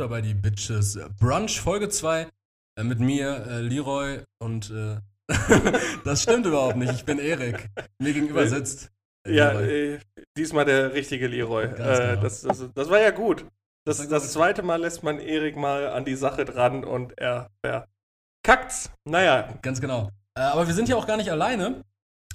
[0.00, 2.26] zu Futter bei die Bitches Brunch Folge 2
[2.76, 4.96] äh, mit mir, äh, Leroy und äh,
[6.04, 6.92] das stimmt überhaupt nicht.
[6.92, 7.68] Ich bin Erik.
[7.98, 8.90] Mir gegenüber sitzt.
[9.26, 9.98] Äh, ja, äh,
[10.36, 11.64] diesmal der richtige Leroy.
[11.64, 12.22] Äh, genau.
[12.22, 13.44] das, das, das, war ja gut.
[13.84, 17.50] Das, das, das zweite Mal lässt man Erik mal an die Sache dran und er
[17.62, 18.90] verkackt's.
[19.04, 19.52] Naja.
[19.60, 20.10] Ganz genau.
[20.34, 21.84] aber wir sind ja auch gar nicht alleine.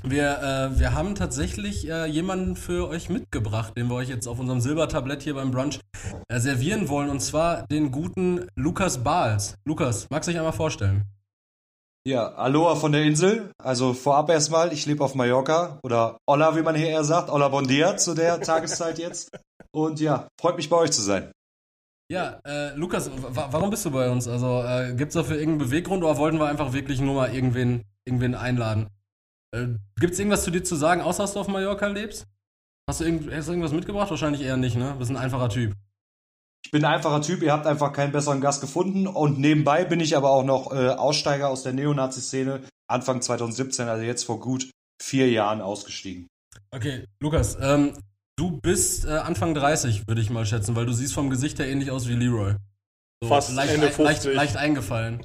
[0.08, 4.38] Wir, äh, wir haben tatsächlich äh, jemanden für euch mitgebracht, den wir euch jetzt auf
[4.38, 5.80] unserem Silbertablett hier beim Brunch
[6.28, 9.56] äh, servieren wollen, und zwar den guten Lukas Bahls.
[9.66, 11.06] Lukas, magst du dich einmal vorstellen?
[12.08, 13.50] Ja, Aloha von der Insel.
[13.58, 17.32] Also vorab erstmal, ich lebe auf Mallorca oder Olla, wie man hier eher sagt.
[17.32, 19.36] Olla Bon dia zu der Tageszeit jetzt.
[19.72, 21.32] Und ja, freut mich bei euch zu sein.
[22.12, 24.28] Ja, äh, Lukas, warum bist du bei uns?
[24.28, 27.82] Also äh, gibt es dafür irgendeinen Beweggrund oder wollten wir einfach wirklich nur mal irgendwen,
[28.06, 28.88] irgendwen einladen?
[29.56, 32.28] Äh, Gibt es irgendwas zu dir zu sagen, außer dass du auf Mallorca lebst?
[32.88, 34.10] Hast du, irgend, hast du irgendwas mitgebracht?
[34.10, 34.92] Wahrscheinlich eher nicht, ne?
[34.94, 35.74] Du bist ein einfacher Typ.
[36.64, 39.08] Ich bin ein einfacher Typ, ihr habt einfach keinen besseren Gast gefunden.
[39.08, 44.04] Und nebenbei bin ich aber auch noch äh, Aussteiger aus der Neonazi-Szene, Anfang 2017, also
[44.04, 44.70] jetzt vor gut
[45.02, 46.28] vier Jahren ausgestiegen.
[46.72, 47.94] Okay, Lukas, ähm,
[48.36, 51.68] du bist äh, Anfang 30, würde ich mal schätzen, weil du siehst vom Gesicht her
[51.68, 52.56] ähnlich aus wie Leroy.
[53.22, 54.06] So, Fast leicht, Ende 50.
[54.06, 55.22] Leicht, leicht eingefallen.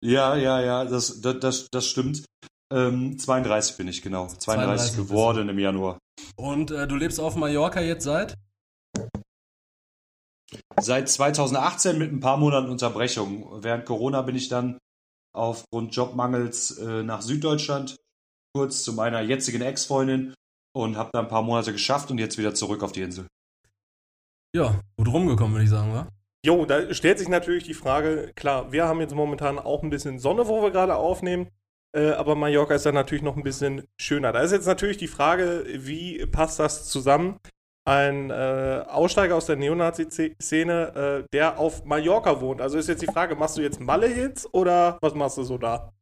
[0.00, 2.24] Ja, ja, ja, das, das, das, das stimmt.
[2.72, 4.26] Ähm, 32 bin ich, genau.
[4.26, 5.98] 32, 32 geworden im Januar.
[6.36, 8.34] Und äh, du lebst auf Mallorca jetzt seit?
[10.80, 13.62] Seit 2018 mit ein paar Monaten Unterbrechung.
[13.62, 14.78] Während Corona bin ich dann
[15.34, 17.96] aufgrund Jobmangels äh, nach Süddeutschland,
[18.54, 20.34] kurz zu meiner jetzigen Ex-Freundin
[20.74, 23.26] und habe da ein paar Monate geschafft und jetzt wieder zurück auf die Insel.
[24.54, 26.08] Ja, gut rumgekommen, würde ich sagen, wa?
[26.44, 30.18] Jo, da stellt sich natürlich die Frage, klar, wir haben jetzt momentan auch ein bisschen
[30.18, 31.48] Sonne, wo wir gerade aufnehmen.
[31.96, 34.32] Äh, aber Mallorca ist dann natürlich noch ein bisschen schöner.
[34.32, 37.40] Da ist jetzt natürlich die Frage, wie passt das zusammen?
[37.88, 42.60] Ein äh, Aussteiger aus der Neonazi-Szene, äh, der auf Mallorca wohnt.
[42.60, 45.92] Also ist jetzt die Frage, machst du jetzt Malle-Hits oder was machst du so da?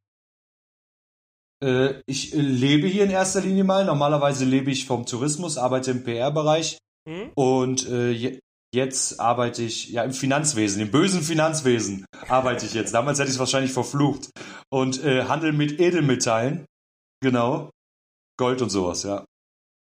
[1.62, 3.84] Äh, ich lebe hier in erster Linie mal.
[3.84, 6.78] Normalerweise lebe ich vom Tourismus, arbeite im PR-Bereich.
[7.08, 7.30] Hm?
[7.34, 8.40] Und äh,
[8.74, 12.92] Jetzt arbeite ich ja im Finanzwesen, im bösen Finanzwesen arbeite ich jetzt.
[12.92, 14.30] Damals hätte ich es wahrscheinlich verflucht.
[14.68, 16.66] Und äh, handel mit Edelmetallen.
[17.22, 17.70] Genau.
[18.36, 19.24] Gold und sowas, ja.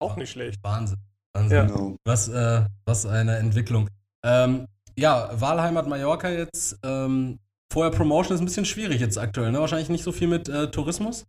[0.01, 0.61] Auch nicht schlecht.
[0.61, 0.97] Wahnsinn.
[1.33, 1.57] Wahnsinn.
[1.57, 1.65] Ja.
[1.67, 1.95] Genau.
[2.03, 3.89] Was, äh, was eine Entwicklung.
[4.25, 6.77] Ähm, ja, Wahlheimat Mallorca jetzt.
[6.83, 7.39] Ähm,
[7.71, 9.61] vorher Promotion ist ein bisschen schwierig jetzt aktuell, ne?
[9.61, 11.25] Wahrscheinlich nicht so viel mit äh, Tourismus.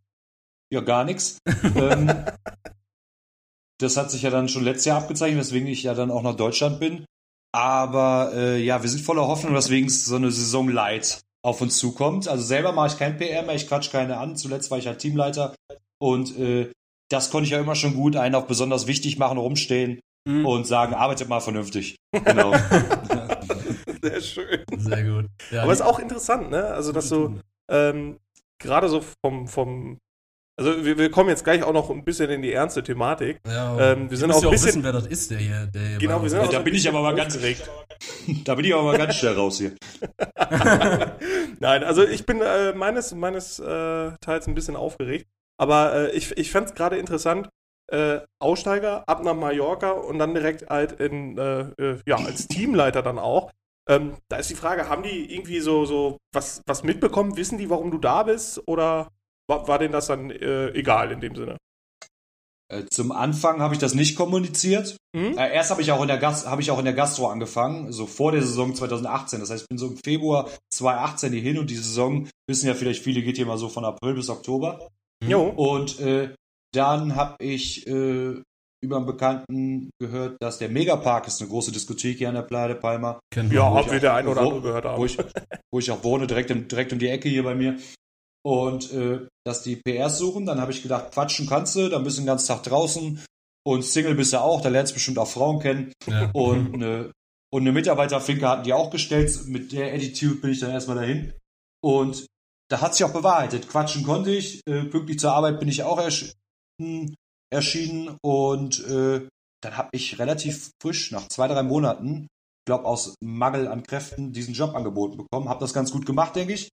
[0.73, 1.39] Ja, gar nichts.
[1.77, 2.25] ähm,
[3.79, 6.35] das hat sich ja dann schon letztes Jahr abgezeichnet, weswegen ich ja dann auch nach
[6.35, 7.07] Deutschland bin.
[7.57, 11.79] Aber äh, ja, wir sind voller Hoffnung, dass wenigstens so eine Saison Light auf uns
[11.79, 12.29] zukommt.
[12.29, 14.37] Also selber mache ich kein PR mehr, ich quatsch keine an.
[14.37, 15.55] Zuletzt war ich halt Teamleiter
[15.99, 16.71] und äh,
[17.09, 20.45] das konnte ich ja immer schon gut, einen auch besonders wichtig machen, rumstehen mhm.
[20.45, 21.97] und sagen, arbeitet mal vernünftig.
[22.25, 22.53] Genau.
[24.03, 24.65] Sehr schön.
[24.77, 25.27] Sehr gut.
[25.51, 26.67] Ja, Aber es ist auch interessant, ne?
[26.67, 27.41] Also, dass du
[27.71, 28.19] ähm,
[28.59, 29.99] gerade so vom, vom
[30.59, 33.41] also wir, wir, kommen jetzt gleich auch noch ein bisschen in die ernste Thematik.
[33.47, 35.67] Ja, ähm, wir sind auch ein bisschen, wissen, wer das ist, der hier.
[35.67, 37.71] Der hier genau, wir sind da bin ich aber mal ganz direkt.
[38.45, 39.73] da bin ich aber mal ganz schnell raus hier.
[41.61, 45.27] Nein, also ich bin äh, meines meines äh, Teils ein bisschen aufgeregt,
[45.59, 47.51] aber äh, ich ich fand es gerade interessant.
[47.89, 53.03] Äh, Aussteiger ab nach Mallorca und dann direkt halt in äh, äh, ja als Teamleiter
[53.03, 53.53] dann auch.
[53.89, 57.37] Ähm, da ist die Frage, haben die irgendwie so so was was mitbekommen?
[57.37, 59.13] Wissen die, warum du da bist oder
[59.49, 61.57] war, war denen das dann äh, egal in dem Sinne?
[62.69, 64.97] Äh, zum Anfang habe ich das nicht kommuniziert.
[65.15, 65.39] Mhm.
[65.39, 68.33] Erst habe ich auch in der habe ich auch in der Gastro angefangen, so vor
[68.33, 69.41] der Saison 2018.
[69.41, 72.75] Das heißt, ich bin so im Februar 2018 hier hin und die Saison wissen ja
[72.75, 74.89] vielleicht viele geht hier mal so von April bis Oktober.
[75.23, 75.31] Mhm.
[75.31, 75.43] Jo.
[75.45, 76.35] Und äh,
[76.75, 78.35] dann habe ich äh,
[78.83, 82.69] über einen Bekannten gehört, dass der Megapark ist eine große Diskothek hier an der Playa
[82.69, 83.21] de Palma.
[83.33, 85.01] Kennen ja, haben wir der ein oder andere gehört haben.
[85.01, 85.17] Wo ich,
[85.73, 87.79] wo ich auch wohne, direkt, im, direkt um die Ecke hier bei mir
[88.47, 90.47] und äh, dass die PRs suchen.
[90.47, 93.25] Dann habe ich gedacht, quatschen kannst du, dann bist du den ganzen Tag draußen
[93.67, 95.93] und Single bist du auch, da lernst du bestimmt auch Frauen kennen.
[96.07, 96.31] Ja.
[96.33, 97.11] Und, eine,
[97.53, 99.37] und eine Mitarbeiterfinke hatten die auch gestellt.
[99.47, 101.33] Mit der Attitude bin ich dann erstmal dahin.
[101.83, 102.25] Und
[102.71, 103.69] da hat sich auch bewahrheitet.
[103.69, 106.33] Quatschen konnte ich, äh, pünktlich zur Arbeit bin ich auch ersch
[106.81, 107.15] hm,
[107.53, 109.27] erschienen und äh,
[109.61, 112.29] dann habe ich relativ frisch, nach zwei, drei Monaten,
[112.65, 115.49] glaube aus Mangel an Kräften, diesen Job angeboten bekommen.
[115.49, 116.69] Habe das ganz gut gemacht, denke ich.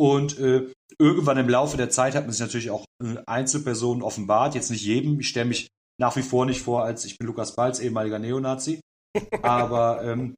[0.00, 4.54] Und äh, irgendwann im Laufe der Zeit hat man sich natürlich auch äh, Einzelpersonen offenbart.
[4.54, 5.20] Jetzt nicht jedem.
[5.20, 5.68] Ich stelle mich
[6.00, 8.80] nach wie vor nicht vor, als ich bin Lukas Balz, ehemaliger Neonazi.
[9.42, 10.34] Aber ähm,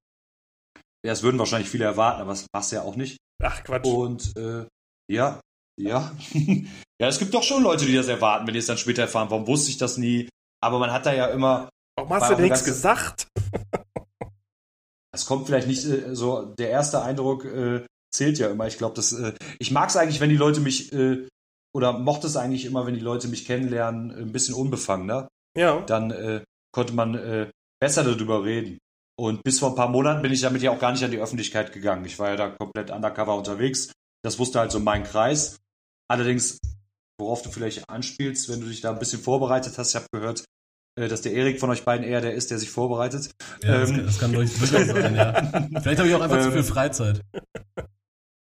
[1.05, 3.19] das würden wahrscheinlich viele erwarten, aber das passt ja auch nicht.
[3.43, 3.87] Ach Quatsch.
[3.87, 4.67] Und äh,
[5.09, 5.41] ja,
[5.81, 6.13] ja.
[6.33, 9.31] ja, es gibt doch schon Leute, die das erwarten, wenn die es dann später erfahren.
[9.31, 10.29] Warum wusste ich das nie?
[10.61, 11.69] Aber man hat da ja immer.
[11.97, 13.29] Warum hast du nichts gesagt?
[15.15, 18.67] es kommt vielleicht nicht äh, so, der erste Eindruck äh, zählt ja immer.
[18.67, 21.27] Ich glaube, das, äh, ich mag es eigentlich, wenn die Leute mich, äh,
[21.75, 25.29] oder mochte es eigentlich immer, wenn die Leute mich kennenlernen, ein bisschen unbefangener.
[25.57, 25.81] Ja.
[25.81, 27.51] Dann äh, konnte man äh,
[27.81, 28.79] besser darüber reden.
[29.19, 31.19] Und bis vor ein paar Monaten bin ich damit ja auch gar nicht an die
[31.19, 32.05] Öffentlichkeit gegangen.
[32.05, 33.93] Ich war ja da komplett undercover unterwegs.
[34.23, 35.59] Das wusste halt so mein Kreis.
[36.09, 36.59] Allerdings,
[37.19, 40.45] worauf du vielleicht anspielst, wenn du dich da ein bisschen vorbereitet hast, ich habe gehört,
[40.99, 43.31] äh, dass der Erik von euch beiden eher der ist, der sich vorbereitet.
[43.63, 45.33] Ja, das, kann, das kann durchaus sein, ja.
[45.81, 47.21] Vielleicht habe ich auch einfach zu Ähm, viel Freizeit.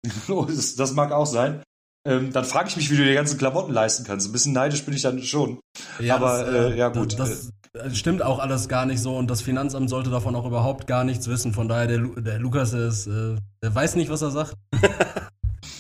[0.49, 1.63] Das, das mag auch sein.
[2.05, 4.29] Ähm, dann frage ich mich, wie du die ganzen Klamotten leisten kannst.
[4.29, 5.61] Ein bisschen neidisch bin ich dann schon.
[6.01, 7.17] Ja, aber, äh, ja, gut.
[7.19, 10.89] Das, das stimmt auch alles gar nicht so und das Finanzamt sollte davon auch überhaupt
[10.89, 11.53] gar nichts wissen.
[11.55, 14.55] Von daher, der, Lu der Lukas ist, äh, der weiß nicht, was er sagt.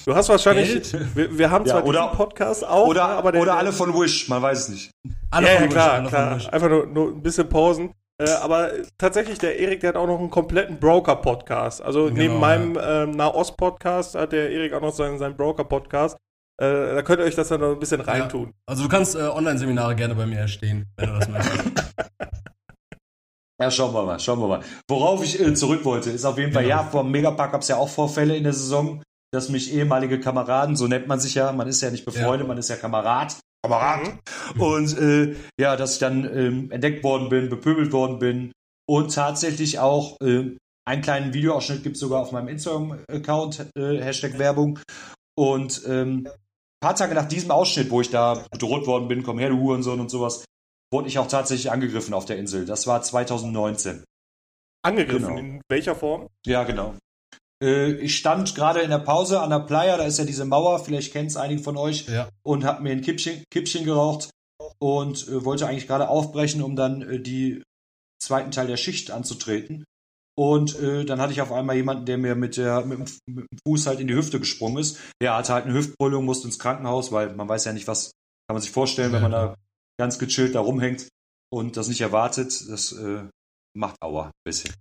[0.04, 3.40] Du hast wahrscheinlich, wir, wir haben Ja, zwar oder- diesen Podcast auch, Oder, aber der,
[3.42, 4.90] oder alle von Wish, man weiß es nicht.
[5.30, 6.36] Alle ja, von ja, Wish, klar, alle von klar.
[6.36, 6.48] Wish.
[6.48, 7.92] Einfach nur, nur ein bisschen Pausen.
[8.22, 11.82] Äh, aber tatsächlich, der Erik, der hat auch noch einen kompletten Broker-Podcast.
[11.82, 16.16] Also Genau, neben meinem ähm, Nahost-Podcast hat der Erik auch noch seinen, seinen Broker-Podcast.
[16.60, 18.52] Äh, da könnt ihr euch das dann noch ein bisschen reintun.
[18.66, 21.62] Also du kannst äh, Online-Seminare gerne bei mir erstehen, wenn du das möchtest.
[23.60, 24.60] Ja, schauen wir mal, schauen wir mal.
[24.88, 26.76] Worauf ich äh, zurück wollte, ist auf jeden Fall, Genau.
[26.76, 29.00] ja, vom Megapark gab es ja auch Vorfälle in der Saison,
[29.32, 32.46] dass mich ehemalige Kameraden, so nennt man sich ja, man ist ja nicht befreundet, Ja.
[32.48, 33.36] man ist ja Kamerad.
[33.62, 34.18] Kamerad.
[34.54, 34.60] Mhm.
[34.60, 38.52] Und äh, ja, dass ich dann ähm, entdeckt worden bin, bepöbelt worden bin
[38.88, 44.38] und tatsächlich auch äh, einen kleinen Videoausschnitt gibt es sogar auf meinem Instagram-Account, äh, Hashtag
[44.38, 44.80] Werbung.
[45.38, 49.38] Und ähm, ein paar Tage nach diesem Ausschnitt, wo ich da bedroht worden bin, komm
[49.38, 50.44] her, du Hurensohn und sowas,
[50.92, 52.66] wurde ich auch tatsächlich angegriffen auf der Insel.
[52.66, 54.04] Das war 2019.
[54.84, 55.38] Angegriffen, Genau.
[55.38, 56.26] in welcher Form?
[56.44, 56.94] Ja, genau.
[57.62, 60.84] Äh, ich stand gerade in der Pause an der Playa, da ist ja diese Mauer,
[60.84, 62.28] vielleicht kennt es einige von euch, Ja.
[62.44, 64.30] und habe mir ein Kippchen, Kippchen geraucht
[64.80, 67.62] und äh, wollte eigentlich gerade aufbrechen, um dann äh, die
[68.22, 69.84] zweiten Teil der Schicht anzutreten.
[70.34, 73.44] Und äh, dann hatte ich auf einmal jemanden, der mir mit, der, mit, dem, mit
[73.50, 74.98] dem Fuß halt in die Hüfte gesprungen ist.
[75.20, 78.12] Der hatte halt eine Hüftbrüllung, musste ins Krankenhaus, weil man weiß ja nicht, was
[78.48, 79.28] kann man sich vorstellen, wenn Ja.
[79.28, 79.54] man da
[80.00, 81.06] ganz gechillt da rumhängt
[81.52, 82.64] und das nicht erwartet.
[82.70, 83.24] Das äh,
[83.76, 84.72] macht Aua ein bisschen.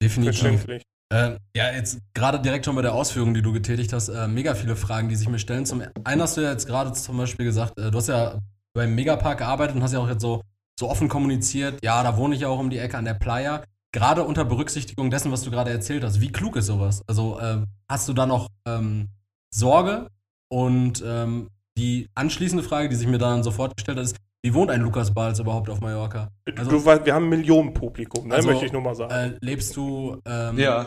[0.00, 0.64] Definitiv.
[1.12, 1.42] Verständlich.
[1.54, 4.54] Äh, ja, jetzt gerade direkt schon bei der Ausführung, die du getätigt hast, äh, mega
[4.54, 5.66] viele Fragen, die sich mir stellen.
[5.66, 8.38] Zum einen hast du ja jetzt gerade zum Beispiel gesagt, äh, du hast ja
[8.74, 10.42] beim Megapark gearbeitet und hast ja auch jetzt so,
[10.78, 13.62] so offen kommuniziert, ja, da wohne ich ja auch um die Ecke an der Playa.
[13.94, 17.02] Gerade unter Berücksichtigung dessen, was du gerade erzählt hast, wie klug ist sowas?
[17.06, 17.58] Also äh,
[17.90, 19.08] hast du da noch ähm,
[19.54, 20.08] Sorge?
[20.48, 24.70] Und ähm, die anschließende Frage, die sich mir dann sofort gestellt hat, ist, wie wohnt
[24.70, 26.28] ein Lukas Balz überhaupt auf Mallorca?
[26.56, 29.12] Also- du weißt, wir haben ein Millionenpublikum, ne, Also, möchte ich nur mal sagen.
[29.12, 30.86] Äh, lebst du ähm, Ja.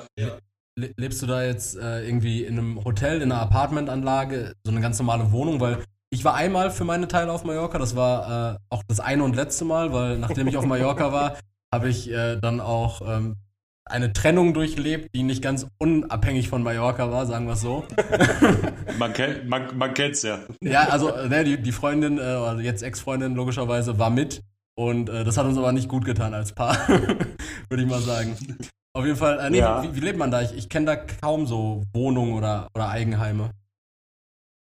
[0.77, 4.81] Le lebst du da jetzt äh, irgendwie in einem Hotel, in einer Apartmentanlage, so eine
[4.81, 5.61] ganz normale Wohnung?
[5.61, 5.77] Weil
[6.09, 9.37] ich war einmal für meine Teile auf Mallorca, das war äh, auch das eine und
[9.37, 11.37] letzte Mal, weil nachdem ich auf Mallorca war,
[11.73, 13.37] habe ich äh, dann auch ähm,
[13.87, 17.85] eine Trennung durchlebt, die nicht ganz unabhängig von Mallorca war, sagen wir es so.
[18.97, 20.39] Man, kennt, man, man kennt's ja.
[20.61, 24.41] Ja, also ne, die, die Freundin, äh, also jetzt Ex-Freundin logischerweise, war mit
[24.75, 26.77] und äh, das hat uns aber nicht gut getan als Paar,
[27.69, 28.37] würde ich mal sagen.
[28.93, 29.83] Auf jeden Fall, äh, nee, Ja.
[29.83, 30.41] wie, wie lebt man da?
[30.41, 33.51] Ich, ich kenne da kaum so Wohnungen oder, oder Eigenheime.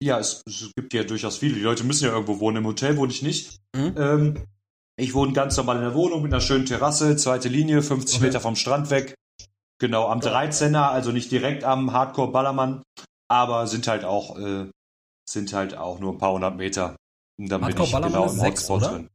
[0.03, 1.55] Ja, es, es gibt ja durchaus viele.
[1.55, 2.59] Die Leute müssen ja irgendwo wohnen.
[2.59, 3.59] Im Hotel wohne ich nicht.
[3.77, 3.95] Mhm.
[3.97, 4.35] Ähm,
[4.97, 8.27] ich wohne ganz normal in der Wohnung mit einer schönen Terrasse, zweite Linie, 50 Okay.
[8.27, 9.15] Meter vom Strand weg.
[9.79, 12.83] Genau, am 13er, also nicht direkt am Hardcore Ballermann,
[13.29, 14.71] aber sind halt auch, äh,
[15.29, 16.97] sind halt auch nur ein paar hundert Meter.
[17.39, 18.91] Und dann bin Hardcore ich Ballermann genau ist im sechs, Hotspot oder?
[18.93, 19.11] drin.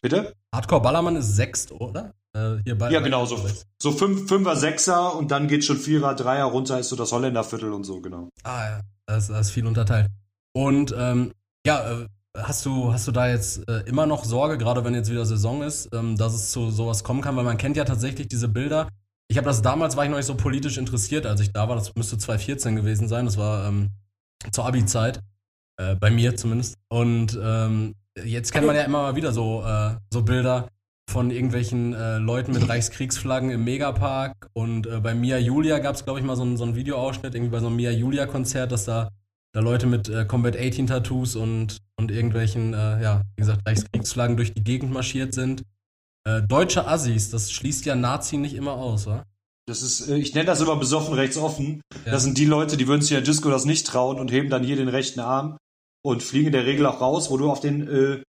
[0.00, 0.34] Bitte?
[0.52, 2.12] Hardcore Ballermann ist sechst, oder?
[2.34, 3.38] Äh, hier bei, Ja, genau, so,
[3.80, 7.72] so fünf, Fünfer, Sechser und dann geht schon Vierer, Dreier runter, ist so das Holländerviertel
[7.72, 8.28] und so, genau.
[8.42, 10.08] Ah ja, das, das ist viel unterteilt.
[10.52, 11.32] Und ähm,
[11.64, 15.10] ja, äh, hast du, hast du da jetzt äh, immer noch Sorge, gerade wenn jetzt
[15.10, 17.36] wieder Saison ist, ähm, dass es zu sowas kommen kann?
[17.36, 18.88] Weil man kennt ja tatsächlich diese Bilder.
[19.28, 21.76] Ich habe das damals, war ich noch nicht so politisch interessiert, als ich da war.
[21.76, 23.24] Das müsste 2014 gewesen sein.
[23.24, 23.90] Das war ähm,
[24.50, 25.20] zur Abi-Zeit.
[25.78, 26.76] Äh, bei mir zumindest.
[26.88, 30.68] Und ähm, jetzt kennt man ja immer mal wieder so, äh, so Bilder
[31.10, 34.48] von irgendwelchen äh, Leuten mit Reichskriegsflaggen im Megapark.
[34.52, 37.50] Und äh, bei Mia Julia gab es, glaube ich, mal so so einen Videoausschnitt, irgendwie
[37.50, 39.08] bei so einem Mia Julia-Konzert, dass da,
[39.52, 44.36] da Leute mit äh, Combat 18 Tattoos und, und irgendwelchen, äh, ja, wie gesagt, Reichskriegsflaggen
[44.36, 45.62] durch die Gegend marschiert sind.
[46.24, 49.24] Äh, deutsche Assis, das schließt ja Nazi nicht immer aus, wa?
[49.66, 51.82] Das ist, äh, ich nenne das immer besoffen rechts offen.
[52.04, 52.12] Ja.
[52.12, 54.50] Das sind die Leute, die würden sich in der Disco das nicht trauen und heben
[54.50, 55.58] dann hier den rechten Arm
[56.02, 58.22] und fliegen in der Regel auch raus, wo du auf den, äh,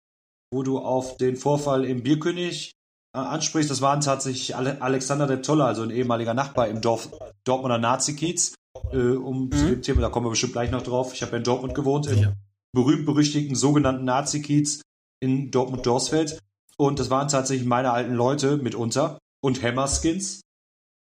[0.52, 2.72] wo du auf den Vorfall im Bierkönig
[3.14, 3.70] äh, ansprichst.
[3.70, 7.10] Das waren tatsächlich Ale Alexander der Tolle, also ein ehemaliger Nachbar im Dorf
[7.44, 8.54] Dortmunder Nazi-Kiez.
[8.92, 11.12] Äh, um zu dem Thema, da kommen wir bestimmt gleich noch drauf.
[11.14, 12.36] Ich habe ja in Dortmund gewohnt, im Sicher.
[12.72, 14.82] berühmt-berüchtigten sogenannten Nazi-Kiez
[15.20, 16.38] in Dortmund-Dorsfeld.
[16.76, 20.40] Und das waren tatsächlich meine alten Leute mitunter und Hammerskins.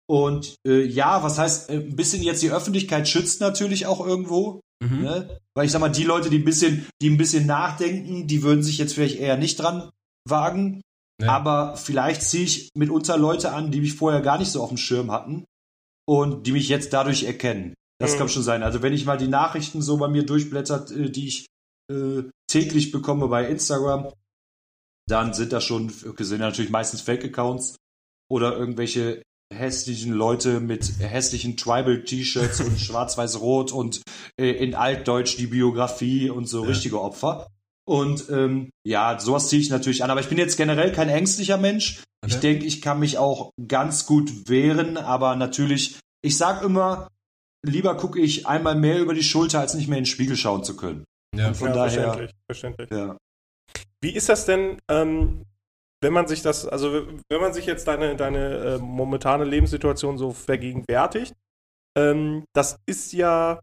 [0.06, 4.60] Und äh, ja, was heißt, äh, ein bisschen jetzt die Öffentlichkeit schützt natürlich auch irgendwo.
[4.82, 5.02] Mhm.
[5.02, 5.40] Ne?
[5.54, 8.62] Weil ich sag mal, die Leute, die ein bisschen, die ein bisschen nachdenken, die würden
[8.62, 9.90] sich jetzt vielleicht eher nicht dran
[10.28, 10.82] wagen.
[11.20, 11.28] Ja.
[11.28, 14.78] Aber vielleicht ziehe ich mitunter Leute an, die mich vorher gar nicht so auf dem
[14.78, 15.44] Schirm hatten
[16.06, 17.74] und die mich jetzt dadurch erkennen.
[18.00, 18.18] Das Mhm.
[18.18, 18.62] kann schon sein.
[18.62, 21.46] Also wenn ich mal die Nachrichten so bei mir durchblättert, äh, die ich
[21.90, 24.12] äh, täglich bekomme bei Instagram,
[25.08, 27.76] dann sind das schon, sind natürlich meistens Fake-Accounts
[28.30, 29.22] oder irgendwelche
[29.54, 34.02] hässlichen Leute mit hässlichen Tribal-T-Shirts und schwarz-weiß-rot und
[34.40, 36.68] äh, in Altdeutsch die Biografie und so Ja.
[36.70, 37.46] richtige Opfer.
[37.86, 40.10] Und ähm, ja, sowas ziehe ich natürlich an.
[40.10, 42.02] Aber ich bin jetzt generell kein ängstlicher Mensch.
[42.26, 42.40] Ich Okay.
[42.40, 47.08] denke, ich kann mich auch ganz gut wehren, aber natürlich, ich sag immer,
[47.64, 50.64] lieber gucke ich einmal mehr über die Schulter, als nicht mehr in den Spiegel schauen
[50.64, 51.04] zu können.
[51.36, 51.52] Ja.
[51.54, 52.90] Von ja, daher- verständlich, verständlich.
[52.90, 53.16] Ja.
[54.02, 55.44] Wie ist das denn, ähm,
[56.02, 60.32] wenn man sich das, also wenn man sich jetzt deine, deine äh, momentane Lebenssituation so
[60.32, 61.32] vergegenwärtigt,
[61.96, 63.60] ähm, das ist ja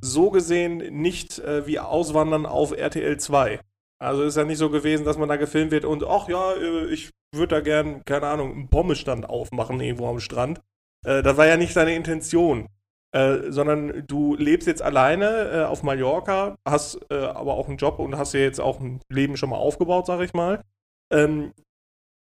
[0.00, 3.60] so gesehen nicht äh, wie Auswandern auf RTL 2.
[4.00, 6.86] Also ist ja nicht so gewesen, dass man da gefilmt wird und ach ja, äh,
[6.86, 10.60] ich würde da gern, keine Ahnung, einen Pommesstand aufmachen irgendwo am Strand.
[11.04, 12.68] Äh, das war ja nicht deine Intention.
[13.14, 17.98] Äh, sondern du lebst jetzt alleine äh, auf Mallorca, hast äh, aber auch einen Job
[17.98, 20.62] und hast dir jetzt auch ein Leben schon mal aufgebaut, sag ich mal.
[21.12, 21.52] Ähm,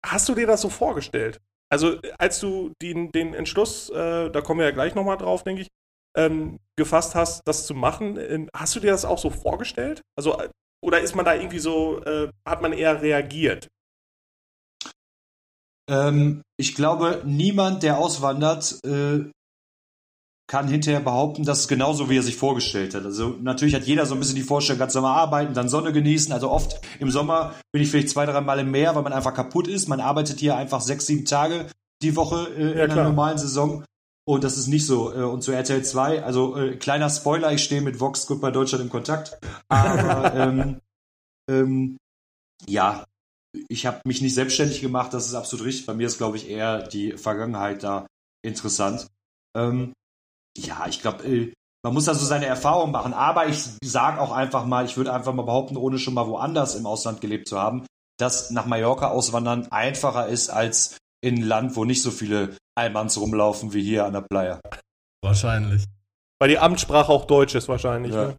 [0.04, 1.40] hast du dir das so vorgestellt?
[1.70, 5.62] Also, als du den, den Entschluss, äh, da kommen wir ja gleich nochmal drauf, denke
[5.62, 5.68] ich,
[6.16, 10.02] ähm, gefasst hast, das zu machen, ähm, hast du dir das auch so vorgestellt?
[10.16, 10.48] Also, äh,
[10.82, 13.68] oder ist man da irgendwie so, äh, hat man eher reagiert?
[15.90, 19.30] Ähm, ich glaube, niemand, der auswandert, äh,
[20.46, 23.04] kann hinterher behaupten, dass es genauso wie er sich vorgestellt hat.
[23.04, 26.32] Also natürlich hat jeder so ein bisschen die Vorstellung, ganz normal arbeiten, dann Sonne genießen.
[26.32, 29.32] Also oft im Sommer bin ich vielleicht zwei, drei Mal im Meer, weil man einfach
[29.32, 29.88] kaputt ist.
[29.88, 31.66] Man arbeitet hier einfach sechs, sieben Tage
[32.02, 33.04] die Woche äh, Ja, in einer klar.
[33.04, 33.84] normalen Saison.
[34.26, 35.14] Und das ist nicht so.
[35.14, 38.50] Äh, Und zu RTL 2, also äh, kleiner Spoiler, ich stehe mit Vox Good bei
[38.50, 39.38] Deutschland im Kontakt.
[39.68, 40.80] Aber ähm,
[41.50, 41.96] ähm,
[42.66, 43.04] ja,
[43.68, 45.86] ich habe mich nicht selbstständig gemacht, das ist absolut richtig.
[45.86, 48.06] Bei mir ist, glaube ich, eher die Vergangenheit da
[48.42, 49.06] interessant.
[49.56, 49.92] Ähm,
[50.56, 51.52] ja, ich glaube, äh,
[51.84, 53.12] man muss da so seine Erfahrungen machen.
[53.12, 56.74] Aber ich sage auch einfach mal, ich würde einfach mal behaupten, ohne schon mal woanders
[56.74, 57.86] im Ausland gelebt zu haben,
[58.18, 63.18] dass nach Mallorca auswandern einfacher ist als in ein Land, wo nicht so viele Almans
[63.18, 64.60] rumlaufen wie hier an der Playa.
[65.22, 65.84] Wahrscheinlich.
[66.38, 68.12] Weil die Amtssprache auch Deutsch ist wahrscheinlich.
[68.14, 68.28] Ja.
[68.28, 68.36] Ne?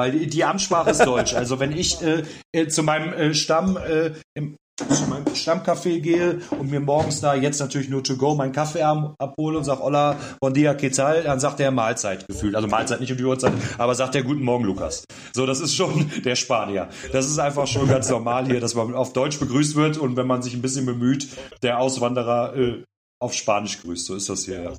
[0.00, 1.34] Weil die, die Amtssprache ist Deutsch.
[1.34, 6.40] Also wenn ich äh, äh, zu meinem äh, Stamm äh, im, zu meinem Stammcafé gehe
[6.58, 10.16] und mir morgens da jetzt natürlich nur to go meinen Kaffee abhole und sage Hola,
[10.40, 11.22] bon dia, ¿qué tal?
[11.22, 12.54] Dann sagt er Mahlzeit gefühlt.
[12.54, 15.04] Also Mahlzeit nicht um die Uhrzeit, aber sagt er Guten Morgen, Lukas.
[15.34, 16.88] So, das ist schon der Spanier.
[17.12, 20.26] Das ist einfach schon ganz normal hier, dass man auf Deutsch begrüßt wird und wenn
[20.26, 21.28] man sich ein bisschen bemüht,
[21.62, 22.84] der Auswanderer äh,
[23.20, 24.06] auf Spanisch grüßt.
[24.06, 24.62] So ist das hier.
[24.62, 24.72] Ja.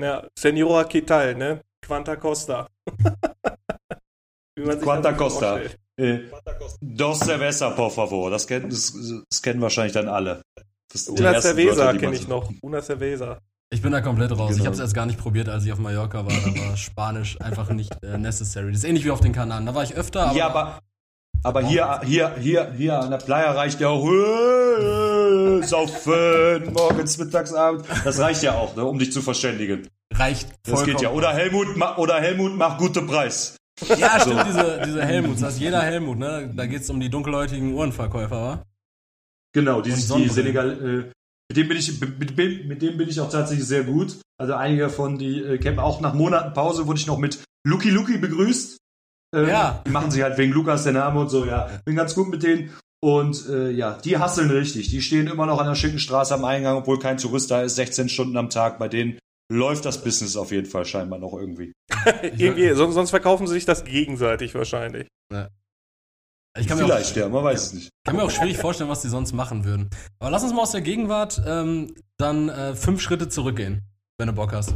[0.00, 1.60] Ja, Senora ¿qué tal, ne?
[1.82, 2.66] Quanta Costa.
[4.56, 5.60] Wie man sich Quanta Costa.
[5.98, 6.20] Äh,
[6.80, 8.30] dos cerveza, por favor.
[8.30, 8.92] Das kennen, das,
[9.30, 10.42] das kennen wahrscheinlich dann alle.
[11.08, 12.50] Una Cerveza kenne ich noch.
[12.62, 13.38] Una Cerveza.
[13.72, 14.50] Ich bin da komplett raus.
[14.50, 14.66] Ich Genau.
[14.66, 16.32] habe es erst gar nicht probiert, als ich auf Mallorca war.
[16.32, 18.70] Da war Spanisch einfach nicht äh, necessary.
[18.70, 19.64] Das ist ähnlich wie auf den Kanaren.
[19.64, 20.78] Da war ich öfter, aber ja, aber,
[21.42, 24.04] aber hier, hier, hier, hier an der Playa reicht ja auch
[25.62, 27.88] saufen, morgens, mittags, abends.
[28.04, 29.88] Das reicht ja auch, ne, um dich zu verständigen.
[30.12, 30.96] reicht Das vollkommen.
[30.96, 31.10] geht ja.
[31.10, 33.56] Oder Helmut, oder Helmut macht gute Preis.
[33.98, 35.40] Ja, stimmt, diese, diese Helmuts.
[35.40, 36.52] Das ist jeder Helmut, ne?
[36.54, 38.62] Da geht es um die dunkelhäutigen Uhrenverkäufer, wa?
[39.54, 40.28] Genau, die, die.
[40.28, 41.10] Senegal, äh,
[41.48, 42.18] mit dem bin ich, mit,
[42.66, 44.18] mit, dem bin ich auch tatsächlich sehr gut.
[44.38, 47.90] Also einige von die äh, kennen auch nach Monaten Pause wurde ich noch mit Lucky
[47.90, 48.78] Lucky begrüßt.
[49.34, 49.82] Ähm, Ja.
[49.86, 51.68] Die machen sie halt wegen Lukas der Name und so, ja.
[51.84, 52.70] Bin ganz gut mit denen.
[53.04, 54.90] Und äh, ja, die hasseln richtig.
[54.90, 57.74] Die stehen immer noch an der schicken Straße am Eingang, obwohl kein Tourist da ist,
[57.74, 58.78] 16 Stunden am Tag.
[58.78, 59.18] Bei denen
[59.50, 61.72] läuft das Business auf jeden Fall scheinbar noch irgendwie.
[62.22, 65.08] Irgendwie, sonst, sonst verkaufen sie sich das gegenseitig wahrscheinlich.
[66.58, 67.90] Ich kann mir, auch, Vielleicht, ja, man weiß es nicht.
[68.04, 69.90] kann mir auch schwierig vorstellen, was die sonst machen würden.
[70.20, 73.82] Aber lass uns mal aus der Gegenwart ähm, dann äh, fünf Schritte zurückgehen,
[74.18, 74.74] wenn du Bock hast.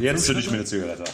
[0.00, 1.12] Jetzt zünde ich mir eine Zigarette ab.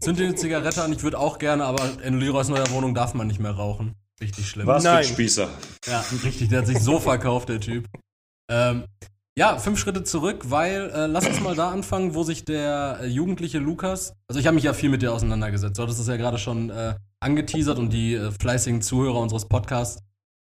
[0.00, 3.14] Zünd dir eine Zigarette an, ich würde auch gerne, aber in Leroys neuer Wohnung darf
[3.14, 3.94] man nicht mehr rauchen.
[4.22, 4.66] Richtig schlimm.
[4.66, 4.98] Was für Nein.
[4.98, 5.50] ein Spießer.
[5.86, 7.88] Ja, richtig, der hat sich so verkauft, der Typ.
[8.50, 8.84] Ähm,
[9.36, 13.06] ja, fünf Schritte zurück, weil äh, lass uns mal da anfangen, wo sich der äh,
[13.06, 16.16] jugendliche Lukas, also ich habe mich ja viel mit dir auseinandergesetzt, du hattest das ja
[16.16, 20.02] gerade schon äh, angeteasert und die äh, fleißigen Zuhörer unseres Podcasts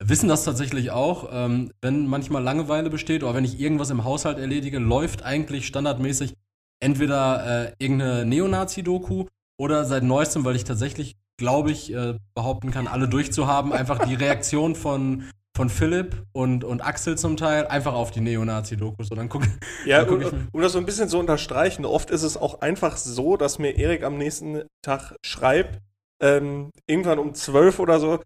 [0.02, 1.28] wissen das tatsächlich auch.
[1.30, 6.34] Ähm, wenn manchmal Langeweile besteht oder wenn ich irgendwas im Haushalt erledige, läuft eigentlich standardmäßig
[6.82, 9.26] entweder äh, irgendeine Neonazi-Doku
[9.58, 14.14] oder seit neuestem, weil ich tatsächlich, glaube ich, äh, behaupten kann, alle durchzuhaben, einfach die
[14.14, 15.24] Reaktion von,
[15.56, 19.10] von Philipp und, und Axel zum Teil einfach auf die Neonazi-Dokus.
[19.10, 19.42] Und dann guck,
[19.84, 20.46] Ja, dann guck ich mir.
[20.52, 23.76] um das so ein bisschen zu unterstreichen, oft ist es auch einfach so, dass mir
[23.76, 25.80] Erik am nächsten Tag schreibt,
[26.22, 28.20] ähm, irgendwann um 12 oder so,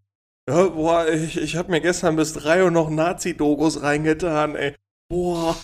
[0.50, 4.74] ja, boah, ich, ich habe mir gestern bis 3 Uhr noch Nazi-Dokus reingetan, ey.
[5.08, 5.56] Boah.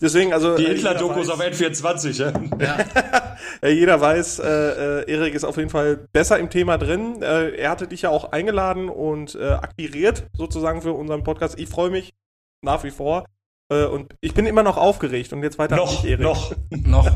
[0.00, 0.56] Deswegen, also.
[0.56, 2.32] Die äh, Hitler-Dokus jeder auf weiß- N24, ja.
[2.60, 7.20] Ja, äh, jeder weiß, äh, äh, Erik ist auf jeden Fall besser im Thema drin.
[7.22, 11.58] Äh, er hatte dich ja auch eingeladen und äh, akquiriert sozusagen für unseren Podcast.
[11.58, 12.14] Ich freue mich
[12.62, 13.24] nach wie vor.
[13.72, 15.32] Äh, und ich bin immer noch aufgeregt.
[15.32, 16.20] Und jetzt weiter noch, dich, Erik.
[16.20, 16.52] noch.
[16.70, 17.10] noch.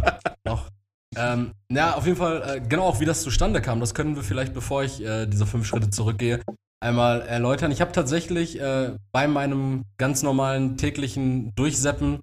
[0.45, 0.69] noch.
[1.17, 4.23] Ähm, ja, auf jeden Fall, äh, genau auch wie das zustande kam, das können wir
[4.23, 6.41] vielleicht, bevor ich äh, diese fünf Schritte zurückgehe,
[6.81, 7.71] einmal erläutern.
[7.71, 12.21] Ich habe tatsächlich äh, bei meinem ganz normalen täglichen Durchseppen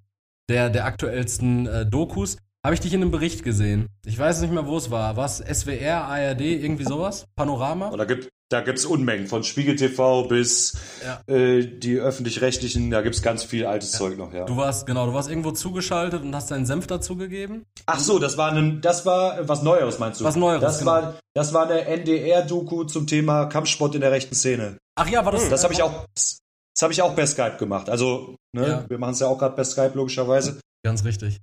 [0.49, 3.87] der, der aktuellsten äh, Dokus, habe ich dich in einem Bericht gesehen.
[4.05, 5.15] Ich weiß nicht mehr, wo es war.
[5.15, 7.25] War es SWR, ARD, irgendwie sowas?
[7.35, 7.95] Panorama?
[7.95, 10.75] Da gibt da gibt's Unmengen, von Spiegel TV bis
[11.05, 11.21] Ja.
[11.33, 14.45] äh, die öffentlich-rechtlichen, da gibt's ganz viel altes Zeug noch, ja.
[14.45, 17.63] Du warst, genau, du warst irgendwo zugeschaltet und hast deinen Senf dazugegeben.
[17.85, 20.25] Ach so, das war ein, das war äh, was Neueres, meinst du?
[20.25, 20.91] Was Neueres, Das genau.
[20.91, 24.77] war, das war eine NDR-Doku zum Thema Kampfsport in der rechten Szene.
[24.95, 25.47] Ach ja, war das.
[25.47, 26.39] Das habe ich auch, das
[26.81, 27.87] habe ich auch per Skype gemacht.
[27.87, 28.89] Also, ne, Ja.
[28.89, 30.59] wir machen es ja auch gerade per Skype logischerweise.
[30.85, 31.39] Ganz richtig.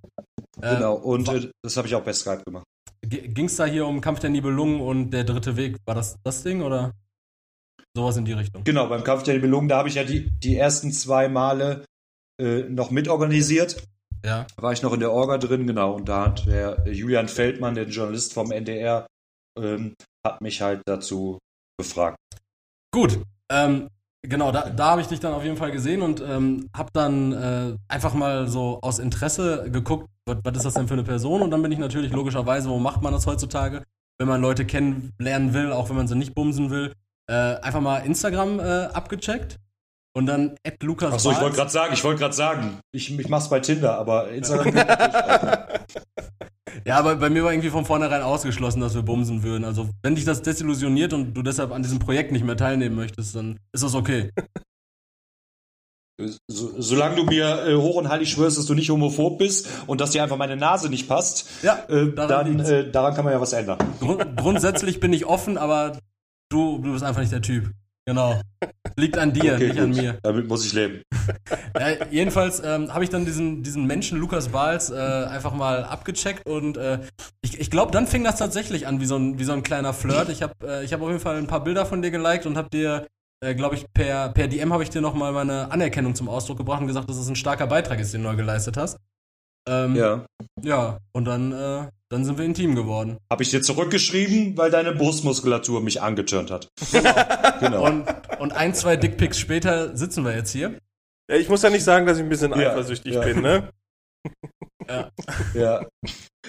[0.60, 0.94] Äh, genau.
[0.94, 2.64] Und äh, das habe ich auch per Skype gemacht.
[3.02, 5.76] Ging es da hier um Kampf der Nibelungen und der dritte Weg?
[5.84, 6.92] War das das Ding oder
[7.94, 8.64] sowas in die Richtung?
[8.64, 11.84] Genau, beim Kampf der Nibelungen, da habe ich ja die, die ersten zwei Male
[12.40, 13.82] äh, noch mitorganisiert.
[14.24, 14.46] Ja.
[14.56, 15.94] Da war ich noch in der Orga drin, genau.
[15.94, 19.06] Und da hat der Julian Feldmann, der Journalist vom NDR,
[19.58, 19.94] ähm,
[20.26, 21.38] hat mich halt dazu
[21.78, 22.16] befragt.
[22.92, 23.20] Gut.
[23.52, 23.88] Ähm,
[24.22, 27.32] genau, da, da habe ich dich dann auf jeden Fall gesehen und ähm, habe dann
[27.32, 31.42] äh, einfach mal so aus Interesse geguckt, was, was ist das denn für eine Person?
[31.42, 33.82] Und dann bin ich natürlich logischerweise, wo macht man das heutzutage,
[34.18, 36.92] wenn man Leute kennenlernen will, auch wenn man sie nicht bumsen will,
[37.28, 39.58] äh, einfach mal Instagram äh, abgecheckt
[40.16, 43.28] und dann at Lukas Achso, ich wollte gerade sagen, ich wollte gerade sagen, ich, ich
[43.28, 44.74] mach's bei Tinder, aber Instagram.
[46.84, 49.64] Ja, aber bei mir war irgendwie von vornherein ausgeschlossen, dass wir bumsen würden.
[49.64, 53.34] Also, wenn dich das desillusioniert und du deshalb an diesem Projekt nicht mehr teilnehmen möchtest,
[53.34, 54.30] dann ist das okay.
[56.46, 60.00] so, solange du mir äh, hoch und heilig schwörst, dass du nicht homophob bist und
[60.00, 63.34] dass dir einfach meine Nase nicht passt, Ja, äh, daran dann äh, daran kann man
[63.34, 63.78] ja was ändern.
[63.98, 65.98] Grund, grundsätzlich bin ich offen, aber
[66.50, 67.72] du, du bist einfach nicht der Typ.
[68.06, 68.40] Genau.
[68.96, 70.00] Liegt an dir, Okay, nicht an gut.
[70.00, 70.18] mir.
[70.22, 71.02] Damit muss ich leben.
[71.78, 76.46] Ja, jedenfalls ähm, habe ich dann diesen, diesen Menschen, Lukas Bahls, äh, einfach mal abgecheckt
[76.46, 77.00] und äh,
[77.42, 79.92] ich, ich glaube, dann fing das tatsächlich an wie so ein, wie so ein kleiner
[79.92, 80.28] Flirt.
[80.30, 82.56] Ich habe äh, ich hab auf jeden Fall ein paar Bilder von dir geliked und
[82.56, 83.06] habe dir,
[83.44, 86.80] äh, glaube ich, per, per DM habe ich dir nochmal meine Anerkennung zum Ausdruck gebracht
[86.80, 88.96] und gesagt, dass es ein starker Beitrag ist, den du neu geleistet hast.
[89.68, 90.24] Ähm, Ja.
[90.62, 93.16] ja, und dann, äh, dann sind wir intim geworden.
[93.30, 96.68] Habe ich dir zurückgeschrieben, weil deine Brustmuskulatur mich angeturnt hat.
[97.60, 97.84] genau.
[97.84, 98.06] Und,
[98.38, 100.78] und ein, zwei Dickpics später sitzen wir jetzt hier.
[101.30, 103.20] Ja, ich muss ja nicht sagen, dass ich ein bisschen Ja, eifersüchtig ja.
[103.22, 103.70] bin, ne?
[105.54, 105.84] Ja.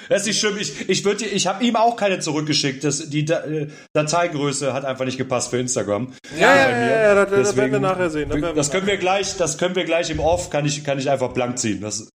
[0.10, 0.58] Das ist nicht schlimm.
[0.60, 2.84] Ich, ich, würd ich habe ihm auch keine zurückgeschickt.
[2.84, 6.14] Das, die Da- äh, Dateigröße hat einfach nicht gepasst für Instagram.
[6.40, 8.30] Ja, ja, ja, ja, das, das werden wir Deswegen- nachher sehen.
[8.30, 10.84] Das, werden Das wir können wir gleich, das können wir gleich im Off, kann ich,
[10.84, 11.82] kann ich einfach blank ziehen.
[11.82, 12.10] Das,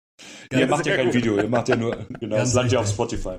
[0.53, 2.89] ihr Ganz- macht ja kein Video, ihr macht ja nur, genau, das landet ja auf.
[2.89, 3.37] Spotify.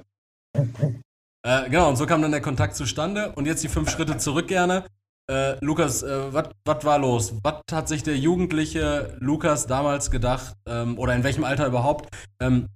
[1.46, 3.34] Äh, genau, und so kam dann der Kontakt zustande.
[3.34, 4.86] Und jetzt die fünf Schritte zurück gerne.
[5.30, 7.34] Äh, Lukas, äh, was war los?
[7.44, 10.56] Was hat sich der jugendliche Lukas damals gedacht?
[10.66, 12.10] Ähm, oder in welchem Alter überhaupt?
[12.42, 12.68] Ähm,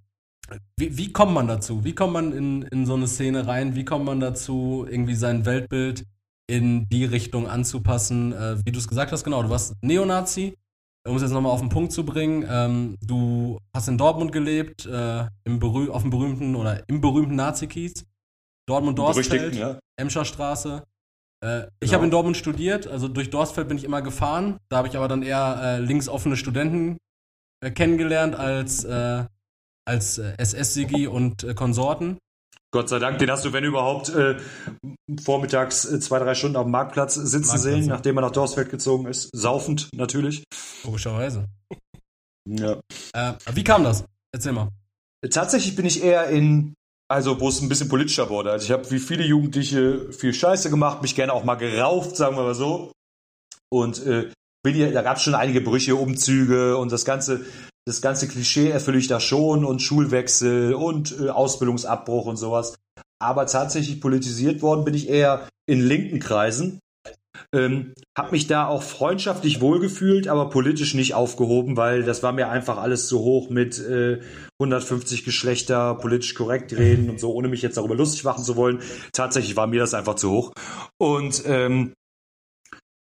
[0.78, 1.84] wie, wie kommt man dazu?
[1.84, 3.76] Wie kommt man in, in so eine Szene rein?
[3.76, 6.06] Wie kommt man dazu, irgendwie sein Weltbild
[6.48, 8.32] in die Richtung anzupassen?
[8.32, 10.56] Äh, wie du es gesagt hast, genau, du warst Neonazi.
[11.08, 14.86] Um es jetzt nochmal auf den Punkt zu bringen, ähm, du hast in Dortmund gelebt,
[14.86, 18.06] äh, im berüh auf dem berühmten oder im berühmten Nazi-Kiez.
[18.68, 19.80] Dortmund Dorstfeld, Berüchtigten, ja.
[19.98, 20.84] Emscher Straße.
[21.44, 21.94] Äh, Ich Genau.
[21.94, 24.58] habe in Dortmund studiert, also durch Dorstfeld bin ich immer gefahren.
[24.70, 26.98] Da habe ich aber dann eher äh, links offene Studenten
[27.64, 29.24] äh, kennengelernt als, äh,
[29.88, 32.18] als äh, SS-Sigi und Konsorten.
[32.72, 34.38] Gott sei Dank, den hast du, wenn überhaupt, äh,
[35.24, 38.70] vormittags äh, zwei, drei Stunden auf dem Marktplatz sitzen Marktplatz, sehen, nachdem er nach Dorsfeld
[38.70, 39.30] gezogen ist.
[39.34, 40.44] Saufend, natürlich.
[40.84, 41.46] Logischerweise.
[42.48, 42.80] Ja.
[43.14, 44.04] Äh, wie kam das?
[44.34, 44.70] Erzähl mal.
[45.30, 46.74] Tatsächlich bin ich eher in,
[47.10, 48.52] also wo es ein bisschen politischer wurde.
[48.52, 52.36] Also ich habe wie viele Jugendliche viel Scheiße gemacht, mich gerne auch mal gerauft, sagen
[52.36, 52.92] wir mal so.
[53.70, 54.32] Und äh,
[54.64, 57.46] da gab es schon einige Brüche, Umzüge und das ganze,
[57.88, 62.76] das ganze Klischee erfülle ich da schon und Schulwechsel und äh, Ausbildungsabbruch und sowas.
[63.18, 66.80] Aber tatsächlich politisiert worden bin ich eher in linken Kreisen.
[67.54, 72.50] Ähm, hab mich da auch freundschaftlich wohlgefühlt, aber politisch nicht aufgehoben, weil das war mir
[72.50, 74.20] einfach alles zu hoch mit äh,
[74.60, 78.82] 150 Geschlechter, politisch korrekt reden und so, ohne mich jetzt darüber lustig machen zu wollen.
[79.14, 80.52] Tatsächlich war mir das einfach zu hoch.
[80.98, 81.94] Und ähm,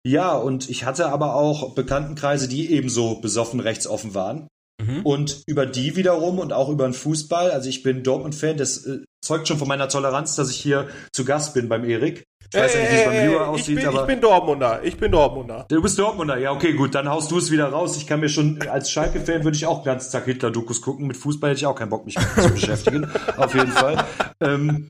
[0.05, 4.47] Ja, und ich hatte aber auch Bekanntenkreise, die ebenso besoffen rechtsoffen waren.
[4.81, 5.01] Mhm.
[5.03, 8.99] Und über die wiederum und auch über den Fußball, also ich bin Dortmund-Fan, das äh,
[9.23, 12.23] zeugt schon von meiner Toleranz, dass ich hier zu Gast bin beim Erik.
[12.53, 14.01] Ich weiß ja nicht, wie es beim Viewer aussieht, ich bin, aber.
[14.01, 14.83] Ich bin Dortmunder.
[14.83, 15.65] Ich bin Dortmunder.
[15.67, 16.37] Du bist Dortmunder.
[16.37, 16.93] Ja, okay, gut.
[16.93, 17.97] Dann haust du es wieder raus.
[17.97, 21.07] Ich kann mir schon, als Schalke-Fan würde ich auch den ganzen Tag Hitler-Dokus gucken.
[21.07, 23.09] Mit Fußball hätte ich auch keinen Bock, mich zu beschäftigen.
[23.37, 24.05] Auf jeden Fall.
[24.41, 24.89] Ähm,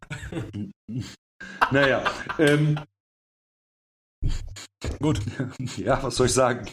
[1.71, 2.03] naja.
[2.37, 2.79] Ähm,
[4.99, 5.19] Gut.
[5.77, 6.65] Ja, was soll ich sagen?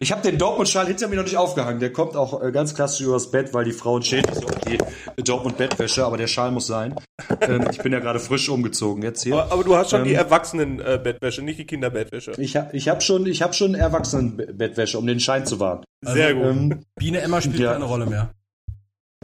[0.00, 1.80] Ich habe den Dortmund-Schal hinter mir noch nicht aufgehangen.
[1.80, 4.78] Der kommt auch äh, ganz klassisch übers Bett, weil die Frauen schämen sich auf die
[5.22, 6.94] Dortmund-Bettwäsche, aber der Schal muss sein.
[7.40, 9.34] Ähm, ich bin ja gerade frisch umgezogen jetzt hier.
[9.34, 12.32] Aber, aber du hast schon ähm, die Erwachsenen-Bettwäsche, nicht die Kinderbettwäsche.
[12.38, 15.84] Ich habe ich hab schon, ich hab schon Erwachsenen-Bettwäsche, um den Schein zu wahren.
[16.02, 16.46] Sehr also, gut.
[16.46, 17.72] Ähm, Biene Emma spielt ja.
[17.72, 18.32] keine Rolle mehr.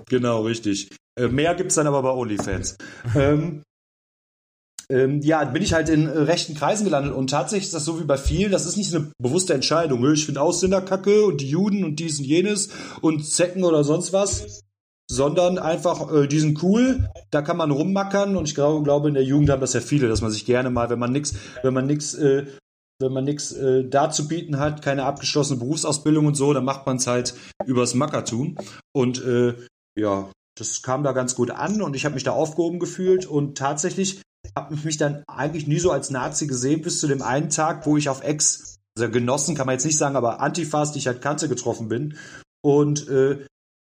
[0.08, 0.90] Genau, richtig.
[1.18, 2.78] Äh, mehr gibt's dann aber bei OnlyFans.
[3.16, 3.62] ähm,
[4.90, 8.00] ähm, ja, bin ich halt in äh, rechten Kreisen gelandet und tatsächlich ist das so
[8.00, 10.12] wie bei vielen, das ist nicht eine bewusste Entscheidung.
[10.12, 14.12] Ich finde Ausländer kacke und die Juden und dies und jenes und Zecken oder sonst
[14.12, 14.62] was,
[15.08, 19.14] sondern einfach, äh, die sind cool, da kann man rummackern und ich glaube, glaube in
[19.14, 21.72] der Jugend haben das ja viele, dass man sich gerne mal, wenn man nix, wenn
[21.72, 22.46] man nix, äh,
[23.00, 26.84] wenn man nichts äh, da zu bieten hat, keine abgeschlossene Berufsausbildung und so, dann macht
[26.86, 28.56] man es halt übers Mackertun.
[28.92, 29.54] Und äh,
[29.98, 33.56] ja, das kam da ganz gut an und ich habe mich da aufgehoben gefühlt und
[33.56, 34.20] tatsächlich
[34.56, 37.96] habe mich dann eigentlich nie so als Nazi gesehen, bis zu dem einen Tag, wo
[37.96, 41.22] ich auf Ex, also Genossen kann man jetzt nicht sagen, aber Antifas, die ich halt
[41.22, 42.16] kannte, getroffen bin.
[42.62, 43.44] Und äh,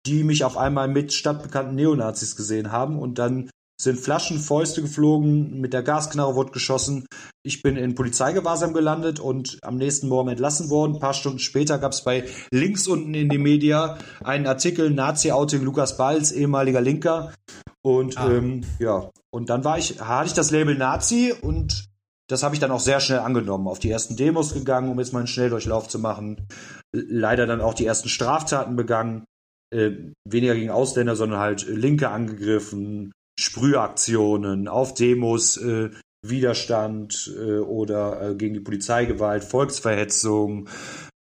[0.05, 3.49] die mich auf einmal mit stadtbekannten Neonazis gesehen haben und dann
[3.81, 7.07] sind Flaschen, Fäuste geflogen, mit der Gasknarre wurde geschossen.
[7.43, 10.95] Ich bin in Polizeigewahrsam gelandet und am nächsten Morgen entlassen worden.
[10.95, 15.63] Ein paar Stunden später gab es bei links unten in den Media einen Artikel Nazi-Outing
[15.63, 17.33] Lukas Balz, ehemaliger Linker.
[17.81, 18.29] Und ah.
[18.29, 21.89] ähm, ja, und dann war ich, hatte ich das Label Nazi und
[22.27, 23.67] das habe ich dann auch sehr schnell angenommen.
[23.67, 26.47] Auf die ersten Demos gegangen, um jetzt mal einen Schnelldurchlauf zu machen.
[26.93, 29.25] Leider dann auch die ersten Straftaten begangen.
[29.73, 35.89] Äh, weniger gegen Ausländer, sondern halt Linke angegriffen, Sprühaktionen, auf Demos äh,
[36.25, 40.69] Widerstand äh, oder äh, gegen die Polizeigewalt, Volksverhetzung,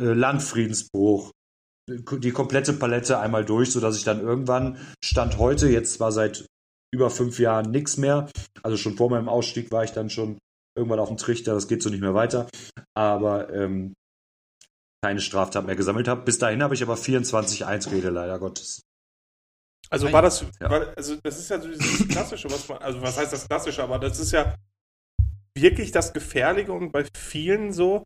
[0.00, 1.32] äh, Landfriedensbruch,
[1.90, 6.46] die komplette Palette einmal durch, sodass ich dann irgendwann stand heute, jetzt war seit
[6.94, 8.30] über fünf Jahren nichts mehr.
[8.62, 10.38] Also schon vor meinem Ausstieg war ich dann schon
[10.76, 12.48] irgendwann auf dem Trichter, das geht so nicht mehr weiter.
[12.96, 13.94] Aber ähm,
[15.04, 16.22] keine Straftat mehr gesammelt habe.
[16.22, 18.80] Bis dahin habe ich aber 24 Einträge, leider Gottes.
[19.94, 20.68] Also war das, ja.
[20.70, 23.82] war, also das ist ja so dieses Klassische, was man, also was heißt das Klassische,
[23.82, 24.56] aber das ist ja
[25.56, 28.04] wirklich das Gefährliche und bei vielen so,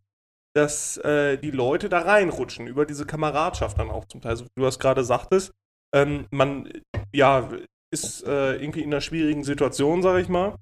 [0.54, 4.50] dass äh, die Leute da reinrutschen, über diese Kameradschaft dann auch zum Teil, so wie
[4.56, 5.52] du das gerade sagtest.
[5.94, 6.70] Ähm, man,
[7.10, 7.48] ja,
[7.90, 10.56] ist äh, irgendwie in einer schwierigen Situation, sag ich mal.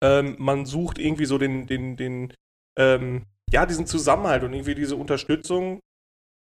[0.00, 2.32] Ähm, man sucht irgendwie so den, den, den,
[2.78, 5.80] ähm, ja, diesen Zusammenhalt und irgendwie diese Unterstützung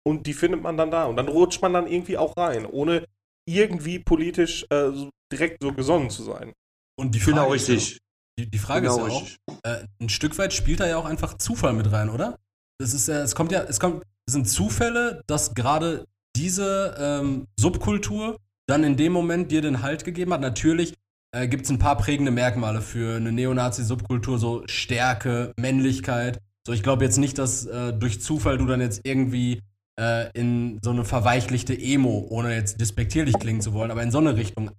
[0.06, 3.06] und die findet man dann da und dann rutscht man dann irgendwie auch rein, ohne
[3.46, 4.90] irgendwie politisch äh,
[5.32, 6.52] direkt so gesonnen zu sein.
[6.98, 7.98] Und die Frage, ist, ja,
[8.38, 11.04] die, die Frage genau ist ja auch, äh, ein Stück weit spielt da ja auch
[11.04, 12.38] einfach Zufall mit rein, oder?
[12.78, 16.06] Das ist ja, es kommt ja, es kommt, es sind Zufälle, dass gerade
[16.36, 20.40] diese ähm, Subkultur dann in dem Moment dir den Halt gegeben hat.
[20.40, 20.94] Natürlich
[21.34, 26.40] äh, gibt es ein paar prägende Merkmale für eine Neonazi-Subkultur, so Stärke, Männlichkeit.
[26.66, 29.62] So, ich glaube jetzt nicht, dass äh, durch Zufall du dann jetzt irgendwie
[29.98, 34.18] äh, in so eine verweichlichte Emo, ohne jetzt despektierlich klingen zu wollen, aber in so
[34.18, 34.70] eine Richtung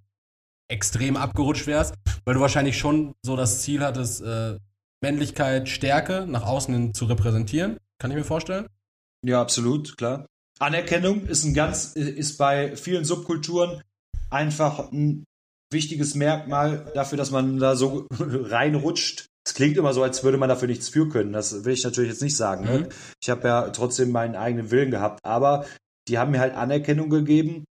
[0.68, 4.58] extrem abgerutscht wärst, weil du wahrscheinlich schon so das Ziel hattest, äh,
[5.00, 7.78] Männlichkeit, Stärke nach außen hin zu repräsentieren.
[7.98, 8.66] Kann ich mir vorstellen?
[9.24, 10.26] Ja, absolut, klar.
[10.58, 13.82] Anerkennung ist ein ganz, ist bei vielen Subkulturen
[14.30, 15.24] einfach ein
[15.70, 19.27] wichtiges Merkmal dafür, dass man da so reinrutscht.
[19.48, 21.32] Es klingt immer so, als würde man dafür nichts für können.
[21.32, 22.64] Das will ich natürlich jetzt nicht sagen.
[22.64, 22.70] Ne?
[22.70, 22.82] Mhm.
[22.82, 22.88] Ne?
[23.22, 25.64] Ich habe ja trotzdem meinen eigenen Willen gehabt, aber
[26.06, 27.64] die haben mir halt Anerkennung gegeben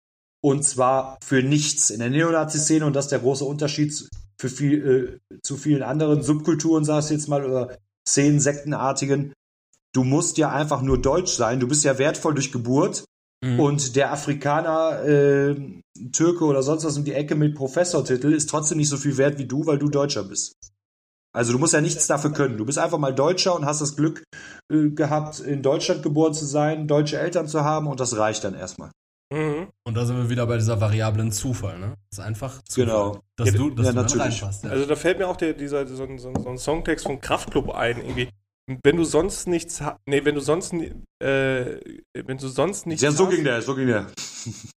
[0.43, 3.93] und zwar für nichts in der Neonazi-Szene und das ist der große Unterschied
[4.39, 9.33] für viel, äh, zu vielen anderen Subkulturen, sag ich jetzt mal, oder Szenen, Sektenartigen
[9.97, 11.59] du musst ja einfach nur deutsch sein.
[11.59, 13.03] Du bist ja wertvoll durch Geburt.
[13.43, 13.59] Mhm.
[13.59, 15.55] Und der Afrikaner, äh,
[16.11, 19.37] Türke oder sonst was um die Ecke mit Professortitel ist trotzdem nicht so viel wert
[19.37, 20.53] wie du, weil du Deutscher bist.
[21.35, 22.57] Also du musst ja nichts dafür können.
[22.57, 24.23] Du bist einfach mal Deutscher und hast das Glück
[24.71, 28.55] äh, gehabt, in Deutschland geboren zu sein, deutsche Eltern zu haben und das reicht dann
[28.55, 28.91] erstmal.
[29.33, 29.67] Mhm.
[29.85, 31.95] Und da sind wir wieder bei dieser variablen Zufall, ne?
[32.09, 33.19] Das ist einfach Zufall, genau.
[33.35, 34.41] dass ja, du, dass ja, du natürlich.
[34.41, 34.63] reinpasst.
[34.63, 34.69] Ja.
[34.69, 37.97] Also da fällt mir auch der, dieser, so, so, so ein Songtext von Kraftklub ein,
[37.97, 38.29] irgendwie
[38.83, 41.79] wenn du sonst nichts hast, nee, wenn du sonst, äh,
[42.13, 44.07] wenn du sonst nichts Ja, so hast, ging der, so ging der.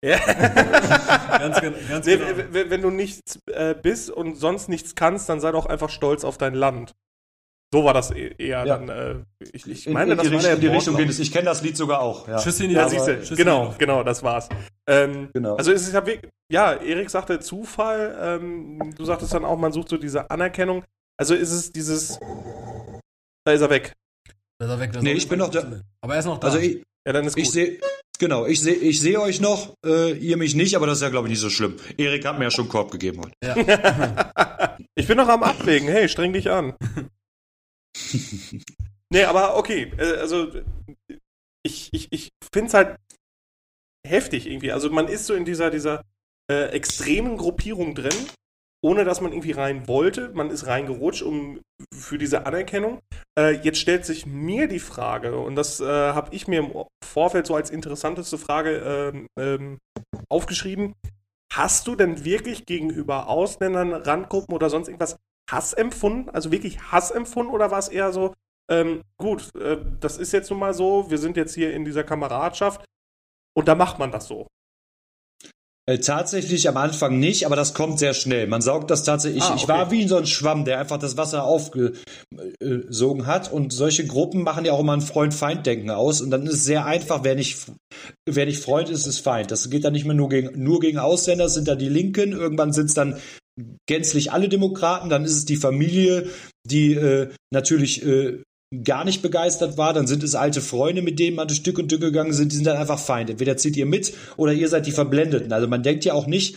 [0.04, 0.18] ja.
[1.40, 2.44] ganz, ganz nee, genau.
[2.52, 6.38] Wenn, du nichts äh, bist und sonst nichts kannst, dann sei doch einfach stolz auf
[6.38, 6.94] dein Land.
[7.72, 8.78] So war das e-, eher Ja.
[8.78, 8.90] dann.
[8.90, 9.16] Äh,
[9.54, 11.20] ich, ich In, meine, in das die, war Richtung, der in die Richtung geht es.
[11.20, 12.28] Ich kenne das Lied sogar auch.
[12.28, 12.92] Ja, Tschüss in die Ja, Luft.
[13.06, 14.50] siehste, die genau, genau, das war's.
[14.88, 15.56] Ähm, genau.
[15.56, 19.72] also es ist ja wirklich, ja, Erik sagte Zufall, ähm, du sagtest dann auch, man
[19.72, 20.84] sucht so diese Anerkennung.
[21.20, 22.18] Also ist es dieses,
[23.50, 23.94] da ist er weg.
[24.60, 25.82] Da ist er weg, da ist Nee, er ich bin noch da.
[26.02, 26.48] Aber er ist noch da.
[26.48, 27.44] also ich, Ja, dann ist gut.
[27.44, 27.80] ich sehe,
[28.20, 31.10] genau, ich sehe, ich sehe euch noch, äh, ihr mich nicht, aber das ist ja
[31.10, 31.78] glaube ich nicht so schlimm.
[31.98, 33.34] Erik hat mir ja schon einen Korb gegeben heute.
[33.44, 34.78] ja.
[34.96, 36.76] ich bin noch am Abwägen, hey, streng dich an.
[39.10, 40.52] nee, aber okay, äh, also
[41.64, 42.98] ich, ich, ich finde es halt
[44.08, 44.72] heftig irgendwie.
[44.72, 46.04] Also man ist so in dieser, dieser
[46.52, 48.14] äh, extremen Gruppierung drin,
[48.82, 50.30] ohne dass man irgendwie rein wollte.
[50.30, 51.60] Man ist reingerutscht um,
[51.94, 53.00] für diese Anerkennung.
[53.38, 57.48] Äh, jetzt stellt sich mir die Frage, und das äh, habe ich mir im Vorfeld
[57.48, 59.78] so als interessanteste Frage ähm, ähm,
[60.30, 60.94] aufgeschrieben.
[61.52, 65.18] Hast du denn wirklich gegenüber Ausländern, Randgruppen oder sonst irgendwas
[65.50, 66.30] Hass empfunden?
[66.30, 68.34] Also wirklich Hass empfunden oder war es eher so,
[68.70, 72.04] ähm, gut, äh, das ist jetzt nun mal so, wir sind jetzt hier in dieser
[72.04, 72.86] Kameradschaft
[73.58, 74.48] und da macht man das so.
[75.90, 78.46] Äh, tatsächlich am Anfang nicht, aber das kommt sehr schnell.
[78.46, 79.42] Man saugt das tatsächlich.
[79.42, 79.72] Ah, Ich okay.
[79.72, 83.52] war wie so ein Schwamm, der einfach das Wasser aufgesogen hat.
[83.52, 86.22] Und solche Gruppen machen ja auch immer ein Freund-Feind-Denken aus.
[86.22, 87.58] Und dann ist es sehr einfach, wer nicht,
[88.28, 89.50] wer nicht Freund ist, ist Feind.
[89.50, 92.34] Das geht dann nicht mehr nur gegen, nur gegen Ausländer, das sind da die Linken.
[92.34, 93.18] Irgendwann sind es dann
[93.88, 95.10] gänzlich alle Demokraten.
[95.10, 96.30] Dann ist es die Familie,
[96.68, 98.44] die äh, natürlich äh,
[98.84, 101.86] gar nicht begeistert war, dann sind es alte Freunde, mit denen man durch Stück und
[101.90, 103.30] Stück gegangen sind, die sind dann einfach Feind.
[103.30, 105.52] Entweder zieht ihr mit oder ihr seid die Verblendeten.
[105.52, 106.56] Also man denkt ja auch nicht,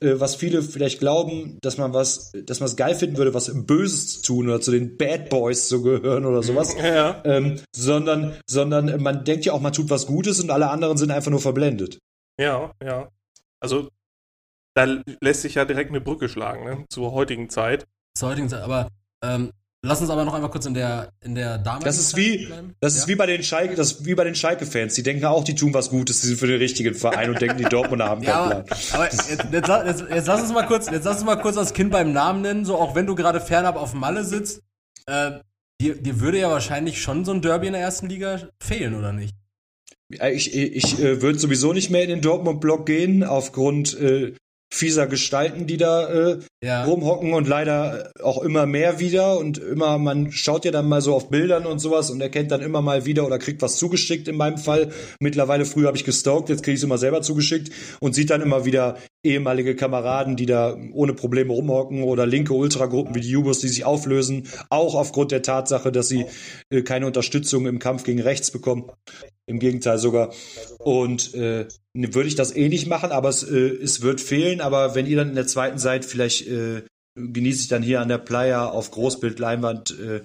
[0.00, 3.52] äh, was viele vielleicht glauben, dass man was, dass man es geil finden würde, was
[3.66, 6.74] Böses zu tun oder zu den Bad Boys zu gehören oder sowas.
[6.80, 7.22] Ja.
[7.24, 11.10] Ähm, sondern, sondern man denkt ja auch, man tut was Gutes und alle anderen sind
[11.10, 11.98] einfach nur verblendet.
[12.38, 13.10] Ja, ja.
[13.60, 13.90] Also
[14.74, 16.84] da lässt sich ja direkt eine Brücke schlagen, ne?
[16.88, 17.86] Zur heutigen Zeit.
[18.16, 18.62] Zur heutigen Zeit.
[18.62, 18.88] Aber
[19.22, 22.20] ähm, lass uns aber noch einmal kurz in der, in der damaligen Das ist Zeit
[22.20, 22.74] wie, bleiben.
[22.80, 23.08] das ist Ja?
[23.08, 24.94] wie bei den Schalke, das wie bei den Schalke-Fans.
[24.94, 27.58] Die denken auch, die tun was Gutes, die sind für den richtigen Verein und denken,
[27.58, 28.78] die Dortmunder haben Ja, keinen aber, Plan.
[28.92, 31.72] aber jetzt, jetzt, jetzt, jetzt lass uns mal kurz, jetzt lass uns mal kurz das
[31.72, 34.60] Kind beim Namen nennen, so auch wenn du gerade fernab auf Malle sitzt,
[35.06, 35.32] äh,
[35.80, 39.12] dir, dir würde ja wahrscheinlich schon so ein Derby in der ersten Liga fehlen, oder
[39.12, 39.34] nicht?
[40.10, 44.34] Ich, ich, ich äh, würde sowieso nicht mehr in den Dortmund-Block gehen, aufgrund äh,
[44.72, 46.84] fieser Gestalten, die da äh, Ja.
[46.84, 51.14] rumhocken und leider auch immer mehr wieder und immer, man schaut ja dann mal so
[51.14, 54.36] auf Bildern und sowas und erkennt dann immer mal wieder oder kriegt was zugeschickt in
[54.36, 54.90] meinem Fall.
[55.18, 58.42] Mittlerweile früher habe ich gestalkt, jetzt kriege ich es immer selber zugeschickt und sieht dann
[58.42, 63.58] immer wieder ehemalige Kameraden, die da ohne Probleme rumhocken oder linke Ultragruppen wie die Jubos,
[63.58, 66.26] die sich auflösen, auch aufgrund der Tatsache, dass sie
[66.70, 68.90] äh, keine Unterstützung im Kampf gegen rechts bekommen.
[69.46, 70.32] Im Gegenteil sogar.
[70.78, 74.60] Und äh, würde ich das eh nicht machen, aber es, äh, es wird fehlen.
[74.60, 76.82] Aber wenn ihr dann in der zweiten seid, vielleicht äh,
[77.14, 80.22] genieße ich dann hier an der Playa auf Großbildleinwand äh,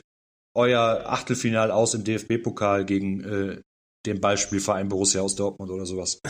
[0.53, 3.61] euer Achtelfinal aus im DFB-Pokal gegen äh,
[4.05, 6.21] den Ballspielverein Borussia aus Dortmund oder sowas.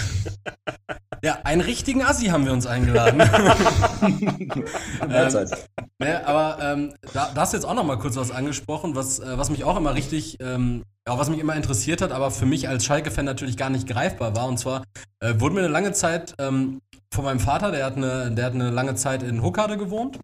[1.23, 3.17] Ja, einen richtigen Assi haben wir uns eingeladen.
[4.99, 5.69] Mahlzeit.
[5.97, 9.17] Ne, aber ähm, da, da hast du jetzt auch noch mal kurz was angesprochen, was,
[9.17, 12.45] äh, was mich auch immer richtig, ähm, ja, was mich immer interessiert hat, aber für
[12.45, 14.47] mich als Schalke-Fan natürlich gar nicht greifbar war.
[14.47, 14.83] Und zwar
[15.19, 16.81] äh, wurde mir eine lange Zeit ähm,
[17.13, 20.19] von meinem Vater, der hat eine, der hat eine lange Zeit in Huckade gewohnt,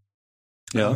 [0.73, 0.95] ja.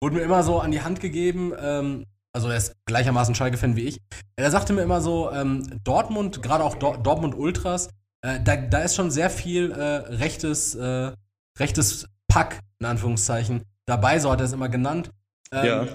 [0.00, 3.84] wurde mir immer so an die Hand gegeben, ähm, also er ist gleichermaßen Schalke-Fan wie
[3.84, 4.00] ich.
[4.36, 7.88] Er sagte mir immer so, ähm, Dortmund, gerade auch Dor Dortmund Ultras,
[8.22, 9.82] äh, da, da ist schon sehr viel äh,
[10.16, 11.12] rechtes, äh,
[11.58, 15.10] rechtes Pack, in Anführungszeichen, dabei, so hat er es immer genannt.
[15.52, 15.86] Ähm, Ja.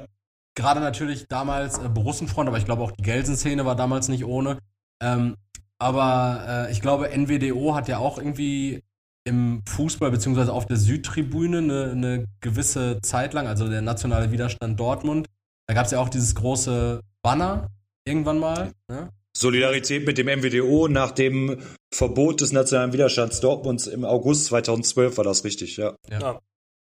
[0.56, 4.60] Gerade natürlich damals äh, Borussenfreund, aber ich glaube auch die Gelsen-Szene war damals nicht ohne.
[5.02, 5.36] Ähm,
[5.80, 8.84] aber äh, ich glaube, NWDO hat ja auch irgendwie
[9.24, 14.80] im Fußball beziehungsweise auf der Südtribüne eine, eine gewisse Zeit lang, also der nationale Widerstand
[14.80, 15.28] Dortmund,
[15.68, 17.70] da gab es ja auch dieses große Banner
[18.06, 18.72] irgendwann mal.
[18.90, 19.10] Ne?
[19.36, 21.62] Solidarität mit dem MWDO nach dem
[21.94, 25.96] Verbot des nationalen Widerstands Dortmunds im August 2012 war das richtig, ja.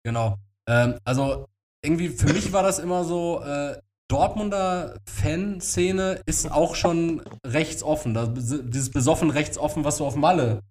[0.03, 0.37] Genau.
[0.67, 1.47] Ähm, also
[1.85, 8.13] irgendwie für mich war das immer so, äh, Dortmunder Fanszene ist auch schon rechtsoffen.
[8.13, 10.61] Das, dieses besoffen rechtsoffen, was du auf Malle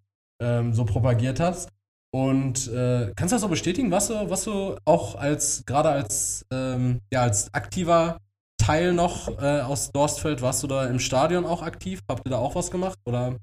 [0.40, 1.68] ähm, so propagiert hast.
[2.12, 6.46] Und äh, kannst du das so bestätigen, was du, was du auch als, gerade als,
[6.52, 8.18] ähm, ja, als aktiver
[8.56, 12.00] Teil noch äh, aus Dorstfeld, warst du da im Stadion auch aktiv?
[12.08, 12.98] Habt ihr da auch was gemacht?
[13.04, 13.36] Oder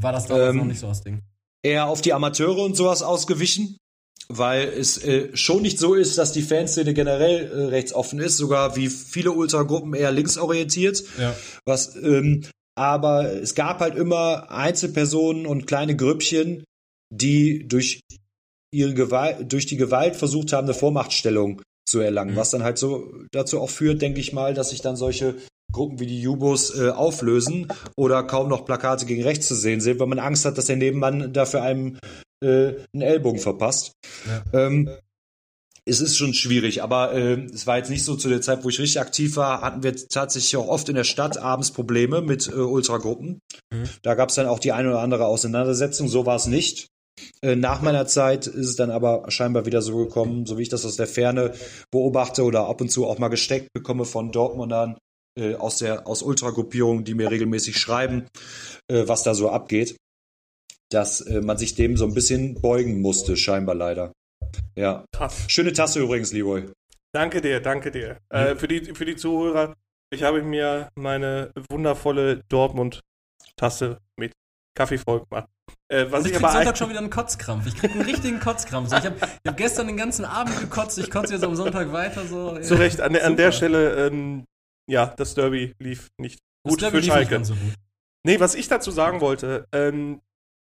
[0.00, 1.22] war das damals Ähm, noch nicht so das Ding?
[1.62, 3.76] Eher auf die Amateure und sowas ausgewichen,
[4.28, 8.76] weil es äh, schon nicht so ist, dass die Fanszene generell äh, rechtsoffen ist, sogar
[8.76, 11.02] wie viele Ultragruppen eher linksorientiert.
[11.18, 11.34] Ja.
[11.64, 12.44] Was, ähm,
[12.76, 16.64] aber es gab halt immer Einzelpersonen und kleine Grüppchen,
[17.14, 18.00] die durch
[18.74, 22.36] ihre Gewalt, durch die Gewalt versucht haben, eine Vormachtstellung zu erlangen, Mhm.
[22.36, 25.36] was dann halt so dazu auch führt, denke ich mal, dass sich dann solche
[25.72, 30.00] Gruppen wie die Jubos äh, auflösen oder kaum noch Plakate gegen rechts zu sehen sind,
[30.00, 31.98] weil man Angst hat, dass der Nebenmann dafür einem
[32.42, 33.92] äh, einen Ellbogen verpasst.
[34.26, 34.66] Ja.
[34.66, 34.90] Ähm,
[35.88, 38.68] es ist schon schwierig, aber äh, es war jetzt nicht so zu der Zeit, wo
[38.68, 42.48] ich richtig aktiv war, hatten wir tatsächlich auch oft in der Stadt abends Probleme mit
[42.48, 43.38] äh, Ultragruppen.
[43.72, 43.88] Mhm.
[44.02, 46.88] Da gab es dann auch die eine oder andere Auseinandersetzung, so war es nicht.
[47.40, 50.68] Äh, nach meiner Zeit ist es dann aber scheinbar wieder so gekommen, so wie ich
[50.68, 51.54] das aus der Ferne
[51.92, 54.98] beobachte oder ab und zu auch mal gesteckt bekomme von Dortmundern
[55.38, 58.26] äh, aus der aus Ultragruppierungen, die mir regelmäßig schreiben,
[58.90, 59.96] äh, was da so abgeht,
[60.90, 64.12] dass äh, man sich dem so ein bisschen beugen musste, scheinbar leider.
[64.74, 65.04] Ja.
[65.12, 65.44] Krass.
[65.48, 66.64] Schöne Tasse übrigens, Leroy.
[67.12, 68.18] Danke dir, danke dir.
[68.28, 69.74] Äh, für, die, für die Zuhörer,
[70.12, 74.32] ich habe mir meine wundervolle Dortmund-Tasse mit
[74.76, 75.48] Kaffee voll gemacht.
[75.88, 77.66] Äh, was Und ich ich krieg aber Sonntag schon wieder einen Kotzkrampf.
[77.66, 78.90] Ich krieg einen richtigen Kotzkrampf.
[78.90, 82.26] So, ich habe hab gestern den ganzen Abend gekotzt, ich kotze jetzt am Sonntag weiter.
[82.26, 82.58] So.
[82.60, 84.44] zu Recht, an, der- an der Stelle, ähm,
[84.88, 87.30] ja, das Derby lief nicht Das gut Derby für lief nicht Schalke.
[87.30, 87.72] ganz so gut.
[88.26, 90.20] Nee, was ich dazu sagen wollte, ähm,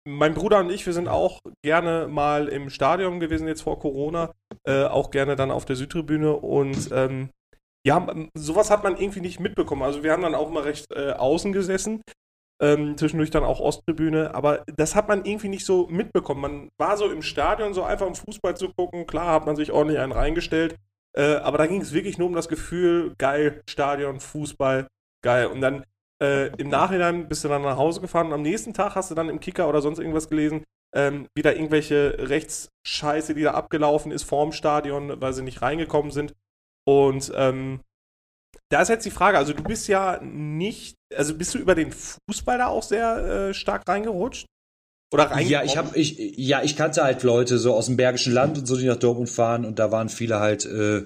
[0.08, 4.32] mein Bruder und ich, wir sind auch gerne mal im Stadion gewesen, jetzt vor Corona,
[4.66, 7.30] äh, auch gerne dann auf der Südtribüne und ähm,
[7.86, 9.84] ja, sowas hat man irgendwie nicht mitbekommen.
[9.84, 12.02] Also wir haben dann auch mal recht äh, außen gesessen,
[12.62, 16.42] ähm, zwischendurch dann auch Osttribüne, aber das hat man irgendwie nicht so mitbekommen.
[16.42, 19.72] Man war so im Stadion, so einfach im Fußball zu gucken, klar hat man sich
[19.72, 20.76] ordentlich einen reingestellt,
[21.16, 24.88] äh, aber da ging es wirklich nur um das Gefühl, geil, Stadion, Fußball,
[25.24, 25.48] geil.
[25.48, 25.84] Und dann
[26.22, 29.16] äh, im Nachhinein bist du dann nach Hause gefahren und am nächsten Tag hast du
[29.16, 30.64] dann im Kicker oder sonst irgendwas gelesen,
[30.96, 36.34] ähm, wieder irgendwelche Rechtsscheiße, die da abgelaufen ist vorm Stadion, weil sie nicht reingekommen sind.
[36.88, 37.82] Und ähm,
[38.70, 41.92] da ist jetzt die Frage, also du bist ja nicht, also bist du über den
[41.92, 43.18] Fußball da auch sehr
[43.50, 44.46] äh, stark reingerutscht?
[45.14, 45.50] Oder reingekommen?
[45.52, 48.66] Ja, ich habe ich ja, ich kannte halt Leute so aus dem Bergischen Land und
[48.66, 51.04] so, die nach Dortmund fahren und da waren viele halt äh,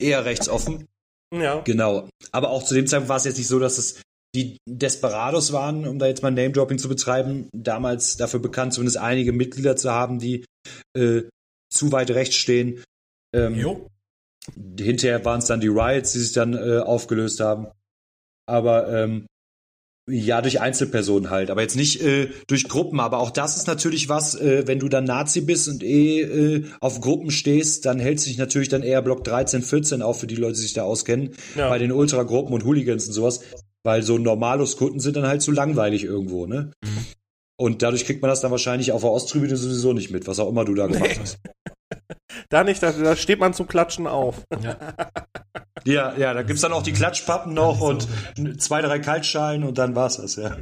[0.00, 0.88] eher rechtsoffen.
[1.34, 1.60] Ja.
[1.60, 2.08] Genau.
[2.32, 4.02] Aber auch zu dem Zeitpunkt war es jetzt nicht so, dass es
[4.34, 9.32] die Desperados waren, um da jetzt mal Name-Dropping zu betreiben, damals dafür bekannt, zumindest einige
[9.32, 10.44] Mitglieder zu haben, die
[10.96, 11.22] äh,
[11.70, 12.82] zu weit rechts stehen.
[13.34, 13.88] Ähm, Jo.
[14.78, 17.68] hinterher waren es dann die Riots, die sich dann äh, aufgelöst haben.
[18.46, 19.26] Aber ähm,
[20.10, 22.98] ja, durch Einzelpersonen halt, aber jetzt nicht äh, durch Gruppen.
[22.98, 26.64] Aber auch das ist natürlich was, äh, wenn du dann Nazi bist und eh äh,
[26.80, 30.36] auf Gruppen stehst, dann hält sich natürlich dann eher Block 13, 14 auf für die
[30.36, 31.34] Leute, die sich da auskennen.
[31.56, 31.68] Ja.
[31.68, 33.40] Bei den Ultragruppen und Hooligans und sowas.
[33.88, 36.72] Weil so Normalos-Kunden sind dann halt zu langweilig irgendwo, ne?
[36.84, 37.06] Mhm.
[37.56, 40.50] Und dadurch kriegt man das dann wahrscheinlich auf der Osttribüne sowieso nicht mit, was auch
[40.50, 41.38] immer du da gemacht hast.
[42.50, 44.42] Da nicht, da, da steht man zum Klatschen auf.
[44.62, 44.76] Ja.
[45.84, 48.06] Ja, ja, da gibt's dann auch die Klatschpappen noch und
[48.58, 50.56] zwei, drei Kaltschalen und dann war's das, ja.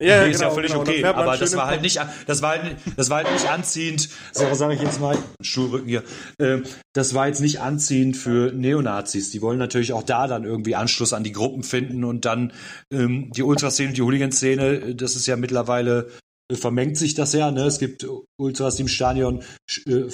[0.00, 0.82] Ja, Nee, ist ja völlig genau.
[0.82, 4.08] Okay, aber schön das war halt nicht, das war halt, das war halt nicht anziehend,
[4.32, 6.04] so sage ich jetzt mal, Schulrücken hier,
[6.38, 9.30] ähm, das war jetzt nicht anziehend für Neonazis.
[9.30, 12.52] Die wollen natürlich auch da dann irgendwie Anschluss an die Gruppen finden und dann
[12.92, 16.10] ähm, die Ultraszene und die Hooligan-Szene, das ist ja mittlerweile,
[16.50, 17.64] äh, vermengt sich das ja, ne?
[17.64, 18.06] Es gibt
[18.38, 19.42] Ultras, die im Stadion
[19.86, 20.04] äh,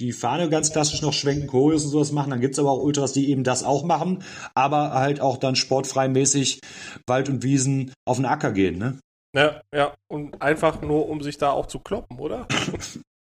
[0.00, 2.30] die Fahne ganz klassisch noch schwenken, Choreos und sowas machen.
[2.30, 4.22] Dann gibt's aber auch Ultras, die eben das auch machen,
[4.54, 6.60] aber halt auch dann sportfreimäßig
[7.06, 8.98] Wald und Wiesen auf den Acker gehen, ne?
[9.34, 9.94] Ja, ja.
[10.08, 12.46] Und einfach nur, um sich da auch zu kloppen, oder?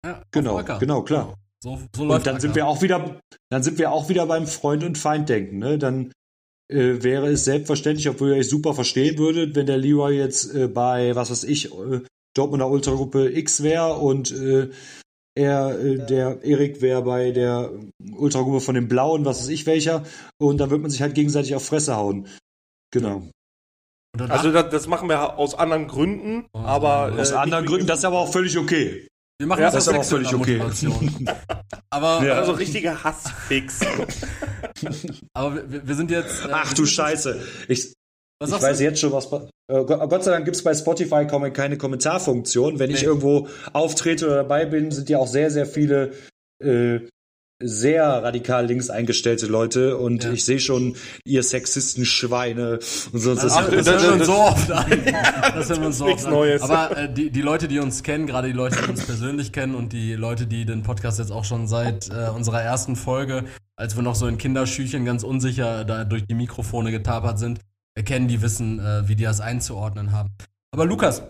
[0.03, 1.35] Ja, Genau, genau, klar.
[1.63, 2.57] So, so läuft Und dann sind Acker.
[2.57, 5.59] wir auch wieder, dann sind wir auch wieder beim Freund und Feind denken.
[5.59, 5.77] Ne?
[5.79, 6.13] Dann
[6.71, 10.69] äh, wäre es selbstverständlich, obwohl ihr euch super verstehen würdet, wenn der Leroy jetzt äh,
[10.69, 12.01] bei, was weiß ich, äh,
[12.35, 14.71] Dortmunder Ultragruppe X wäre und äh,
[15.35, 17.71] er, äh, der Erik wäre bei der
[18.17, 20.05] Ultragruppe von den Blauen, was weiß ich welcher,
[20.39, 22.27] und dann wird man sich halt gegenseitig auf Fresse hauen.
[22.93, 23.23] Genau.
[24.19, 28.01] Also das, das machen wir aus anderen Gründen, Aus aber Aus äh, anderen Gründen, das
[28.01, 29.07] ist aber auch völlig okay.
[29.39, 30.61] wir machen ja, das, das ist auch völlig okay.
[31.91, 32.35] Aber Ja.
[32.35, 33.81] also richtige Hassfix.
[35.35, 36.45] aber wir, wir sind jetzt.
[36.45, 37.41] äh, Ach du Scheiße.
[37.69, 37.93] Ich,
[38.41, 38.85] Was ich weiß du?
[38.85, 39.27] jetzt schon, was.
[39.33, 42.79] Äh, Gott Gott sei Dank gibt's bei Spotify keine Kommentarfunktion.
[42.79, 43.07] Wenn ich Nee.
[43.09, 46.13] irgendwo auftrete oder dabei bin, sind ja auch sehr, sehr viele
[46.63, 47.01] äh,
[47.63, 50.33] sehr radikal links eingestellte Leute und Ja.
[50.33, 52.79] ich sehe schon, ihr Sexisten-Schweine
[53.13, 54.87] und sonst Das, ist ach, das- das, das- hören wir uns das- so oft an.
[55.55, 56.39] Das hören wir uns so nichts oft an.
[56.39, 56.63] Neues.
[56.63, 59.75] Aber äh, die, die Leute, die uns kennen, gerade die Leute, die uns persönlich kennen
[59.75, 63.45] und die Leute, die den Podcast jetzt auch schon seit äh, unserer ersten Folge,
[63.77, 67.61] als wir noch so in Kinderschüchen ganz unsicher da durch die Mikrofone getapert sind,
[67.95, 70.31] erkennen, die wissen, äh, wie die das einzuordnen haben.
[70.73, 71.23] Aber Lukas,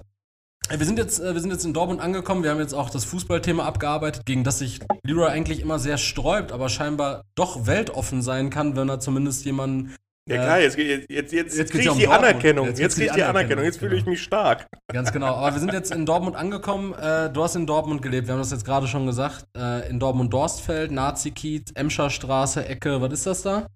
[0.79, 2.43] wir sind, jetzt, äh, wir sind jetzt in Dortmund angekommen.
[2.43, 6.53] Wir haben jetzt auch das Fußballthema abgearbeitet, gegen das sich Leroy eigentlich immer sehr sträubt,
[6.53, 9.95] aber scheinbar doch weltoffen sein kann, wenn er zumindest jemanden
[10.29, 12.29] Ja klar, jetzt, jetzt, jetzt, jetzt, jetzt kriege ich um die Dortmund.
[12.29, 12.67] Anerkennung.
[12.69, 13.65] Jetzt Jetzt, kriege ich die Anerkennung.
[13.65, 14.67] Jetzt fühle ich mich stark.
[14.93, 15.35] Ganz genau.
[15.35, 16.95] Aber wir sind jetzt in Dortmund angekommen.
[16.95, 18.29] Äh, du hast in Dortmund gelebt.
[18.29, 19.47] Wir haben das jetzt gerade schon gesagt.
[19.57, 23.01] Äh, in Dortmund-Dorstfeld, Nazi-Kiez, Emscher Straße, Ecke.
[23.01, 23.67] Was ist das da?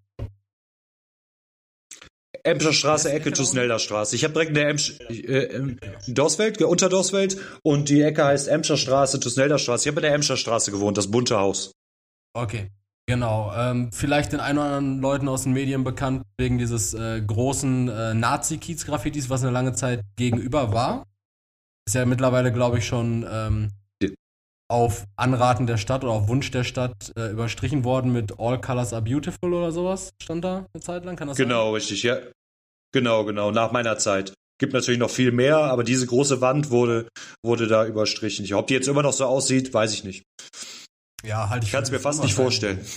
[2.44, 4.14] Emscher Straße, Ecke Tusnelder Straße.
[4.14, 8.24] Ich habe direkt in der Emsch, äh, ähm, Dorsfeld, äh, unter Dorsfeld und die Ecke
[8.24, 9.84] heißt Emscher Straße, Tusnelder Straße.
[9.84, 11.72] Ich habe in der Emscher Straße gewohnt, das bunte Haus.
[12.34, 12.70] Okay.
[13.06, 13.52] Genau.
[13.54, 17.88] Ähm, vielleicht den ein oder anderen Leuten aus den Medien bekannt wegen dieses äh, großen
[17.88, 21.06] äh, Nazi-Kiez-Graffitis, was eine lange Zeit gegenüber war.
[21.86, 23.70] Ist ja mittlerweile, glaube ich, schon ähm.
[24.68, 28.92] Auf Anraten der Stadt oder auf Wunsch der Stadt äh, überstrichen worden mit All Colors
[28.92, 30.10] are Beautiful oder sowas.
[30.22, 31.16] Stand da eine Zeit lang?
[31.16, 32.18] Kann das Genau, richtig, ja.
[32.92, 34.34] Genau, genau, nach meiner Zeit.
[34.58, 37.08] Gibt natürlich noch viel mehr, aber diese große Wand wurde,
[37.44, 38.52] wurde da überstrichen.
[38.54, 40.22] Ob die jetzt immer noch so aussieht, weiß ich nicht.
[40.40, 41.30] sein?
[41.30, 42.80] Ja, halt Ich kann es mir fast nicht vorstellen.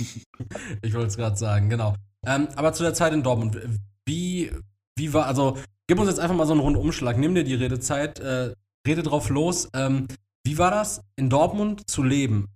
[0.83, 1.95] Ich wollte es gerade sagen, genau.
[2.25, 3.57] Ähm, aber zu der Zeit in Dortmund,
[4.05, 4.51] wie,
[4.95, 5.57] wie war, also
[5.87, 8.53] gib uns jetzt einfach mal so einen Rundumschlag, nimm dir die Redezeit, äh,
[8.87, 9.67] rede drauf los.
[9.73, 10.07] Ähm,
[10.47, 12.47] wie war das, in Dortmund zu leben,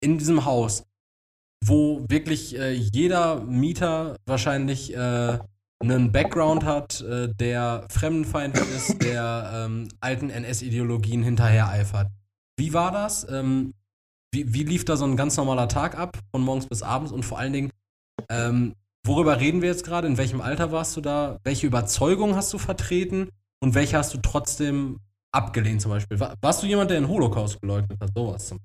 [0.00, 0.84] in diesem Haus,
[1.64, 5.38] wo wirklich äh, jeder Mieter wahrscheinlich äh,
[5.82, 12.06] einen Background hat, äh, der fremdenfeindlich ist, der ähm, alten NS-Ideologien hinterhereifert.
[12.56, 13.28] Wie war das?
[13.28, 13.74] Ähm,
[14.32, 17.24] wie, wie lief da so ein ganz normaler Tag ab, von morgens bis abends und
[17.24, 17.72] vor allen Dingen,
[18.28, 20.06] ähm, worüber reden wir jetzt gerade?
[20.06, 21.40] In welchem Alter warst du da?
[21.42, 23.28] Welche Überzeugung hast du vertreten
[23.58, 25.00] und welche hast du trotzdem
[25.32, 26.18] abgelehnt zum Beispiel?
[26.20, 28.10] War, warst du jemand, der den Holocaust geleugnet hat?
[28.14, 28.58] Sowas zum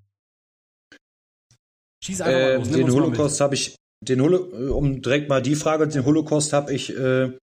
[2.04, 4.38] Schieß einfach mal Äh, los, nimm den mal Holocaust habe ich, den Holo,
[4.76, 7.40] um direkt mal die Frage, den Holocaust habe ich, äh, hätte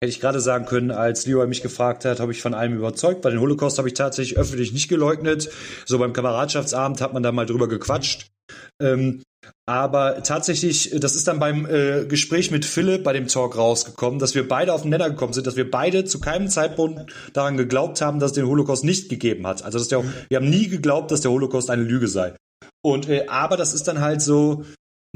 [0.00, 3.22] ich gerade sagen können, als Leroy mich gefragt hat, habe ich von allem überzeugt.
[3.22, 5.48] Bei den Holocaust habe ich tatsächlich öffentlich nicht geleugnet.
[5.84, 8.32] So beim Kameradschaftsabend hat man da mal drüber gequatscht.
[8.80, 9.22] Ähm,
[9.66, 14.34] aber tatsächlich, das ist dann beim äh, Gespräch mit Philipp bei dem Talk rausgekommen, dass
[14.34, 18.00] wir beide auf den Nenner gekommen sind, dass wir beide zu keinem Zeitpunkt daran geglaubt
[18.00, 19.64] haben, dass es den Holocaust nicht gegeben hat.
[19.64, 22.36] Also dass der, wir haben nie geglaubt, dass der Holocaust eine Lüge sei.
[22.84, 24.64] Und äh, aber das ist dann halt so,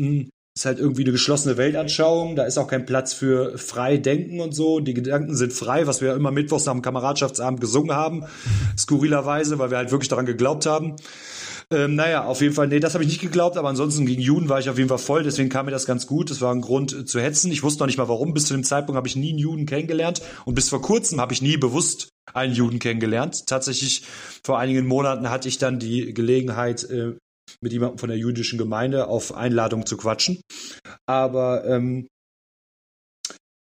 [0.00, 0.26] mh,
[0.56, 2.34] ist halt irgendwie eine geschlossene Weltanschauung.
[2.34, 4.80] Da ist auch kein Platz für frei denken und so.
[4.80, 8.24] Die Gedanken sind frei, was wir immer mittwochs nach dem Kameradschaftsabend gesungen haben,
[8.76, 10.96] skurrilerweise, weil wir halt wirklich daran geglaubt haben.
[11.72, 14.48] Ähm, naja, auf jeden Fall, nee, das habe ich nicht geglaubt, aber ansonsten gegen Juden
[14.48, 16.30] war ich auf jeden Fall voll, deswegen kam mir das ganz gut.
[16.30, 17.50] Das war ein Grund äh, zu hetzen.
[17.50, 18.34] Ich wusste noch nicht mal warum.
[18.34, 21.32] Bis zu dem Zeitpunkt habe ich nie einen Juden kennengelernt und bis vor kurzem habe
[21.32, 23.46] ich nie bewusst einen Juden kennengelernt.
[23.48, 24.04] Tatsächlich
[24.44, 27.14] vor einigen Monaten hatte ich dann die Gelegenheit, äh,
[27.60, 30.40] mit jemandem von der jüdischen Gemeinde auf Einladung zu quatschen.
[31.06, 32.06] Aber ähm,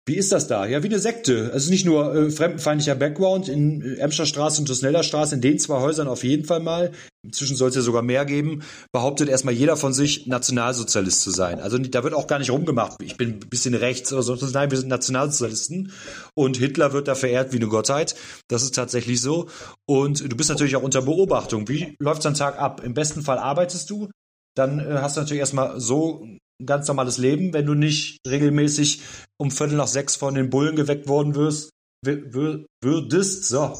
[0.05, 0.65] wie ist das da?
[0.65, 1.51] Ja, wie eine Sekte.
[1.53, 5.41] Es ist nicht nur äh, fremdenfeindlicher Background in äh, Emscher Straße und Tusneller Straße, in
[5.41, 6.91] den zwei Häusern auf jeden Fall mal.
[7.25, 8.63] Inzwischen soll es ja sogar mehr geben.
[8.91, 11.61] Behauptet erstmal jeder von sich, Nationalsozialist zu sein.
[11.61, 13.01] Also da wird auch gar nicht rumgemacht.
[13.01, 14.35] Ich bin ein bisschen rechts oder so.
[14.35, 15.93] Nein, wir sind Nationalsozialisten.
[16.35, 18.15] Und Hitler wird da verehrt wie eine Gottheit.
[18.49, 19.47] Das ist tatsächlich so.
[19.85, 21.69] Und du bist natürlich auch unter Beobachtung.
[21.69, 22.81] Wie läuft dein Tag ab?
[22.83, 24.09] Im besten Fall arbeitest du.
[24.55, 26.27] Dann äh, hast du natürlich erstmal so
[26.63, 29.01] ein ganz normales Leben, wenn du nicht regelmäßig
[29.37, 31.69] um Viertel nach sechs von den Bullen geweckt worden wirst,
[32.05, 33.45] wür- würdest.
[33.47, 33.77] So.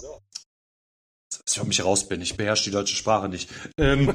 [1.45, 2.21] Dass ich auf mich raus bin.
[2.21, 3.49] Ich beherrsche die deutsche Sprache nicht.
[3.77, 4.13] Ähm,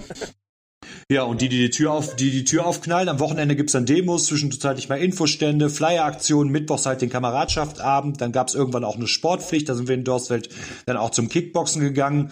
[1.10, 3.08] ja, und die, die die Tür auf, die die Tür aufknallen.
[3.08, 8.20] Am Wochenende gibt's dann Demos, zwischenzeitlich mal Infostände, Flyer-Aktionen, mittwochs halt den Kameradschaftabend.
[8.20, 9.68] Dann gab's irgendwann auch eine Sportpflicht.
[9.68, 10.50] Da sind wir in Dorsfeld
[10.86, 12.30] dann auch zum Kickboxen gegangen.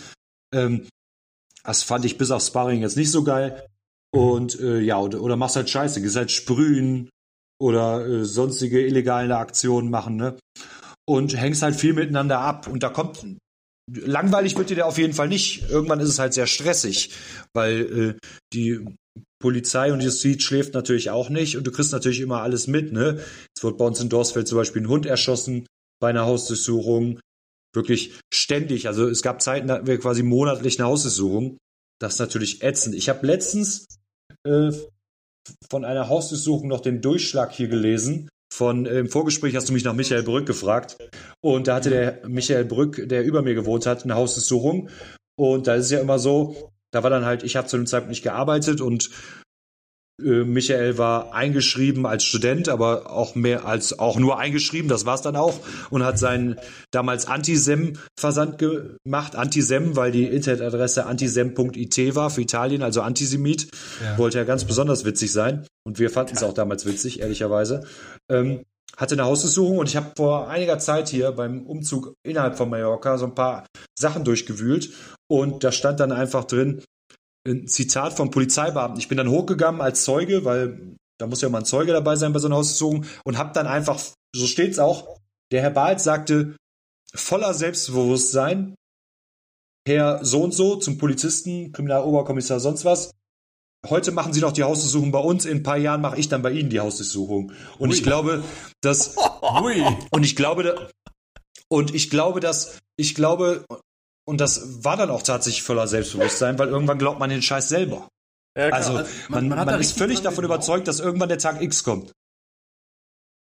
[0.55, 0.87] Ähm,
[1.65, 3.67] das fand ich bis auf Sparring jetzt nicht so geil.
[4.17, 7.11] Und äh, ja, oder, oder machst halt Scheiße, gehst halt sprühen
[7.61, 10.39] oder äh, sonstige illegale Aktionen machen, ne?
[11.07, 12.67] Und hängst halt viel miteinander ab.
[12.67, 13.25] Und da kommt.
[13.93, 15.69] Langweilig wird dir der auf jeden Fall nicht.
[15.69, 17.11] Irgendwann ist es halt sehr stressig,
[17.53, 18.85] weil äh, die
[19.39, 23.23] Polizei und Justiz schläft natürlich auch nicht und du kriegst natürlich immer alles mit, ne?
[23.55, 25.67] Es wird bei uns in Dorsfeld zum Beispiel ein Hund erschossen
[26.01, 27.21] bei einer Hausdurchsuchung.
[27.75, 28.89] Wirklich ständig.
[28.89, 31.59] Also es gab Zeiten, da hatten wir quasi monatlich eine Hausdurchsuchung.
[32.01, 32.95] Das ist natürlich ätzend.
[32.95, 33.87] Ich habe letztens
[34.47, 34.73] äh,
[35.71, 38.29] von einer Hausdurchsuchung noch den Durchschlag hier gelesen.
[38.53, 40.97] Von äh, im Vorgespräch hast du mich nach Michael Brück gefragt.
[41.41, 44.89] Und da hatte der Michael Brück, der über mir gewohnt hat, eine Hausdurchsuchung.
[45.37, 47.87] Und da ist es ja immer so, da war dann halt, ich habe zu dem
[47.87, 49.11] Zeitpunkt nicht gearbeitet und
[50.19, 55.37] Michael war eingeschrieben als Student, aber auch mehr als auch nur eingeschrieben, das war's dann
[55.37, 55.61] auch
[55.91, 56.59] und hat seinen
[56.91, 63.69] damals Antisem-Versand gemacht, Antisem, weil die Internetadresse antisem.it war für Italien, also Antisemit.
[64.03, 64.17] Ja.
[64.17, 67.87] Wollte ja ganz besonders witzig sein und wir fanden es auch damals witzig, ehrlicherweise.
[68.31, 68.63] Ähm,
[68.97, 73.19] hatte eine Hausdurchsuchung und ich habe vor einiger Zeit hier beim Umzug innerhalb von Mallorca
[73.19, 73.67] so ein paar
[73.99, 74.91] Sachen durchgewühlt
[75.29, 76.83] und da stand dann einfach drin,
[77.47, 78.99] ein Zitat vom Polizeibeamten.
[78.99, 82.33] Ich bin dann hochgegangen als Zeuge, weil da muss ja mal ein Zeuge dabei sein
[82.33, 83.99] bei so einer Hausdurchsuchung und habe dann einfach,
[84.35, 85.19] so steht's auch,
[85.51, 86.57] der Herr Barth sagte,
[87.15, 88.75] voller Selbstbewusstsein,
[89.87, 93.13] Herr so und so zum Polizisten, Kriminaloberkommissar, sonst was.
[93.89, 96.43] Heute machen Sie doch die Hausdurchsuchung bei uns, in ein paar Jahren mache ich dann
[96.43, 97.53] bei Ihnen die Hausdurchsuchung.
[97.79, 97.95] Und Ui.
[97.95, 98.43] ich glaube,
[98.81, 99.17] dass
[99.63, 99.85] Ui.
[100.11, 100.91] und ich glaube,
[101.69, 103.65] und ich glaube, dass, ich glaube,
[104.27, 108.09] und das war dann auch tatsächlich voller Selbstbewusstsein, weil irgendwann glaubt man den Scheiß selber.
[108.57, 108.75] Ja, klar.
[108.79, 108.93] Also
[109.29, 112.13] man- man, man man, ist völlig davon überzeugt, dass irgendwann der Tag X kommt.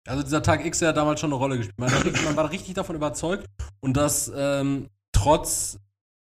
[0.08, 1.78] Also dieser Tag X hat damals schon eine Rolle gespielt.
[1.78, 1.92] Man,
[2.26, 3.46] man war richtig davon überzeugt
[3.80, 5.78] und dass ähm, trotz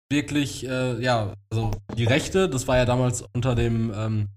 [0.09, 4.27] wirklich, äh, ja, also die Rechte, das war ja damals unter dem, ähm,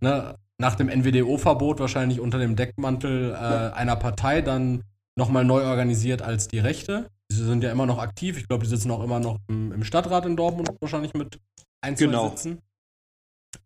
[0.00, 3.34] ne, nach dem NWDO-Verbot wahrscheinlich unter dem Deckmantel äh,
[3.74, 4.82] einer Partei dann
[5.16, 7.08] nochmal neu organisiert als die Rechte.
[7.36, 8.38] Sie sind ja immer noch aktiv.
[8.38, 11.38] Ich glaube, die sitzen auch immer noch im, im Stadtrat in Dortmund wahrscheinlich mit
[11.80, 12.30] ein, zwei Genau.
[12.30, 12.58] Sitzen.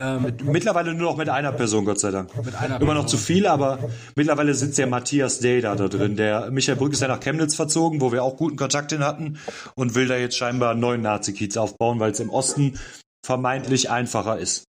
[0.00, 2.34] Ähm, mit, Mittlerweile nur noch mit einer Person, Gott sei Dank.
[2.44, 3.78] mit einer Immer noch zu viel, aber
[4.16, 6.16] mittlerweile sitzt ja Matthias Deda da drin.
[6.16, 9.38] Der Michael Brück ist ja nach Chemnitz verzogen, wo wir auch guten Kontakt hin hatten
[9.76, 12.78] und will da jetzt scheinbar einen neuen Nazi-Kiez aufbauen, weil es im Osten
[13.24, 14.64] vermeintlich einfacher ist.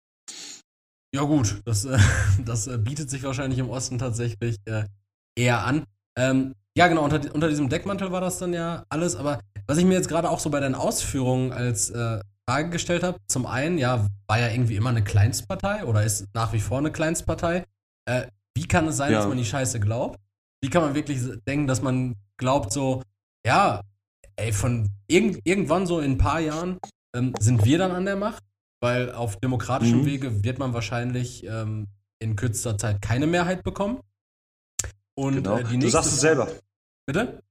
[1.14, 1.97] Ja gut, das, äh,
[2.45, 4.84] das äh, bietet sich wahrscheinlich im Osten tatsächlich äh,
[5.36, 5.84] eher an.
[6.18, 9.85] Ähm, ja genau, unter, unter diesem Deckmantel war das dann ja alles, aber was ich
[9.85, 13.79] mir jetzt gerade auch so bei deinen Ausführungen als äh, Frage gestellt habe, zum einen,
[13.79, 17.64] ja, war ja irgendwie immer eine Kleinstpartei oder ist nach wie vor eine Kleinstpartei.
[18.07, 19.18] Äh, wie kann es sein, Ja.
[19.18, 20.18] dass man die Scheiße glaubt?
[20.62, 23.03] Wie kann man wirklich denken, dass man glaubt so,
[23.47, 23.81] ja,
[24.37, 26.79] ey, von irgend, irgendwann so in ein paar Jahren
[27.16, 28.43] ähm, sind wir dann an der Macht?
[28.83, 30.07] Weil auf demokratischem Mhm.
[30.07, 31.87] Wege wird man wahrscheinlich ähm,
[32.18, 34.01] in kürzester Zeit keine Mehrheit bekommen.
[35.17, 35.59] Und Genau.
[35.59, 36.49] äh, die Du nächste sagst es selber.
[37.07, 37.43] Bitte?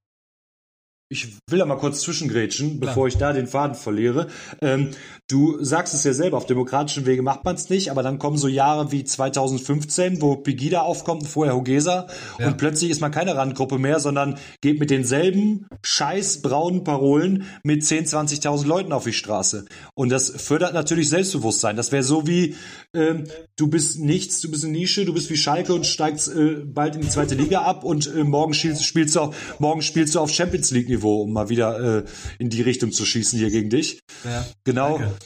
[1.13, 4.27] Ich will da mal kurz zwischengrätschen, bevor ich da den Faden verliere.
[4.61, 4.89] Ähm,
[5.29, 8.35] du sagst es ja selber, auf demokratischen Wege macht man es nicht, aber dann kommen
[8.37, 12.07] so Jahre wie 2015, wo Pegida aufkommt, vorher Hogesa,
[12.39, 12.47] Ja.
[12.47, 17.85] und plötzlich ist man keine Randgruppe mehr, sondern geht mit denselben scheiß braunen Parolen mit
[17.85, 19.65] 10, 20.000 Leuten auf die Straße.
[19.93, 21.75] Und das fördert natürlich Selbstbewusstsein.
[21.75, 22.55] Das wäre so wie,
[22.95, 26.55] ähm, du bist nichts, du bist eine Nische, du bist wie Schalke und steigst äh,
[26.65, 30.15] bald in die zweite Liga ab und äh, morgen spielst, spielst du auf, morgen spielst
[30.15, 32.05] du auf Champions League Niveau, um mal wieder äh,
[32.39, 34.01] in die Richtung zu schießen hier gegen dich.
[34.23, 34.45] Ja.
[34.63, 34.97] Genau.
[34.97, 35.17] Danke.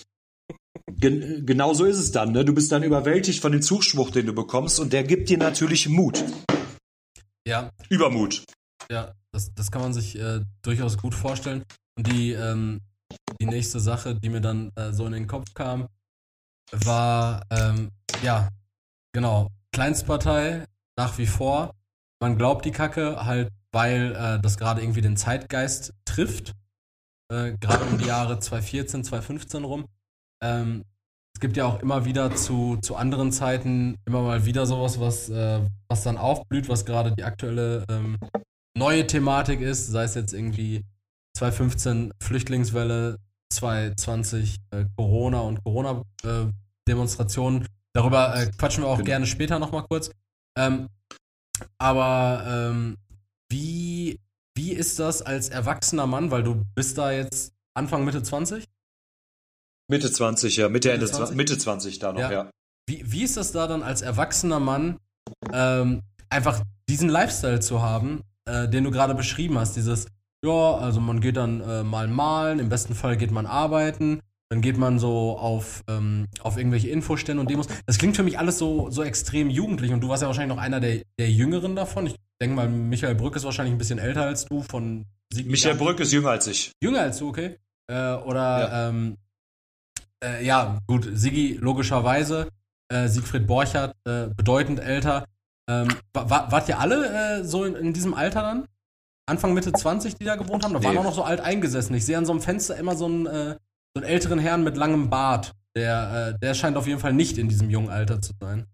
[0.99, 2.31] Gen genau so ist es dann.
[2.31, 2.45] Ne?
[2.45, 5.89] Du bist dann überwältigt von dem Zuspruch, den du bekommst, und der gibt dir natürlich
[5.89, 6.23] Mut.
[7.47, 8.43] Ja, Übermut.
[8.89, 11.63] Ja, das, das kann man sich äh, durchaus gut vorstellen.
[11.97, 12.81] Und die, ähm,
[13.39, 15.87] die nächste Sache, die mir dann äh, so in den Kopf kam,
[16.71, 17.91] war, ähm,
[18.23, 18.49] ja,
[19.13, 20.65] genau, Kleinstpartei
[20.97, 21.73] nach wie vor.
[22.19, 26.53] Man glaubt die Kacke halt, weil äh, das gerade irgendwie den Zeitgeist trifft.
[27.31, 29.85] Äh, gerade um die Jahre 2014, 2015 rum.
[30.43, 30.83] Ähm,
[31.35, 35.29] es gibt ja auch immer wieder zu, zu anderen Zeiten immer mal wieder sowas, was,
[35.29, 38.17] äh, was dann aufblüht, was gerade die aktuelle ähm,
[38.75, 40.83] neue Thematik ist, sei es jetzt irgendwie
[41.37, 43.17] 2015 Flüchtlingswelle,
[43.53, 47.67] 2020 äh, Corona und Corona-Demonstrationen.
[47.93, 49.05] Darüber äh, quatschen wir auch Genau.
[49.05, 50.09] gerne später nochmal kurz.
[50.57, 50.87] Ähm,
[51.79, 52.97] aber ähm,
[53.49, 54.19] wie,
[54.55, 58.65] wie ist das als erwachsener Mann, weil du bist da jetzt Anfang, Mitte 20?
[59.89, 60.69] Mitte 20, ja.
[60.69, 61.17] Mitte, Mitte Ende 20?
[61.17, 62.31] 20, Mitte 20 da noch, Ja.
[62.31, 62.51] ja.
[62.89, 64.97] Wie, wie ist das da dann als erwachsener Mann,
[65.51, 69.75] ähm, einfach diesen Lifestyle zu haben, äh, den du gerade beschrieben hast?
[69.75, 70.07] Dieses,
[70.43, 74.61] ja, also man geht dann äh, mal malen, im besten Fall geht man arbeiten, dann
[74.61, 77.67] geht man so auf, ähm, auf irgendwelche Infostände und Demos.
[77.85, 80.61] Das klingt für mich alles so, so extrem jugendlich und du warst ja wahrscheinlich noch
[80.63, 82.07] einer der, der Jüngeren davon.
[82.07, 85.75] Ich denke mal, Michael Brück ist wahrscheinlich ein bisschen älter als du von Sieg Michael
[85.75, 86.71] Brück ist jünger als ich.
[86.81, 87.57] Jünger als du, okay?
[87.91, 89.17] Äh, oder, ähm,
[90.23, 92.47] äh, ja, gut, Sigi logischerweise,
[92.89, 95.25] äh, Siegfried Borchardt, äh, bedeutend älter.
[95.69, 98.67] Ähm, wa wa wart ihr alle äh, so in, in diesem Alter dann?
[99.29, 100.73] Anfang, Mitte 20, die da gewohnt haben?
[100.73, 100.99] Da waren Nee.
[100.99, 101.93] auch noch so alt eingesessen.
[101.95, 103.57] Ich sehe an so einem Fenster immer so einen, äh,
[103.99, 105.53] so einen älteren Herrn mit langem Bart.
[105.75, 108.65] Der, äh, der scheint auf jeden Fall nicht in diesem jungen Alter zu sein.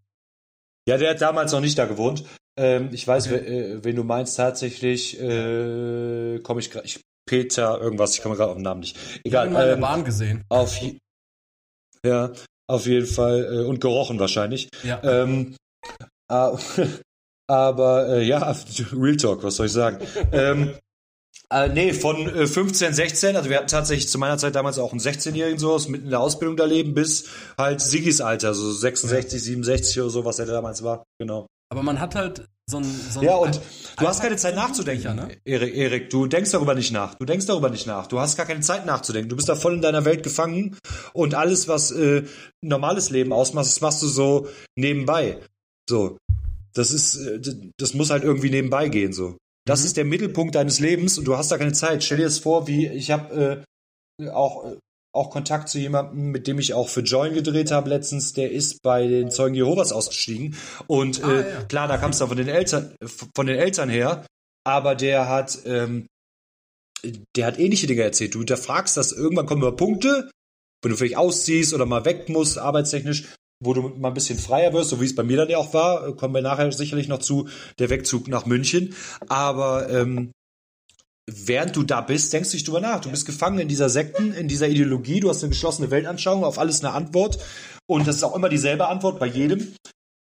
[0.87, 2.23] Ja, der hat damals noch nicht da gewohnt.
[2.59, 3.35] Ähm, ich weiß, Okay.
[3.35, 5.19] we- äh, wen du meinst tatsächlich.
[5.19, 6.87] Äh, komme ich gerade.
[7.25, 8.97] Peter, irgendwas, ich komme gerade auf den Namen nicht.
[9.23, 9.47] Ich habe Egal.
[9.47, 10.43] ihn mal in der Ähm, Bahn gesehen.
[10.49, 10.77] auf,
[12.05, 12.31] ja,
[12.69, 13.45] auf jeden Fall.
[13.45, 14.69] Äh, und gerochen wahrscheinlich.
[14.83, 15.01] Ja.
[15.03, 15.55] Ähm,
[17.47, 18.39] aber äh, ja,
[18.93, 20.05] Real Talk, was soll ich sagen?
[20.31, 20.73] ähm,
[21.51, 24.91] äh, nee, von äh, 15, 16, also wir hatten tatsächlich zu meiner Zeit damals auch
[24.91, 27.25] einen 16-Jährigen so aus mitten in der Ausbildung da leben, bis
[27.57, 31.03] halt Sigis Alter, so 66, 67 oder so, was er damals war.
[31.19, 31.47] Genau.
[31.69, 32.83] Aber man hat halt so ein.
[32.83, 33.61] So ein Ja, und Al-
[33.97, 35.29] du hast keine Zeit nachzudenken, ne?
[35.43, 36.09] Erik, Erik.
[36.11, 37.15] Du denkst darüber nicht nach.
[37.15, 38.05] Du denkst darüber nicht nach.
[38.07, 39.29] Du hast gar keine Zeit nachzudenken.
[39.29, 40.77] Du bist da voll in deiner Welt gefangen
[41.13, 42.23] und alles, was äh,
[42.61, 45.39] normales Leben ausmacht, das machst du so nebenbei.
[45.89, 46.17] So.
[46.75, 47.39] Das ist, äh,
[47.77, 49.37] das muss halt irgendwie nebenbei gehen so.
[49.65, 49.85] Das mhm.
[49.85, 52.03] ist der Mittelpunkt deines Lebens und du hast da keine Zeit.
[52.03, 53.65] Stell dir das vor, wie ich habe
[54.19, 54.77] äh, auch äh,
[55.13, 58.81] auch Kontakt zu jemandem, mit dem ich auch für Join gedreht habe letztens, der ist
[58.81, 60.57] bei den Zeugen Jehovas ausgestiegen.
[60.87, 61.63] Und ah, äh, ja.
[61.65, 62.95] klar, da kam es dann von den Eltern,
[63.35, 64.25] von den Eltern her,
[64.65, 66.07] aber der hat, ähm,
[67.35, 68.33] der hat ähnliche Dinge erzählt.
[68.33, 70.31] Du hinterfragst das, irgendwann kommen immer Punkte,
[70.81, 74.73] wenn du vielleicht ausziehst oder mal weg musst, arbeitstechnisch, wo du mal ein bisschen freier
[74.73, 77.19] wirst, so wie es bei mir dann ja auch war, kommen wir nachher sicherlich noch
[77.19, 77.47] zu,
[77.79, 78.95] der Wegzug nach München.
[79.27, 80.31] Aber ähm,
[81.29, 83.01] während du da bist, denkst du nicht drüber nach.
[83.01, 86.59] Du bist gefangen in dieser Sekten, in dieser Ideologie, du hast eine geschlossene Weltanschauung, auf
[86.59, 87.39] alles eine Antwort.
[87.87, 89.75] Und das ist auch immer dieselbe Antwort bei jedem.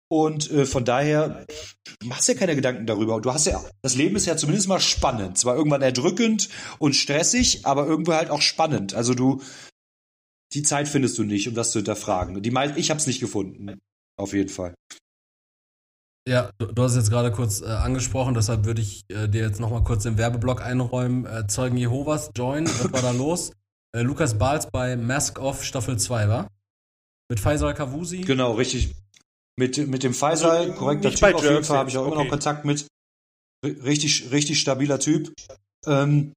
[0.09, 1.47] Und äh, von daher
[2.01, 3.15] du machst ja keine Gedanken darüber.
[3.15, 5.39] Und du hast ja, das Leben ist ja zumindest mal spannend.
[5.39, 8.95] Zwar irgendwann erdrückend und stressig, aber irgendwo halt auch spannend.
[8.95, 9.43] Also du,
[10.53, 12.43] die Zeit findest du nicht, um das zu hinterfragen.
[12.43, 13.81] Die, ich habe es nicht gefunden.
[14.17, 14.75] Auf jeden Fall.
[16.29, 19.41] Ja, du, du hast es jetzt gerade kurz äh, angesprochen, deshalb würde ich äh, dir
[19.41, 21.25] jetzt nochmal kurz den Werbeblock einräumen.
[21.25, 23.53] Äh, Zeugen Jehovas, Join, was war da los?
[23.93, 26.49] Äh, Lukas Bahls bei Mask Off Staffel 2, war?
[27.29, 28.21] Mit Faisal Kavusi.
[28.21, 28.95] Genau, richtig.
[29.57, 32.13] Mit, mit dem Faisal, also, korrekter Typ auf jeden Fall, habe ich auch okay.
[32.13, 32.87] immer noch Kontakt mit.
[33.65, 35.33] Richtig, richtig stabiler Typ.
[35.87, 36.35] Ähm,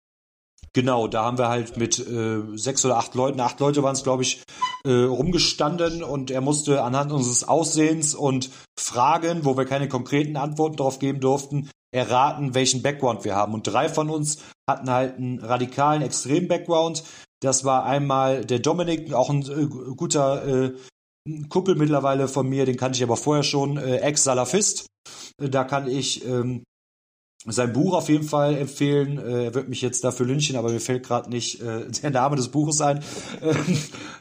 [0.75, 4.03] Genau, da haben wir halt mit äh, sechs oder acht Leuten, acht Leute waren es,
[4.03, 4.41] glaube ich,
[4.83, 8.49] äh, rumgestanden und er musste anhand unseres Aussehens und
[8.79, 13.53] Fragen, wo wir keine konkreten Antworten darauf geben durften, erraten, welchen Background wir haben.
[13.53, 17.03] Und drei von uns hatten halt einen radikalen, extremen Background.
[17.39, 20.73] Das war einmal der Dominik, auch ein äh, guter äh,
[21.49, 24.87] Kumpel mittlerweile von mir, den kannte ich aber vorher schon, äh, Ex-Salafist.
[25.39, 26.63] Äh, da kann ich ähm,
[27.45, 29.17] sein Buch auf jeden Fall empfehlen.
[29.17, 32.35] Äh, er wird mich jetzt dafür lynchen, aber mir fällt gerade nicht äh, der Name
[32.35, 33.03] des Buches ein.
[33.41, 33.77] Ähm,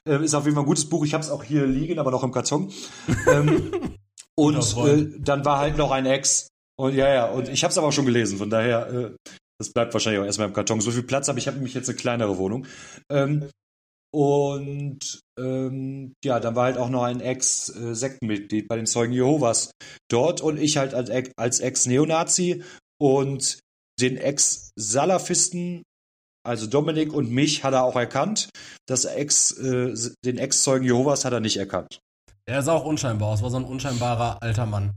[0.09, 1.05] äh, ist auf jeden Fall ein gutes Buch.
[1.05, 2.73] Ich habe es auch hier liegen, aber noch im Karton.
[3.29, 3.71] Ähm,
[4.35, 6.49] und äh, dann war halt noch ein Ex.
[6.77, 8.39] Und ja, ja, und ich habe es aber auch schon gelesen.
[8.39, 9.11] Von daher, äh,
[9.59, 10.81] das bleibt wahrscheinlich auch erstmal im Karton.
[10.81, 12.67] So viel Platz habe ich, habe nämlich jetzt eine kleinere Wohnung.
[13.11, 13.49] Ähm,
[14.15, 19.71] und ähm, ja, dann war halt auch noch ein Ex-Sektenmitglied bei den Zeugen Jehovas
[20.11, 22.63] dort und ich halt als Ex-Neonazi
[23.03, 23.59] und
[24.01, 25.83] den Ex-Salafisten,
[26.47, 28.49] also Dominik und mich, hat er auch erkannt.
[28.87, 29.93] Das Ex, äh,
[30.25, 32.01] den Ex-Zeugen Jehovas hat er nicht erkannt.
[32.47, 34.93] Er sah auch unscheinbar aus, war so ein unscheinbarer alter Mann.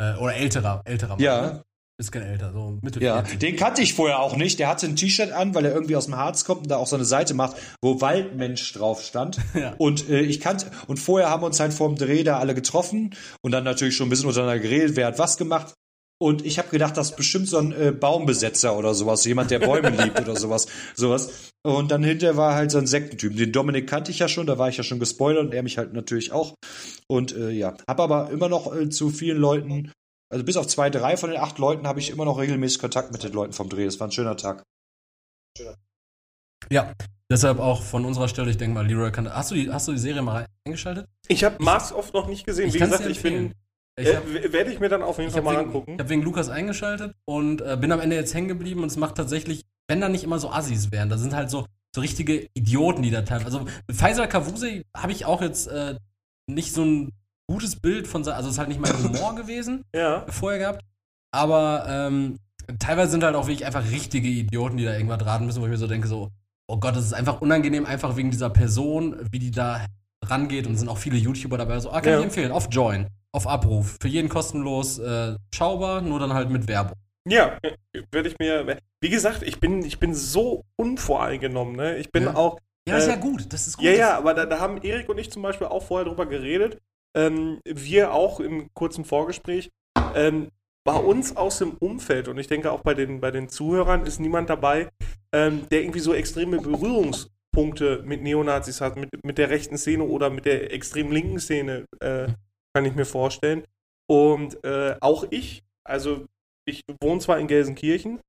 [0.00, 1.20] Äh, oder älterer, älterer Mann.
[1.20, 1.40] Ja.
[1.42, 1.62] Ne?
[1.98, 3.38] Bisschen älter, so Mitte Ja, 40.
[3.38, 4.58] den kannte ich vorher auch nicht.
[4.58, 6.86] Der hatte ein T-Shirt an, weil er irgendwie aus dem Harz kommt und da auch
[6.86, 9.38] so eine Seite macht, wo Waldmensch drauf stand.
[9.54, 9.74] Ja.
[9.78, 13.14] Und äh, ich kannte, und vorher haben wir uns halt vorm Dreh da alle getroffen
[13.40, 15.74] und dann natürlich schon ein bisschen untereinander geredet, wer hat was gemacht.
[16.18, 19.58] Und ich habe gedacht, das ist bestimmt so ein äh, Baumbesetzer oder sowas, jemand, der
[19.58, 21.50] Bäume liebt oder sowas, sowas.
[21.62, 23.36] Und dann hinterher war halt so ein Sektentyp.
[23.36, 25.76] Den Dominik kannte ich ja schon, da war ich ja schon gespoilert und er mich
[25.76, 26.54] halt natürlich auch.
[27.06, 29.92] Und äh, ja, habe aber immer noch äh, zu vielen Leuten,
[30.32, 33.12] also bis auf zwei, drei von den acht Leuten habe ich immer noch regelmäßig Kontakt
[33.12, 33.84] mit den Leuten vom Dreh.
[33.84, 34.62] Es war ein schöner Tag.
[36.70, 36.92] Ja,
[37.30, 39.28] deshalb auch von unserer Stelle, ich denke mal, Leroy kann.
[39.28, 41.06] Hast du die, hast du die Serie mal eingeschaltet?
[41.28, 42.72] Ich habe Mars oft noch nicht gesehen.
[42.72, 43.52] Wie gesagt, ich bin
[43.96, 45.92] äh, Werde ich mir dann auf jeden Fall mal wegen, angucken.
[45.94, 48.96] Ich habe wegen Lukas eingeschaltet und äh, bin am Ende jetzt hängen geblieben und es
[48.96, 52.48] macht tatsächlich, wenn da nicht immer so Assis wären, da sind halt so, so richtige
[52.54, 53.58] Idioten, die da teilweise.
[53.58, 55.96] Also mit Faisal Kavuse habe ich auch jetzt äh,
[56.46, 57.12] nicht so ein
[57.48, 60.26] gutes Bild von, also es ist halt nicht mein Humor gewesen, ja.
[60.28, 60.84] vorher gehabt.
[61.32, 62.38] Aber ähm,
[62.78, 65.70] teilweise sind halt auch wirklich einfach richtige Idioten, die da irgendwas raten müssen, wo ich
[65.70, 66.30] mir so denke, so,
[66.68, 69.86] oh Gott, das ist einfach unangenehm, einfach wegen dieser Person, wie die da
[70.24, 72.18] rangeht und es sind auch viele YouTuber dabei, so, ah, kann ja.
[72.18, 73.06] ich empfehlen, auf Join
[73.36, 73.98] auf Abruf.
[74.00, 76.96] Für jeden kostenlos äh, schaubar, nur dann halt mit Werbung.
[77.28, 77.58] Ja,
[78.10, 78.78] werde ich mir.
[79.00, 81.98] Wie gesagt, ich bin, ich bin so unvoreingenommen, ne?
[81.98, 82.34] Ich bin ja.
[82.34, 82.58] auch.
[82.88, 83.52] Ja, ist äh, ja gut.
[83.52, 83.84] Das ist gut.
[83.84, 86.78] Ja, ja, aber da, da, haben Erik und ich zum Beispiel auch vorher drüber geredet.
[87.14, 89.70] Ähm, wir auch im kurzen Vorgespräch.
[90.14, 90.48] Ähm,
[90.84, 94.20] bei uns aus dem Umfeld und ich denke auch bei den, bei den Zuhörern ist
[94.20, 94.88] niemand dabei,
[95.32, 100.30] ähm, der irgendwie so extreme Berührungspunkte mit Neonazis hat, mit, mit der rechten Szene oder
[100.30, 101.86] mit der extrem linken Szene.
[101.98, 102.28] Äh,
[102.76, 103.64] kann ich mir vorstellen.
[104.06, 106.26] Und äh, auch ich, also
[106.68, 108.20] ich wohne zwar in Gelsenkirchen,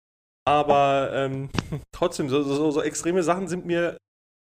[0.48, 1.50] aber ähm,
[1.92, 3.98] trotzdem, so, so, so, extreme Sachen sind mir,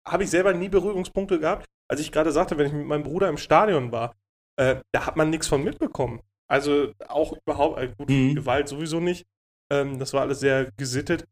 [0.06, 1.66] habe ich selber nie Berührungspunkte gehabt.
[1.90, 4.14] Als ich gerade sagte, wenn ich mit meinem Bruder im Stadion war,
[4.60, 6.20] äh, da hat man nichts von mitbekommen.
[6.48, 8.36] Also auch überhaupt, äh, gut, mhm.
[8.36, 9.26] Gewalt sowieso nicht.
[9.72, 11.24] Ähm, das war alles sehr gesittet.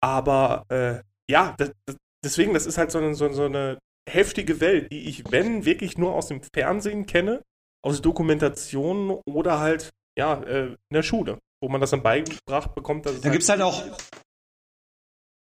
[0.00, 4.60] Aber äh, ja, das, das, deswegen, das ist halt so eine, so, so eine heftige
[4.60, 7.42] Welt, die ich, wenn, wirklich nur aus dem Fernsehen kenne
[7.84, 13.06] aus Dokumentationen oder halt, ja, äh, in der Schule, wo man das dann beigebracht bekommt.
[13.06, 13.82] Dass da halt gibt es halt auch.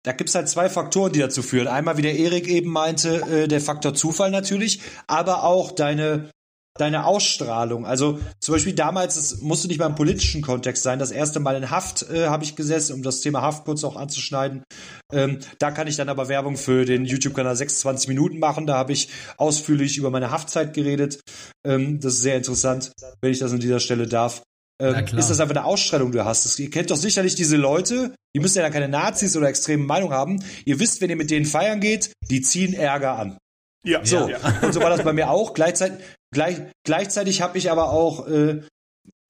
[0.04, 1.68] Da gibt es halt zwei Faktoren, die dazu führen.
[1.68, 6.30] Einmal, wie der Erik eben meinte, äh, der Faktor Zufall natürlich, aber auch deine
[6.78, 7.84] deine Ausstrahlung.
[7.86, 10.98] Also zum Beispiel damals, es musste nicht mal im politischen Kontext sein.
[10.98, 13.96] Das erste Mal in Haft äh, habe ich gesessen, um das Thema Haft kurz auch
[13.96, 14.64] anzuschneiden.
[15.12, 18.66] Ähm, da kann ich dann aber Werbung für den YouTube-Kanal 26 Minuten machen.
[18.66, 21.20] Da habe ich ausführlich über meine Haftzeit geredet.
[21.66, 24.42] Ähm, das ist sehr interessant, wenn ich das an dieser Stelle darf.
[24.80, 26.44] Ähm, ist das einfach eine Ausstrahlung, die du hast?
[26.44, 30.12] Das, ihr kennt doch sicherlich diese Leute, die müssen ja keine Nazis oder extreme Meinung
[30.12, 30.42] haben.
[30.64, 33.38] Ihr wisst, wenn ihr mit denen feiern geht, die ziehen Ärger an.
[33.84, 34.28] Ja, so.
[34.28, 34.38] Ja.
[34.62, 35.54] Und so war das bei mir auch.
[35.54, 35.98] Gleichzeitig,
[36.32, 38.62] gleich, gleichzeitig habe ich aber auch, äh,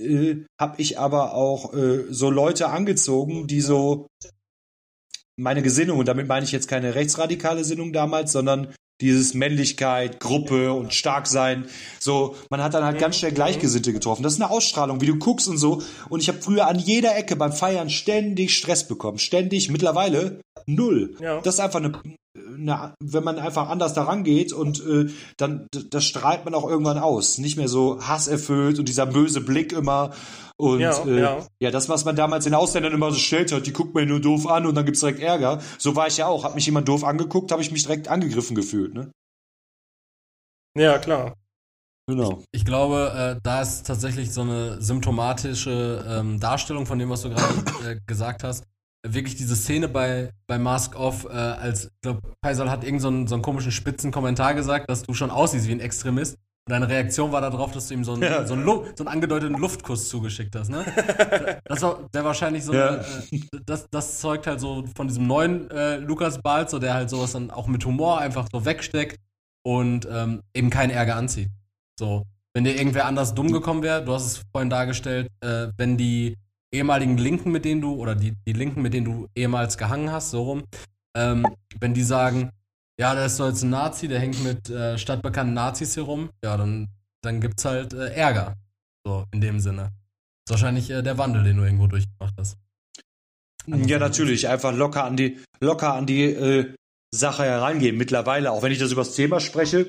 [0.01, 4.07] äh, habe ich aber auch äh, so Leute angezogen, die so
[5.37, 10.73] meine Gesinnung, und damit meine ich jetzt keine rechtsradikale Sinnung damals, sondern dieses Männlichkeit, Gruppe
[10.73, 11.67] und stark sein.
[11.99, 14.23] So, man hat dann halt ganz schnell Gleichgesinnte getroffen.
[14.23, 15.83] Das ist eine Ausstrahlung, wie du guckst und so.
[16.09, 19.19] Und ich habe früher an jeder Ecke beim Feiern ständig Stress bekommen.
[19.19, 19.71] Ständig.
[19.71, 21.17] Mittlerweile null.
[21.21, 21.41] Ja.
[21.41, 22.01] Das ist einfach eine,
[22.37, 26.99] eine, wenn man einfach anders daran geht und äh, dann das strahlt man auch irgendwann
[26.99, 27.39] aus.
[27.39, 30.13] Nicht mehr so hasserfüllt und dieser böse Blick immer.
[30.57, 31.47] Und ja, äh, ja.
[31.61, 34.21] ja, das, was man damals den Ausländern immer so stellt hat, die guckt mir nur
[34.21, 35.61] doof an und dann gibt's direkt Ärger.
[35.79, 36.45] So war ich ja auch.
[36.45, 39.11] Hat mich jemand doof angeguckt, habe ich mich direkt angegriffen gefühlt, ne?
[40.79, 41.35] Ja, klar.
[42.09, 42.41] Genau.
[42.53, 47.23] Ich, ich glaube, äh, da ist tatsächlich so eine symptomatische ähm, Darstellung von dem, was
[47.23, 47.55] du gerade
[47.87, 48.65] äh, gesagt hast.
[49.07, 53.31] Wirklich diese Szene bei, bei Mask Off, äh, als, ich glaube, Faisal hat irgendeinen so,
[53.31, 56.37] so einen komischen spitzen Kommentar gesagt, dass du schon aussiehst wie ein Extremist.
[56.69, 58.47] Und deine Reaktion war darauf, dass du ihm so einen, ja.
[58.47, 60.85] so einen, so einen angedeuteten Luftkuss zugeschickt hast, ne?
[61.65, 62.97] Das war der wahrscheinlich so, ja.
[62.97, 67.11] äh, das, das zeugt halt so von diesem neuen äh, Lukas Balz, so der halt
[67.11, 69.19] sowas dann auch mit Humor einfach so wegsteckt
[69.65, 71.49] und ähm, eben keinen Ärger anzieht.
[71.99, 72.25] So,
[72.55, 76.37] wenn dir irgendwer anders dumm gekommen wäre, du hast es vorhin dargestellt, äh, wenn die
[76.73, 80.31] ehemaligen Linken, mit denen du, oder die, die Linken, mit denen du ehemals gehangen hast,
[80.31, 80.65] so rum,
[81.17, 81.47] ähm,
[81.79, 82.51] wenn die sagen,
[82.99, 86.31] ja, der ist so jetzt ein Nazi, der hängt mit äh, stadtbekannten Nazis hier rum,
[86.45, 86.89] ja, dann,
[87.23, 88.57] dann gibt's halt äh, Ärger.
[89.05, 89.91] So, in dem Sinne.
[90.47, 92.57] Das ist wahrscheinlich äh, der Wandel, den du irgendwo durchgemacht hast.
[93.71, 94.49] Also, ja, natürlich.
[94.49, 96.75] Einfach locker an die, locker an die äh,
[97.15, 97.97] Sache herangehen.
[97.97, 99.87] Mittlerweile, auch wenn ich das über das Thema spreche,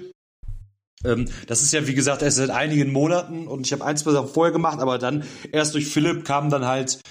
[1.06, 4.12] ähm, das ist ja, wie gesagt, erst seit einigen Monaten und ich habe ein, zwei
[4.12, 7.02] Sachen vorher gemacht, aber dann erst durch Philipp kam dann halt,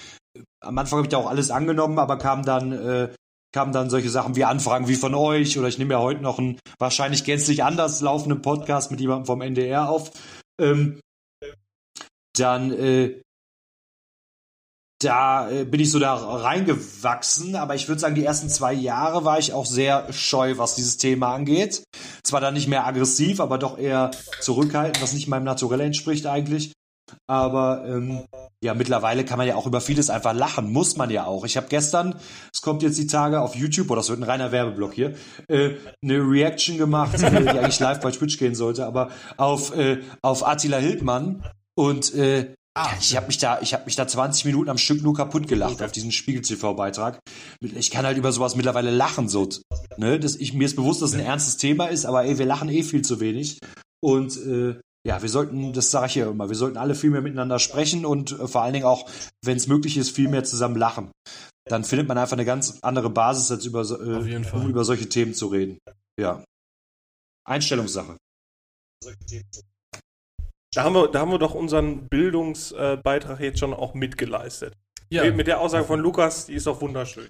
[0.61, 3.09] am Anfang habe ich da auch alles angenommen, aber kam dann äh,
[3.53, 6.39] kamen dann solche Sachen wie Anfragen wie von euch oder ich nehme ja heute noch
[6.39, 10.11] einen wahrscheinlich gänzlich anders laufenden Podcast mit jemandem vom NDR auf.
[10.59, 10.99] Ähm,
[12.35, 13.21] dann äh,
[15.03, 19.25] da äh, bin ich so da reingewachsen, aber ich würde sagen, die ersten zwei Jahre
[19.25, 21.83] war ich auch sehr scheu, was dieses Thema angeht.
[22.23, 26.73] Zwar dann nicht mehr aggressiv, aber doch eher zurückhaltend, was nicht meinem Naturell entspricht eigentlich.
[27.27, 28.25] Aber ähm,
[28.63, 31.45] ja, mittlerweile kann man ja auch über vieles einfach lachen, muss man ja auch.
[31.45, 32.15] Ich habe gestern,
[32.51, 35.15] es kommt jetzt die Tage auf YouTube, oder das wird ein reiner Werbeblock hier,
[35.47, 39.99] äh, eine Reaction gemacht, äh, die eigentlich live bei Twitch gehen sollte, aber auf, äh,
[40.21, 41.43] auf Attila Hildmann.
[41.75, 45.03] Und äh, Ah, ich habe mich da, ich habe mich da 20 Minuten am Stück
[45.03, 45.85] nur kaputt gelacht okay.
[45.85, 47.19] auf diesen Spiegel TV Beitrag.
[47.61, 49.47] Ich kann halt über sowas mittlerweile lachen so,
[49.97, 50.19] ne?
[50.19, 52.69] Das, ich, mir ist bewusst, dass es ein ernstes Thema ist, aber ey, wir lachen
[52.69, 53.59] eh viel zu wenig.
[54.01, 57.21] Und äh, ja, wir sollten, das sage ich ja immer, wir sollten alle viel mehr
[57.21, 59.07] miteinander sprechen und äh, vor allen Dingen auch,
[59.43, 61.11] wenn es möglich ist, viel mehr zusammen lachen.
[61.65, 65.33] Dann findet man einfach eine ganz andere Basis, als über, äh, um über solche Themen
[65.33, 65.77] zu reden.
[66.19, 66.43] Ja.
[67.45, 68.17] Einstellungssache.
[70.73, 74.73] Da haben wir, da haben wir doch unseren Bildungsbeitrag jetzt schon auch mitgeleistet.
[75.09, 75.29] Ja.
[75.31, 77.29] Mit der Aussage von Lukas, die ist doch wunderschön.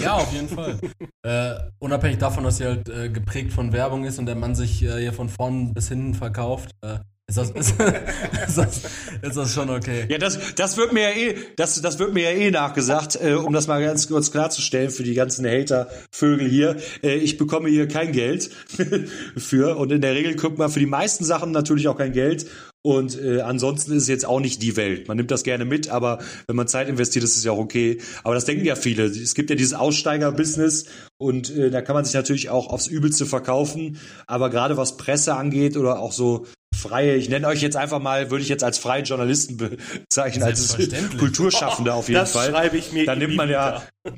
[0.00, 0.78] Ja, auf jeden Fall.
[1.22, 4.82] äh, unabhängig davon, dass sie halt äh, geprägt von Werbung ist und der Mann sich
[4.82, 7.74] äh, hier von vorn bis hinten verkauft, äh, ist das, ist,
[8.46, 8.82] ist, das,
[9.20, 10.06] ist das schon okay?
[10.08, 13.32] Ja, das, das wird mir ja eh, das, das wird mir ja eh nachgesagt, äh,
[13.34, 16.76] um das mal ganz kurz klarzustellen für die ganzen Hater-Vögel hier.
[17.02, 18.50] Äh, ich bekomme hier kein Geld
[19.36, 22.46] für und in der Regel guckt man für die meisten Sachen natürlich auch kein Geld
[22.86, 25.08] und äh, ansonsten ist es jetzt auch nicht die Welt.
[25.08, 27.98] Man nimmt das gerne mit, aber wenn man Zeit investiert, ist es ja auch okay.
[28.22, 29.06] Aber das denken ja viele.
[29.06, 30.84] Es gibt ja dieses Aussteiger-Business
[31.18, 33.98] und äh, da kann man sich natürlich auch aufs Übelste verkaufen.
[34.28, 38.30] Aber gerade was Presse angeht oder auch so freie, ich nenne euch jetzt einfach mal,
[38.30, 40.76] würde ich jetzt als freie Journalisten bezeichnen, als
[41.18, 42.52] Kulturschaffende auf jeden das Fall.
[42.52, 43.04] Das schreibe ich mir.
[43.04, 43.82] Da nimmt man ja.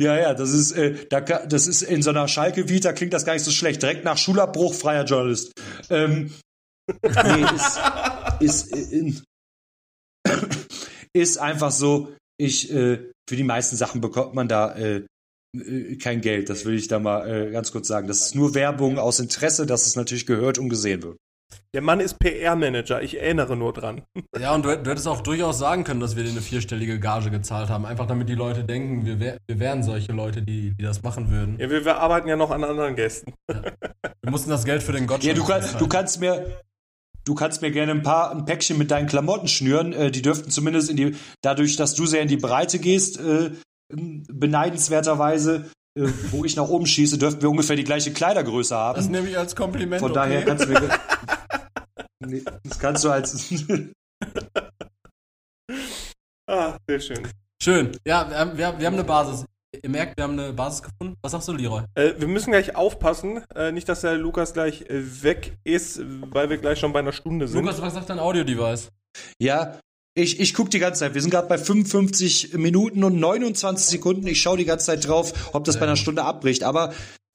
[0.00, 3.32] Ja, ja, das ist, äh, da, das ist in so einer Schalke-Vita klingt das gar
[3.32, 3.82] nicht so schlecht.
[3.82, 5.52] Direkt nach Schulabbruch freier Journalist.
[5.90, 6.32] Ähm,
[7.02, 7.44] nee,
[8.40, 9.20] ist, ist, in,
[11.12, 15.04] ist einfach so, ich, äh, für die meisten Sachen bekommt man da äh,
[15.56, 16.48] äh, kein Geld.
[16.48, 18.06] Das will ich da mal äh, ganz kurz sagen.
[18.06, 21.16] Das ist nur Werbung aus Interesse, dass es natürlich gehört und gesehen wird.
[21.74, 24.02] Der Mann ist PR-Manager, ich erinnere nur dran.
[24.38, 27.30] Ja, und du, du, hättest auch durchaus sagen können, dass wir dir eine vierstellige Gage
[27.30, 27.84] gezahlt haben.
[27.86, 31.30] Einfach damit die Leute denken, wir, wär, wir wären solche Leute, die, die das machen
[31.30, 31.58] würden.
[31.58, 33.34] Ja, wir, wir, arbeiten ja noch an anderen Gästen.
[33.50, 33.62] Ja.
[34.22, 36.60] Wir mussten das Geld für den Gott Ja, du, kann, du kannst mir,
[37.24, 39.92] du kannst mir gerne ein paar ein Päckchen mit deinen Klamotten schnüren.
[39.92, 43.50] Äh, die dürften zumindest in die, dadurch, dass du sehr in die Breite gehst, äh,
[43.90, 48.96] beneidenswerterweise, äh, wo ich nach oben schieße, dürften wir ungefähr die gleiche Kleidergröße haben.
[48.96, 50.00] Das nehme ich als Kompliment.
[50.00, 50.20] Von okay.
[50.20, 50.88] daher kannst du mir.
[52.26, 53.52] Nee, das kannst du als.
[56.50, 57.28] Ah, sehr schön.
[57.62, 57.92] Schön.
[58.06, 59.44] Ja, wir haben, wir, haben, wir haben eine Basis.
[59.82, 61.14] Ihr merkt, wir haben eine Basis gefunden.
[61.20, 61.82] Was sagst du, Leroy?
[61.94, 66.00] Äh, wir müssen gleich aufpassen, äh, nicht, dass der Lukas gleich äh, weg ist,
[66.32, 67.60] weil wir gleich schon bei einer Stunde sind.
[67.60, 68.88] Lukas, was sagt dein Audio-Device?
[69.38, 69.78] ja,
[70.14, 71.14] ich, ich gucke die ganze Zeit.
[71.14, 74.26] Wir sind gerade bei 55 Minuten und 29 Sekunden.
[74.26, 76.64] Ich schaue die ganze Zeit drauf, ob das bei einer Stunde abbricht.
[76.64, 76.92] Aber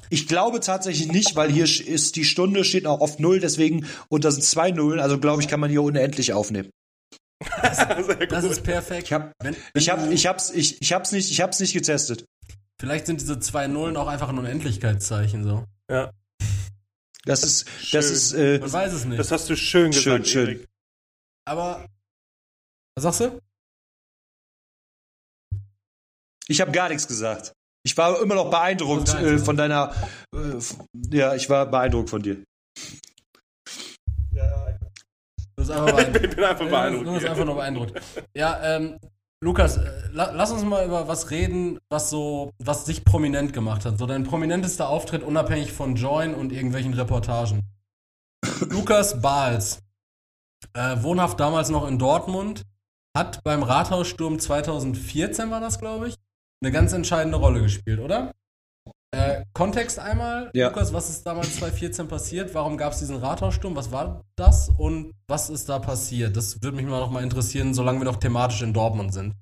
[0.10, 4.24] ich glaube tatsächlich nicht, weil hier ist die Stunde steht auch auf Null, deswegen, und
[4.26, 6.70] da sind zwei Nullen, also glaube ich, kann man hier unendlich aufnehmen.
[7.40, 8.32] Gut.
[8.32, 9.08] Das ist perfekt.
[9.08, 12.26] Ich hab, Wenn- ich hab, ich hab's, ich, ich hab's nicht, ich hab's nicht getestet.
[12.80, 15.66] Vielleicht sind diese zwei Nullen auch einfach ein Unendlichkeitszeichen so.
[15.90, 16.12] ja,
[17.26, 17.98] Das ist, Schön.
[18.00, 19.20] das ist, äh, Man weiß es nicht.
[19.20, 20.48] das hast du schön gesagt, Schön, schön.
[20.48, 20.68] Erik.
[21.46, 21.86] Aber.
[22.96, 23.40] Was sagst du?
[26.48, 27.54] ich habe gar nichts gesagt.
[27.86, 29.94] Ich war immer noch beeindruckt äh, von deiner,
[30.34, 30.60] äh,
[31.12, 32.38] ja, ich war beeindruckt von dir.
[34.32, 36.26] Beeindruckt.
[36.26, 37.08] Ich bin einfach beeindruckt.
[37.08, 38.02] Du bist einfach nur beeindruckt.
[38.36, 39.00] Ja, ähm,
[39.44, 43.86] Lukas, äh, la lass uns mal über was reden, was so, was dich prominent gemacht
[43.86, 43.98] hat.
[43.98, 47.62] So dein prominentester Auftritt unabhängig von Join und irgendwelchen Reportagen.
[48.70, 49.80] Lukas Bahls,
[50.74, 52.64] äh, wohnhaft damals noch in Dortmund,
[53.16, 56.16] hat beim Rathaussturm 2014 war das, glaube ich,
[56.64, 58.32] eine ganz entscheidende Rolle gespielt, oder?
[59.12, 60.70] Äh, Kontext einmal, Ja.
[60.70, 62.54] Lukas, was ist damals 2014 passiert?
[62.56, 63.76] Warum gab es diesen Rathaussturm?
[63.76, 66.36] Was war das und was ist da passiert?
[66.36, 69.36] Das würde mich mal noch mal interessieren, solange wir noch thematisch in Dortmund sind.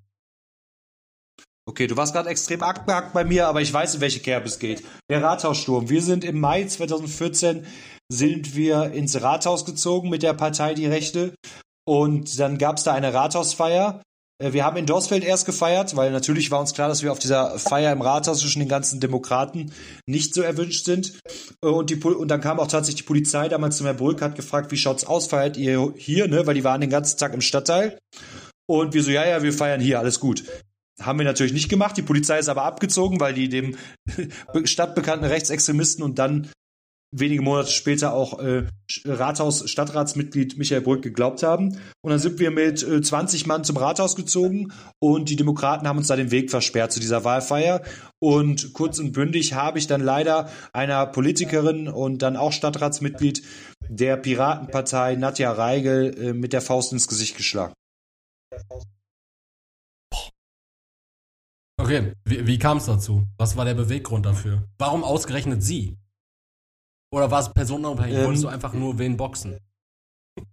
[1.70, 4.58] Okay, du warst gerade extrem abgehackt bei mir, aber ich weiß, in welche Kerbe es
[4.60, 4.84] geht.
[5.10, 5.90] Der Rathaussturm.
[5.90, 7.66] Wir sind im Mai 2014
[8.12, 11.34] sind wir ins Rathaus gezogen mit der Partei Die Rechte
[11.88, 14.02] und dann gab es da eine Rathausfeier.
[14.42, 17.20] Äh, Wir haben in Dorsfeld erst gefeiert, weil natürlich war uns klar, dass wir auf
[17.20, 19.72] dieser Feier im Rathaus zwischen den ganzen Demokraten
[20.06, 21.14] nicht so erwünscht sind.
[21.64, 24.36] Äh, Und, die, und dann kam auch tatsächlich die Polizei damals zu Herrn Brück, hat
[24.36, 26.46] gefragt, wie schaut's aus, feiert ihr hier, ne?
[26.46, 27.98] Weil die waren den ganzen Tag im Stadtteil.
[28.68, 30.44] Und wir so, ja, ja, wir feiern hier, alles gut.
[31.02, 31.98] Haben wir natürlich nicht gemacht.
[31.98, 33.76] Die Polizei ist aber abgezogen, weil die dem
[34.64, 36.50] stadtbekannten Rechtsextremisten und dann
[37.12, 38.66] wenige Monate später auch äh,
[39.06, 41.78] Rathaus Stadtratsmitglied Michael Brück geglaubt haben.
[42.02, 45.98] Und dann sind wir mit äh, 20 Mann zum Rathaus gezogen und die Demokraten haben
[45.98, 47.82] uns da den Weg versperrt zu dieser Wahlfeier.
[48.20, 53.44] Und kurz und bündig habe ich dann leider einer Politikerin und dann auch Stadtratsmitglied
[53.90, 57.74] der Piratenpartei Nadja Reigel äh, mit der Faust ins Gesicht geschlagen.
[61.78, 63.24] Okay, wie, wie kam es dazu?
[63.38, 64.68] Was war der Beweggrund dafür?
[64.78, 65.98] Warum ausgerechnet sie?
[67.14, 68.16] Oder war es personenabhängig?
[68.16, 69.58] Ähm, Wolltest du einfach nur wen boxen?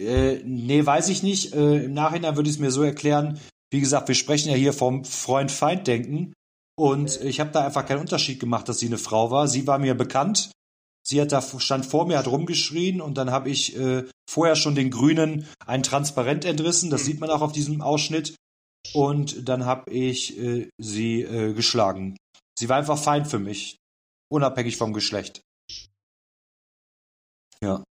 [0.00, 1.54] Äh, nee, weiß ich nicht.
[1.54, 3.38] Äh, Im Nachhinein würde ich es mir so erklären.
[3.70, 6.32] Wie gesagt, wir sprechen ja hier vom Freund-Feind-Denken.
[6.76, 9.46] Und ich habe da einfach keinen Unterschied gemacht, dass sie eine Frau war.
[9.46, 10.50] Sie war mir bekannt.
[11.06, 14.74] Sie hat da stand vor mir, hat rumgeschrien und dann habe ich äh, vorher schon
[14.74, 16.90] den Grünen ein Transparent entrissen.
[16.90, 18.34] Das sieht man auch auf diesem Ausschnitt.
[18.94, 22.16] Und dann habe ich äh, sie äh, geschlagen.
[22.58, 23.78] Sie war einfach Feind für mich,
[24.32, 25.42] unabhängig vom Geschlecht.
[27.62, 27.84] Ja.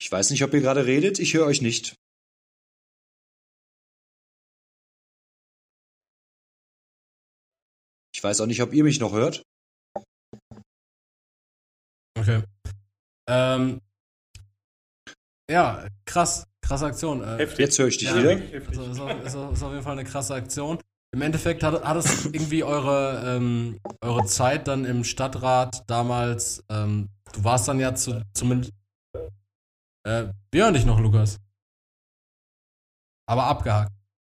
[0.00, 1.18] Ich weiß nicht, ob ihr gerade redet.
[1.18, 1.94] Ich höre euch nicht.
[8.14, 9.42] Ich weiß auch nicht, ob ihr mich noch hört.
[12.18, 12.42] Okay.
[13.28, 13.80] Ähm,
[15.50, 16.44] ja, krass.
[16.62, 17.22] Krasse Aktion.
[17.22, 17.58] Äh, Heftig.
[17.60, 18.16] Jetzt höre ich dich Ja.
[18.16, 18.30] wieder.
[18.68, 20.80] Also ist, ist, ist auf jeden Fall eine krasse Aktion.
[21.14, 27.08] Im Endeffekt hat, hat es irgendwie eure, ähm, eure Zeit dann im Stadtrat damals, ähm,
[27.32, 28.72] du warst dann ja zu, zumindest,
[30.06, 31.38] äh, wir hören dich noch, Lukas.
[33.26, 33.92] Aber abgehakt.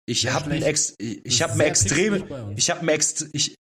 [0.06, 1.84] Ich habe ein, ex ich hab ein uns.
[2.56, 3.54] ich habe ein ext ich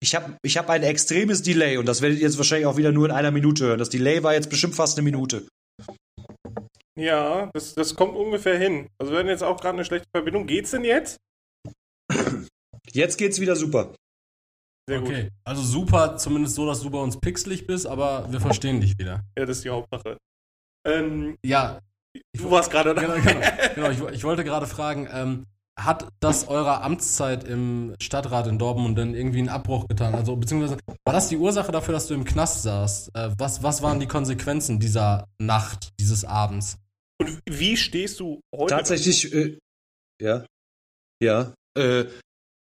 [0.00, 2.92] ich habe ich hab ein extremes Delay und das werdet ihr jetzt wahrscheinlich auch wieder
[2.92, 3.78] nur in einer Minute hören.
[3.78, 5.48] Das Delay war jetzt bestimmt fast eine Minute.
[6.96, 8.88] Ja, das, das kommt ungefähr hin.
[8.98, 10.46] Also wir hatten jetzt auch gerade eine schlechte Verbindung.
[10.46, 11.18] Geht's denn jetzt?
[12.92, 13.94] Jetzt geht's wieder super.
[14.88, 15.08] Sehr gut.
[15.08, 18.98] Okay, also super, zumindest so, dass du bei uns pixelig bist, aber wir verstehen dich
[18.98, 19.24] wieder.
[19.36, 20.16] Ja, das ist die Hauptsache.
[20.86, 21.80] Ähm, Ja,
[22.34, 23.02] du warst gerade da.
[23.02, 25.44] genau, genau, genau ich, ich wollte gerade fragen, ähm,
[25.78, 30.14] hat das eurer Amtszeit im Stadtrat in Dortmund denn irgendwie einen Abbruch getan?
[30.14, 33.14] Also, beziehungsweise, war das die Ursache dafür, dass du im Knast saßt?
[33.14, 36.78] Äh, was, was waren die Konsequenzen dieser Nacht, dieses Abends?
[37.20, 38.74] Und wie stehst du heute?
[38.74, 39.58] Tatsächlich, äh,
[40.20, 40.44] ja,
[41.22, 41.52] ja.
[41.76, 42.06] Äh,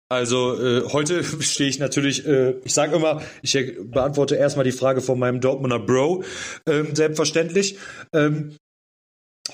[0.08, 5.00] Also äh, heute stehe ich natürlich, äh, ich sage immer, ich beantworte erstmal die Frage
[5.00, 6.24] von meinem Dortmunder Bro,
[6.66, 7.78] ähm, selbstverständlich.
[8.12, 8.56] Ähm,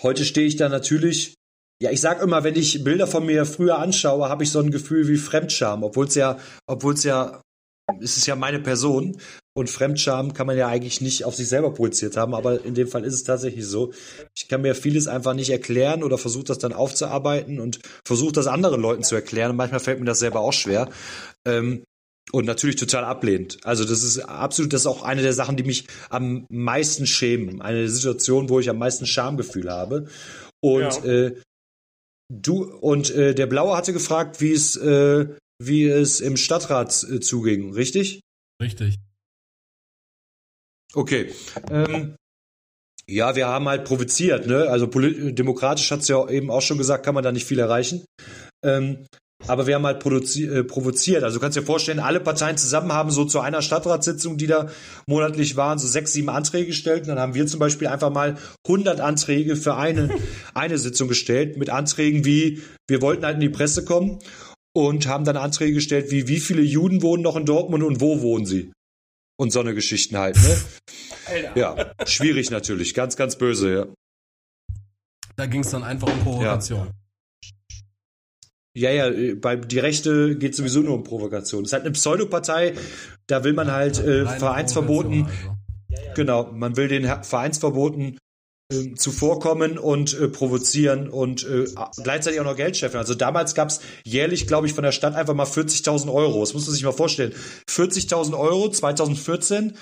[0.03, 1.35] heute stehe ich da natürlich,
[1.83, 4.71] ja, ich sage immer, wenn ich Bilder von mir früher anschaue, habe ich so ein
[4.71, 7.41] Gefühl wie Fremdscham, obwohl es ja, obwohl es ja,
[8.01, 9.17] es ist ja meine Person
[9.55, 12.89] und Fremdscham kann man ja eigentlich nicht auf sich selber projiziert haben, aber in dem
[12.89, 13.93] Fall ist es tatsächlich so.
[14.35, 18.47] Ich kann mir vieles einfach nicht erklären oder versuche das dann aufzuarbeiten und versuche das
[18.47, 19.51] anderen Leuten zu erklären.
[19.51, 20.89] Und manchmal fällt mir das selber auch schwer.
[21.47, 21.85] Ähm,
[22.31, 23.59] und natürlich total ablehnend.
[23.65, 27.61] Also das ist absolut, das ist auch eine der Sachen, die mich am meisten schämen.
[27.61, 30.07] Eine Situation, wo ich am meisten Schamgefühl habe.
[30.61, 31.05] Und ja.
[31.05, 31.37] äh,
[32.33, 35.27] du und äh, der Blaue hatte gefragt, wie es äh,
[35.67, 38.21] wie es im Stadtrat äh, zuging, richtig?
[38.61, 38.99] Richtig.
[40.95, 41.33] Okay.
[41.71, 42.17] Ähm,
[43.09, 44.69] ja, wir haben halt provoziert, ne?
[44.69, 48.05] Also demokratisch hat es ja eben auch schon gesagt, kann man da nicht viel erreichen.
[48.65, 49.07] Ähm,
[49.49, 51.25] aber wir haben halt äh, provoziert.
[51.25, 54.69] Also du kannst dir vorstellen, alle Parteien zusammen haben so zu einer Stadtratssitzung, die da
[55.07, 57.03] monatlich waren, so sechs, sieben Anträge gestellt.
[57.03, 58.37] Und dann haben wir zum Beispiel einfach mal
[58.67, 60.11] 100 Anträge für eine,
[60.55, 64.21] eine Sitzung gestellt mit Anträgen wie, wir wollten halt in die Presse kommen
[64.75, 68.23] und haben dann Anträge gestellt wie, wie viele Juden wohnen noch in Dortmund und wo
[68.23, 68.73] wohnen sie?
[69.43, 70.57] und so eine Geschichten halt, ne?
[71.27, 71.59] Alter.
[71.59, 73.87] Ja, schwierig natürlich, ganz, ganz böse, ja.
[75.37, 76.87] Da ging es dann einfach um Provokation.
[76.87, 76.93] Ja.
[78.75, 81.63] Ja, ja, bei die Rechte geht sowieso nur um Provokation.
[81.63, 82.75] Es ist halt eine Pseudopartei,
[83.27, 86.15] da will man halt äh, Vereinsverboten, also.
[86.15, 88.17] genau, man will den Vereinsverboten
[88.73, 91.67] äh, zuvorkommen und äh, provozieren und äh,
[92.03, 93.01] gleichzeitig auch noch Geld scheffeln.
[93.01, 96.41] Also damals gab es jährlich, glaube ich, von der Stadt einfach mal 40.000 Euro.
[96.41, 97.33] Das muss man sich mal vorstellen.
[97.69, 99.75] 40.000 Euro 2014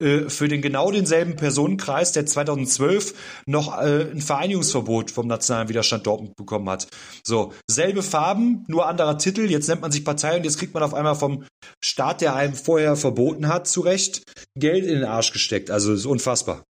[0.00, 3.14] äh, für den genau denselben Personenkreis, der 2012
[3.46, 6.88] noch äh, ein Vereinigungsverbot vom Nationalen Widerstand Dortmund bekommen hat.
[7.22, 9.42] So, selbe Farben, nur anderer Titel.
[9.50, 11.44] Jetzt nennt man sich Partei und jetzt kriegt man auf einmal vom
[11.84, 14.22] Staat, der einem vorher verboten hat, zurecht
[14.56, 15.70] Geld in den Arsch gesteckt.
[15.70, 16.64] Also ist unfassbar.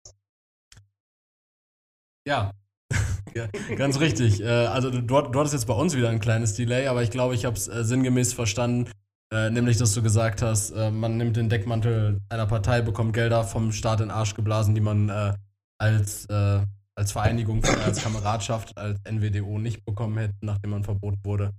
[2.26, 2.52] Ja.
[3.34, 3.46] ja
[3.76, 4.40] ganz richtig.
[4.40, 7.34] Äh, also du, du hattest jetzt bei uns wieder ein kleines Delay, aber ich glaube,
[7.34, 8.90] ich habe es äh, sinngemäß verstanden.
[9.32, 13.70] Äh, nämlich, dass du gesagt hast, man nimmt den Deckmantel einer Partei, bekommt Gelder vom
[13.70, 15.36] Staat in den Arsch geblasen, die man
[15.78, 21.52] als, als Vereinigung, als Kameradschaft, als NWDO nicht bekommen hätte, nachdem man verboten wurde.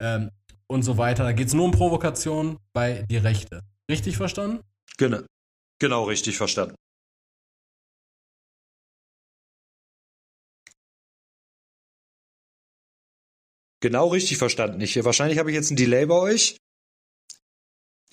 [0.00, 0.30] Ähm,
[0.68, 1.24] und so weiter.
[1.24, 3.62] Da geht es nur um Provokation bei die Rechte.
[3.90, 4.60] Richtig verstanden?
[4.98, 5.20] Genau.
[5.78, 6.74] Genau richtig verstanden.
[13.80, 14.80] Genau richtig verstanden.
[14.80, 16.56] Ich, wahrscheinlich habe ich jetzt ein Delay bei euch.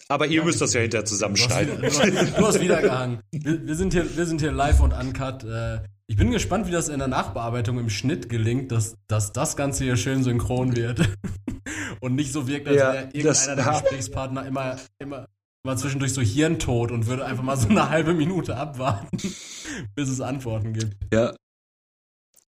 [0.10, 1.82] Aber ihr ja, müsst das ja hinterher zusammenschneiden.
[1.82, 3.22] Du hast, wieder, du hast wieder gehangen.
[3.32, 5.44] Wir, wir, sind hier, wir sind hier live und uncut.
[5.44, 9.56] Äh, ich bin gespannt, wie das in der Nachbearbeitung im Schnitt gelingt, dass, dass das
[9.56, 11.10] Ganze hier schön synchron wird.
[12.02, 15.28] und nicht so wirkt, als ja, wäre irgendeiner der Gesprächspartner immer, immer,
[15.64, 19.18] immer zwischendurch so hirntot und würde einfach mal so eine halbe Minute abwarten,
[19.96, 20.98] bis es Antworten gibt.
[21.14, 21.34] Ja,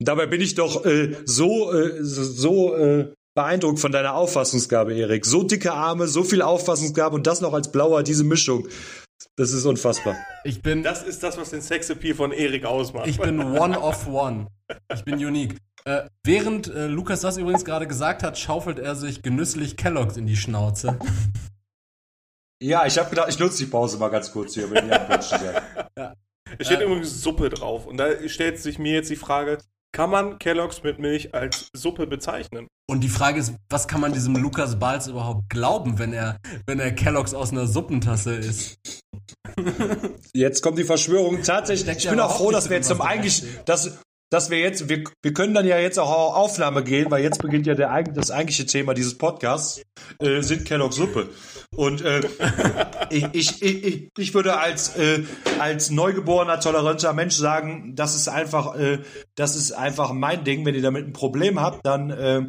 [0.05, 5.25] Dabei bin ich doch äh, so, äh, so äh, beeindruckt von deiner Auffassungsgabe, Erik.
[5.25, 8.69] So dicke Arme, so viel Auffassungsgabe und das noch als Blauer, diese Mischung.
[9.37, 10.17] Das ist unfassbar.
[10.45, 10.83] Ich bin.
[10.83, 13.07] Das ist das, was den Sexappeal von Erik ausmacht.
[13.07, 14.49] Ich bin one of one.
[14.93, 15.57] Ich bin unique.
[15.85, 20.27] Äh, während äh, Lukas das übrigens gerade gesagt hat, schaufelt er sich genüsslich Kelloggs in
[20.27, 20.99] die Schnauze.
[22.63, 24.93] Ja, ich habe gedacht, ich nutze die Pause mal ganz kurz hier, wenn ihr
[25.97, 26.15] ja.
[26.59, 27.87] Es steht äh, übrigens Suppe drauf.
[27.87, 29.59] Und da stellt sich mir jetzt die Frage,
[29.93, 32.67] kann man Kelloggs mit Milch als Suppe bezeichnen?
[32.91, 36.81] Und die Frage ist, was kann man diesem Lukas Balz überhaupt glauben, wenn er, wenn
[36.81, 38.79] er Kelloggs aus einer Suppentasse isst?
[40.33, 41.43] Jetzt kommt die Verschwörung.
[41.43, 43.99] Tatsächlich, ich bin auch froh, dass wir jetzt zum eigentlich, dass,
[44.33, 47.43] dass wir jetzt, wir, wir können dann ja jetzt auch auf Aufnahme gehen, weil jetzt
[47.43, 49.83] beginnt ja der, das eigentliche Thema dieses Podcasts,
[50.21, 51.29] äh, sind Kellogg Suppe.
[51.77, 52.23] Und äh,
[53.11, 55.25] ich, ich, ich, ich würde als, äh,
[55.59, 59.01] als neugeborener, toleranter Mensch sagen, das ist einfach, äh,
[59.35, 60.65] das ist einfach mein Ding.
[60.65, 62.47] Wenn ihr damit ein Problem habt, dann äh,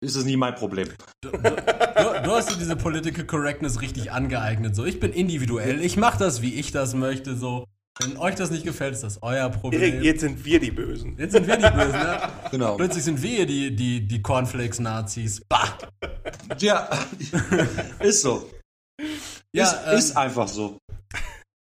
[0.00, 0.88] ist es nie mein Problem.
[1.20, 4.74] Du, du, du, hast dir diese Political Correctness richtig angeeignet.
[4.74, 7.36] So, ich bin individuell, ich mache das, wie ich das möchte.
[7.36, 7.66] So,
[8.00, 9.80] wenn euch das nicht gefällt, ist das euer Problem.
[9.80, 11.16] Erik, jetzt sind wir die Bösen.
[11.18, 12.20] Jetzt sind wir die Bösen, ne?
[12.50, 12.76] Genau.
[12.76, 15.42] Plötzlich sind wir die, die, die Cornflakes-Nazis.
[15.48, 15.76] Bah!
[16.58, 16.88] Ja,
[18.00, 18.48] ist so.
[19.52, 20.78] Ja, ist, ähm, ist einfach so.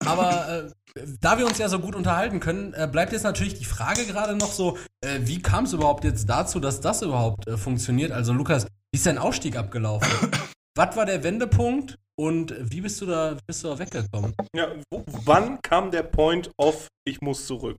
[0.06, 3.66] Aber äh, da wir uns ja so gut unterhalten können, äh, bleibt jetzt natürlich die
[3.66, 7.58] Frage gerade noch so, äh, wie kam es überhaupt jetzt dazu, dass das überhaupt äh,
[7.58, 8.12] funktioniert?
[8.12, 10.10] Also Lukas, wie ist dein Aufstieg abgelaufen?
[10.76, 14.36] Was war der Wendepunkt und wie bist du da, bist du da weggekommen?
[14.54, 17.78] Ja, wo, wann kam der Point of ich muss zurück?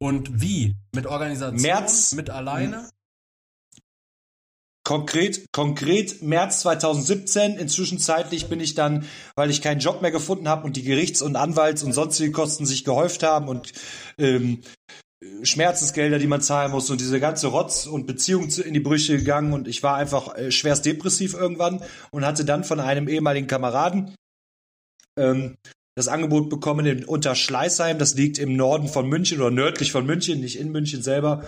[0.00, 0.74] Und wie?
[0.92, 1.62] Mit Organisation?
[1.62, 2.12] März?
[2.12, 2.88] Mit alleine?
[4.84, 7.56] Konkret, konkret März 2017.
[7.56, 9.06] Inzwischen zeitlich bin ich dann,
[9.36, 12.66] weil ich keinen Job mehr gefunden habe und die Gerichts- und Anwalts- und sonstige Kosten
[12.66, 13.72] sich gehäuft haben und
[14.18, 14.62] ähm,
[15.42, 19.52] Schmerzensgelder, die man zahlen muss und diese ganze Rotz und Beziehung in die Brüche gegangen
[19.52, 24.14] und ich war einfach äh, schwerst depressiv irgendwann und hatte dann von einem ehemaligen Kameraden
[25.18, 25.56] ähm,
[25.94, 30.40] das Angebot bekommen in Unterschleißheim, das liegt im Norden von München oder nördlich von München,
[30.40, 31.46] nicht in München selber,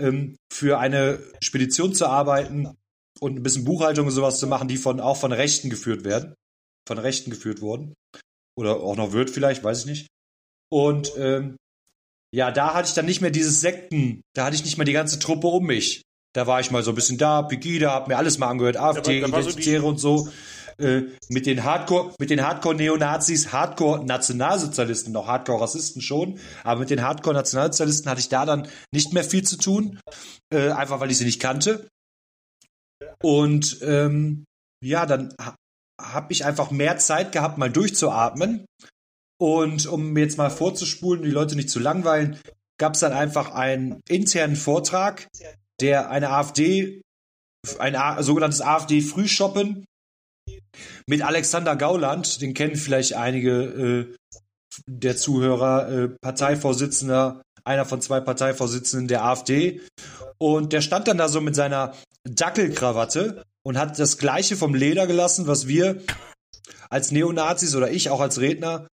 [0.00, 2.74] ähm, für eine Spedition zu arbeiten
[3.20, 6.34] und ein bisschen Buchhaltung und sowas zu machen, die von auch von Rechten geführt werden,
[6.88, 7.94] von Rechten geführt wurden
[8.58, 10.06] oder auch noch wird vielleicht, weiß ich nicht.
[10.72, 11.56] Und ähm,
[12.34, 14.92] ja, da hatte ich dann nicht mehr dieses Sekten, da hatte ich nicht mehr die
[14.92, 16.02] ganze Truppe um mich.
[16.32, 19.20] Da war ich mal so ein bisschen da, Pegida, hab mir alles mal angehört, AfD,
[19.20, 20.28] so Identitäre die- und so.
[20.76, 28.10] Äh, mit den Hardcore, mit den Hardcore-Neonazis, Hardcore-Nationalsozialisten, noch Hardcore-Rassisten schon, aber mit den Hardcore-Nationalsozialisten
[28.10, 30.00] hatte ich da dann nicht mehr viel zu tun,
[30.52, 31.86] äh, einfach weil ich sie nicht kannte.
[33.22, 34.44] Und ähm,
[34.82, 35.54] ja, dann ha
[36.00, 38.66] habe ich einfach mehr Zeit gehabt, mal durchzuatmen.
[39.40, 42.38] Und um mir jetzt mal vorzuspulen, die Leute nicht zu langweilen,
[42.78, 45.28] gab es dann einfach einen internen Vortrag,
[45.80, 47.02] der eine AfD,
[47.78, 49.84] ein A sogenanntes AfD-Frühshoppen
[51.06, 54.14] mit Alexander Gauland, den kennen vielleicht einige äh,
[54.86, 59.80] der Zuhörer, äh, Parteivorsitzender, einer von zwei Parteivorsitzenden der AfD.
[60.38, 65.06] Und der stand dann da so mit seiner Dackelkrawatte und hat das Gleiche vom Leder
[65.06, 66.02] gelassen, was wir
[66.90, 68.86] als Neonazis oder ich auch als Redner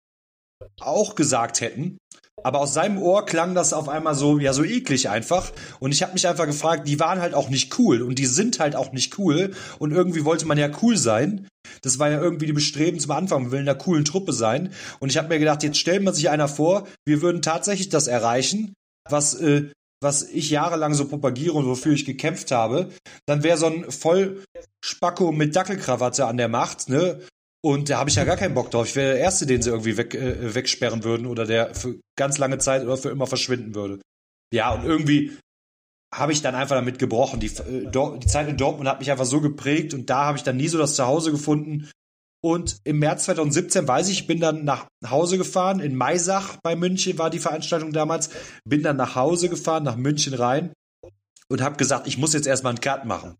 [0.81, 1.97] auch gesagt hätten.
[2.43, 5.51] Aber aus seinem Ohr klang das auf einmal so, ja, so eklig einfach.
[5.79, 8.59] Und ich habe mich einfach gefragt, die waren halt auch nicht cool und die sind
[8.59, 9.51] halt auch nicht cool.
[9.77, 11.47] Und irgendwie wollte man ja cool sein.
[11.81, 14.71] Das war ja irgendwie die Bestreben zum Anfang, wir will in einer coolen Truppe sein.
[14.99, 18.07] Und ich habe mir gedacht, jetzt stellt man sich einer vor, wir würden tatsächlich das
[18.07, 18.73] erreichen,
[19.09, 19.71] was, äh,
[20.01, 22.89] was ich jahrelang so propagiere und wofür ich gekämpft habe.
[23.25, 27.19] Dann wäre so ein Vollspacko mit Dackelkrawatte an der Macht, ne?
[27.61, 28.87] Und da habe ich ja gar keinen Bock drauf.
[28.87, 32.37] Ich wäre der Erste, den sie irgendwie weg, äh, wegsperren würden oder der für ganz
[32.37, 33.99] lange Zeit oder für immer verschwinden würde.
[34.53, 35.37] Ja, und irgendwie
[36.13, 37.39] habe ich dann einfach damit gebrochen.
[37.39, 40.43] Die, äh, die Zeit in Dortmund hat mich einfach so geprägt und da habe ich
[40.43, 41.89] dann nie so das Zuhause gefunden.
[42.41, 45.81] Und im März 2017 weiß ich, ich bin dann nach Hause gefahren.
[45.81, 48.29] In Maisach bei München war die Veranstaltung damals.
[48.63, 50.71] Bin dann nach Hause gefahren, nach München rein
[51.49, 53.35] und habe gesagt, ich muss jetzt erstmal einen Cut machen.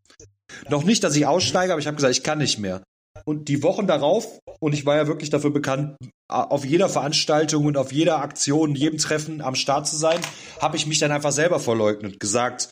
[0.69, 2.83] Noch nicht, dass ich aussteige, aber ich habe gesagt, ich kann nicht mehr.
[3.25, 5.97] Und die Wochen darauf, und ich war ja wirklich dafür bekannt,
[6.27, 10.19] auf jeder Veranstaltung und auf jeder Aktion, jedem Treffen am Start zu sein,
[10.61, 12.69] habe ich mich dann einfach selber verleugnet, gesagt,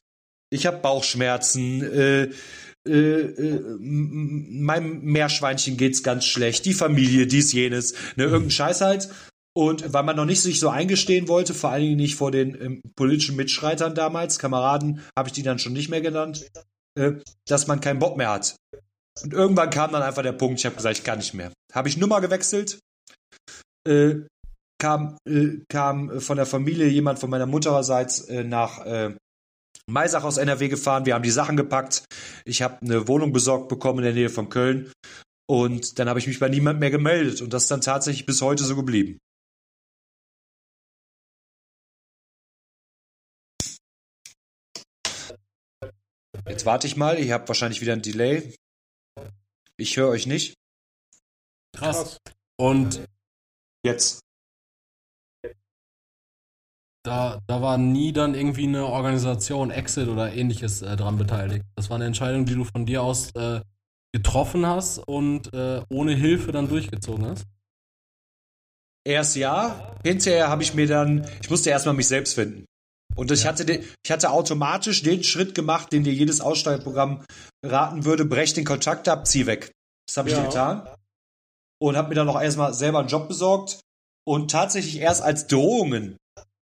[0.49, 2.29] ich habe Bauchschmerzen, äh,
[2.87, 9.09] äh, äh, meinem Meerschweinchen geht's ganz schlecht, die Familie, dies, jenes, ne, irgendein Scheiß halt.
[9.53, 12.61] Und weil man noch nicht sich so eingestehen wollte, vor allen Dingen nicht vor den
[12.61, 16.45] ähm, politischen Mitschreitern damals, Kameraden habe ich die dann schon nicht mehr genannt,
[16.95, 17.13] äh,
[17.47, 18.55] dass man keinen Bock mehr hat.
[19.23, 21.51] Und irgendwann kam dann einfach der Punkt, ich habe gesagt, ich kann nicht mehr.
[21.73, 22.79] Habe ich Nummer gewechselt,
[23.87, 24.15] äh,
[24.79, 29.15] kam, äh, kam von der Familie jemand von meiner Muttererseits äh, nach äh,
[29.89, 31.05] Maisach aus NRW gefahren.
[31.05, 32.03] Wir haben die Sachen gepackt.
[32.45, 34.91] Ich habe eine Wohnung besorgt bekommen in der Nähe von Köln.
[35.49, 37.41] Und dann habe ich mich bei niemand mehr gemeldet.
[37.41, 39.17] Und das ist dann tatsächlich bis heute so geblieben.
[46.47, 47.17] Jetzt warte ich mal.
[47.19, 48.53] Ihr habt wahrscheinlich wieder ein Delay.
[49.77, 50.55] Ich höre euch nicht.
[51.73, 52.17] Krass.
[52.25, 52.35] Krass.
[52.59, 53.07] Und
[53.83, 54.21] Jetzt.
[57.03, 61.63] da, da war nie dann irgendwie eine Organisation, Exit oder ähnliches äh, dran beteiligt.
[61.75, 63.61] Das war eine Entscheidung, die du von dir aus äh,
[64.11, 67.45] getroffen hast und äh, ohne Hilfe dann durchgezogen hast.
[69.05, 72.65] Erst ja, hinterher habe ich mir dann, ich musste erstmal mich selbst finden.
[73.17, 77.25] Und ich, hatte den, ich hatte automatisch den Schritt gemacht, den dir jedes Aussteigerprogramm
[77.65, 79.71] raten würde, brech den Kontakt ab, zieh weg.
[80.07, 80.43] Das habe ich Ja.
[80.43, 80.87] getan.
[81.79, 83.79] Und habe mir dann noch erstmal selber einen Job besorgt.
[84.25, 86.17] Und tatsächlich erst als Drohungen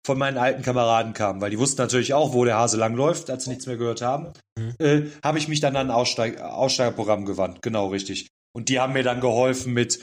[0.06, 3.46] von meinen alten Kameraden kamen, weil die wussten natürlich auch, wo der Hase langläuft, als
[3.46, 4.34] sie nichts mehr gehört haben,
[4.78, 7.62] äh, habe ich mich dann an ein Aussteig Aussteigerprogramm gewandt.
[7.64, 8.28] Genau, richtig.
[8.56, 10.00] Und die haben mir dann geholfen mit,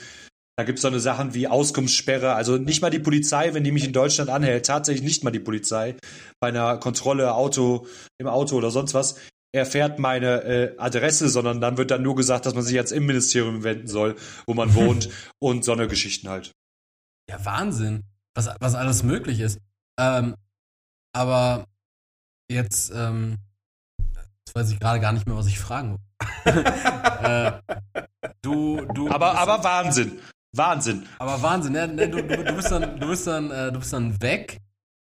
[0.55, 3.85] da gibt's so eine Sachen wie Auskunftssperre, also nicht mal die Polizei, wenn die mich
[3.85, 5.95] in Deutschland anhält, tatsächlich nicht mal die Polizei
[6.39, 7.87] bei einer Kontrolle Auto
[8.19, 9.15] im Auto oder sonst was
[9.55, 13.05] erfährt meine äh, Adresse, sondern dann wird dann nur gesagt, dass man sich jetzt im
[13.05, 14.15] Ministerium wenden soll,
[14.47, 15.09] wo man wohnt
[15.39, 16.51] und so eine Geschichten halt.
[17.29, 18.03] Ja, Wahnsinn,
[18.35, 19.59] was, was alles möglich ist.
[19.99, 20.35] Ähm,
[21.15, 21.67] aber
[22.49, 23.37] jetzt, ähm,
[24.15, 26.03] jetzt weiß ich gerade gar nicht mehr, was ich fragen wollte.
[27.65, 27.75] äh,
[28.41, 30.19] du, du, Aber aber Wahnsinn,
[30.55, 31.07] Wahnsinn.
[31.19, 33.91] aber Wahnsinn, ne, ne, du, du, du bist dann, du bist dann, äh, du bist
[33.93, 34.59] dann weg.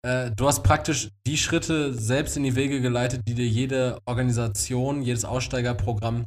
[0.02, 5.02] äh, du hast praktisch die Schritte selbst in die Wege geleitet, die dir jede Organisation,
[5.02, 6.24] jedes Aussteigerprogramm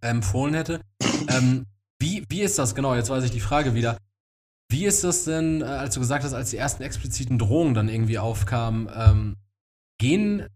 [0.00, 0.80] empfohlen hätte.
[1.28, 1.66] Ähm,
[2.00, 2.94] wie, wie ist das genau?
[2.94, 3.96] Jetzt weiß ich die Frage wieder.
[4.70, 7.88] Wie ist das denn, äh, als du gesagt hast, als die ersten expliziten Drohungen dann
[7.88, 9.36] irgendwie aufkamen, ähm,
[9.98, 10.46] gehen,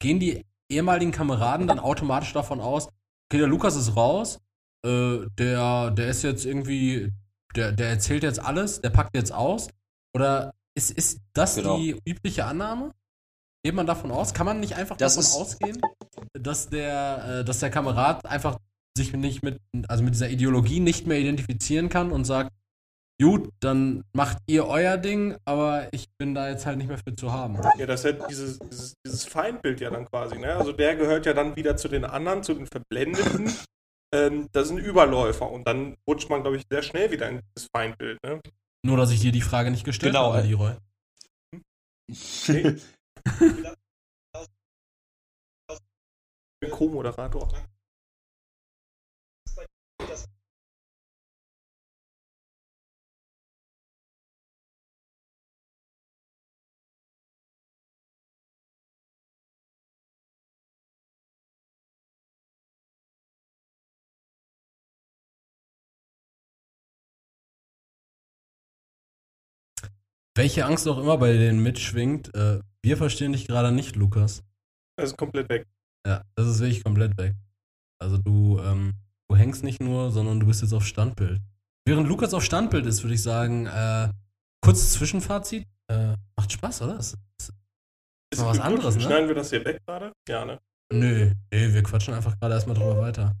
[0.00, 2.88] gehen die ehemaligen Kameraden dann automatisch davon aus,
[3.30, 4.38] okay, der Lukas ist raus,
[4.84, 7.10] äh, der, der ist jetzt irgendwie,
[7.56, 9.68] der, der erzählt jetzt alles, der packt jetzt aus?
[10.14, 11.76] Oder ist, ist das Genau.
[11.78, 12.92] die übliche Annahme?
[13.64, 14.32] Geht man davon aus?
[14.34, 15.80] Kann man nicht einfach Das davon ist- ausgehen,
[16.32, 18.58] dass der, äh, dass der Kamerad einfach
[18.96, 22.50] sich nicht mit, also mit dieser Ideologie nicht mehr identifizieren kann und sagt,
[23.20, 27.14] gut, dann macht ihr euer Ding, aber ich bin da jetzt halt nicht mehr für
[27.16, 27.58] zu haben.
[27.76, 30.54] Ja, das ist ja dieses, dieses, dieses Feindbild ja dann quasi, ne?
[30.54, 33.52] Also der gehört ja dann wieder zu den anderen, zu den Verblendeten.
[34.14, 37.68] Ähm, das sind Überläufer und dann rutscht man, glaube ich, sehr schnell wieder in dieses
[37.74, 38.40] Feindbild, ne?
[38.84, 40.74] Nur, dass ich dir die Frage nicht gestellt Genau, habe, Leroy.
[42.10, 42.76] Okay.
[46.70, 47.48] Co-Moderator.
[70.38, 74.44] Welche Angst auch immer bei denen mitschwingt, äh, wir verstehen dich gerade nicht, Lukas.
[74.96, 75.66] Das ist komplett weg.
[76.06, 77.34] Ja, das ist wirklich komplett weg.
[78.00, 78.94] Also du, ähm,
[79.28, 81.40] du hängst nicht nur, sondern du bist jetzt auf Standbild.
[81.84, 84.10] Während Lukas auf Standbild ist, würde ich sagen, äh,
[84.64, 85.66] kurzes Zwischenfazit.
[85.90, 86.94] Äh, macht Spaß, oder?
[86.94, 87.52] Das, das,
[88.32, 89.00] Ist Mal was anderes, ne?
[89.00, 90.12] Schneiden wir das hier weg gerade?
[90.28, 90.60] Ja, ne?
[90.92, 93.34] nö, nee, wir quatschen einfach gerade erstmal drüber weiter.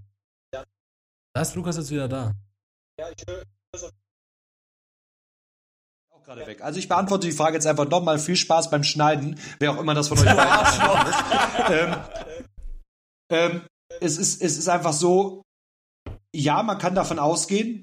[0.52, 2.34] Da ist Lukas jetzt wieder da.
[3.00, 3.92] Auch
[6.28, 6.60] gerade weg.
[6.60, 8.18] Also ich beantworte die Frage jetzt einfach nochmal.
[8.18, 10.36] Viel Spaß beim Schneiden, wer auch immer das von euch beiden
[11.70, 11.96] ähm,
[13.30, 13.62] ähm,
[14.00, 15.42] es, ist, es ist einfach so,
[16.34, 17.82] ja, man kann davon ausgehen,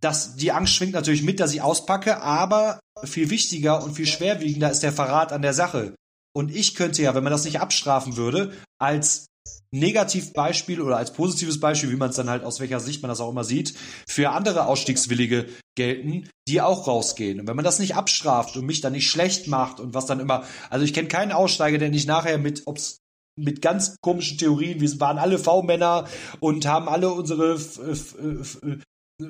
[0.00, 4.70] dass die Angst schwingt natürlich mit, dass ich auspacke, aber viel wichtiger und viel schwerwiegender
[4.70, 5.94] ist der Verrat an der Sache.
[6.34, 9.26] Und ich könnte ja, wenn man das nicht abstrafen würde, als
[9.72, 13.20] Negativbeispiel oder als positives Beispiel, wie man es dann halt aus welcher Sicht man das
[13.20, 13.74] auch immer sieht,
[14.08, 17.40] für andere Ausstiegswillige gelten, die auch rausgehen.
[17.40, 20.20] Und wenn man das nicht abstraft und mich dann nicht schlecht macht und was dann
[20.20, 22.98] immer, also ich kenne keinen Aussteiger, der nicht nachher mit, ob's
[23.38, 26.08] mit ganz komischen Theorien, wir waren alle V-Männer
[26.40, 27.58] und haben alle unsere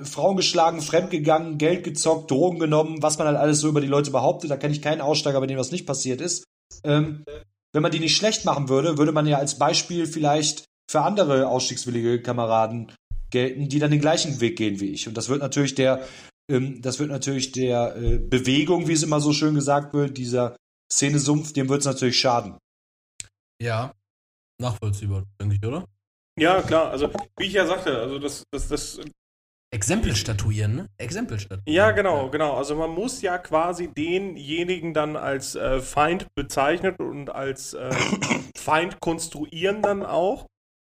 [0.02, 4.10] Frauen geschlagen, fremdgegangen, Geld gezockt, Drogen genommen, was man halt alles so über die Leute
[4.10, 4.50] behauptet.
[4.50, 6.44] Da kenne ich keinen Aussteiger, bei dem das nicht passiert ist.
[6.84, 7.24] Ähm,
[7.76, 11.48] wenn man die nicht schlecht machen würde, würde man ja als Beispiel vielleicht für andere
[11.48, 12.90] ausstiegswillige Kameraden
[13.30, 15.06] gelten, die dann den gleichen Weg gehen wie ich.
[15.06, 16.02] Und das wird natürlich der,
[16.50, 20.56] ähm, das wird natürlich der äh, Bewegung, wie es immer so schön gesagt wird, dieser
[20.90, 22.56] Szenesumpf, dem wird es natürlich schaden.
[23.60, 23.92] Ja,
[24.58, 25.84] nachvollziehbar, denke ich, oder?
[26.40, 26.90] Ja, klar.
[26.90, 29.00] Also, wie ich ja sagte, also das, das, das
[29.76, 30.86] Exempel statuieren, ne?
[30.96, 31.70] Exempel statuieren.
[31.70, 32.54] Ja, genau, genau.
[32.54, 37.90] Also man muss ja quasi denjenigen dann als äh, Feind bezeichnen und als äh,
[38.56, 40.46] Feind konstruieren dann auch,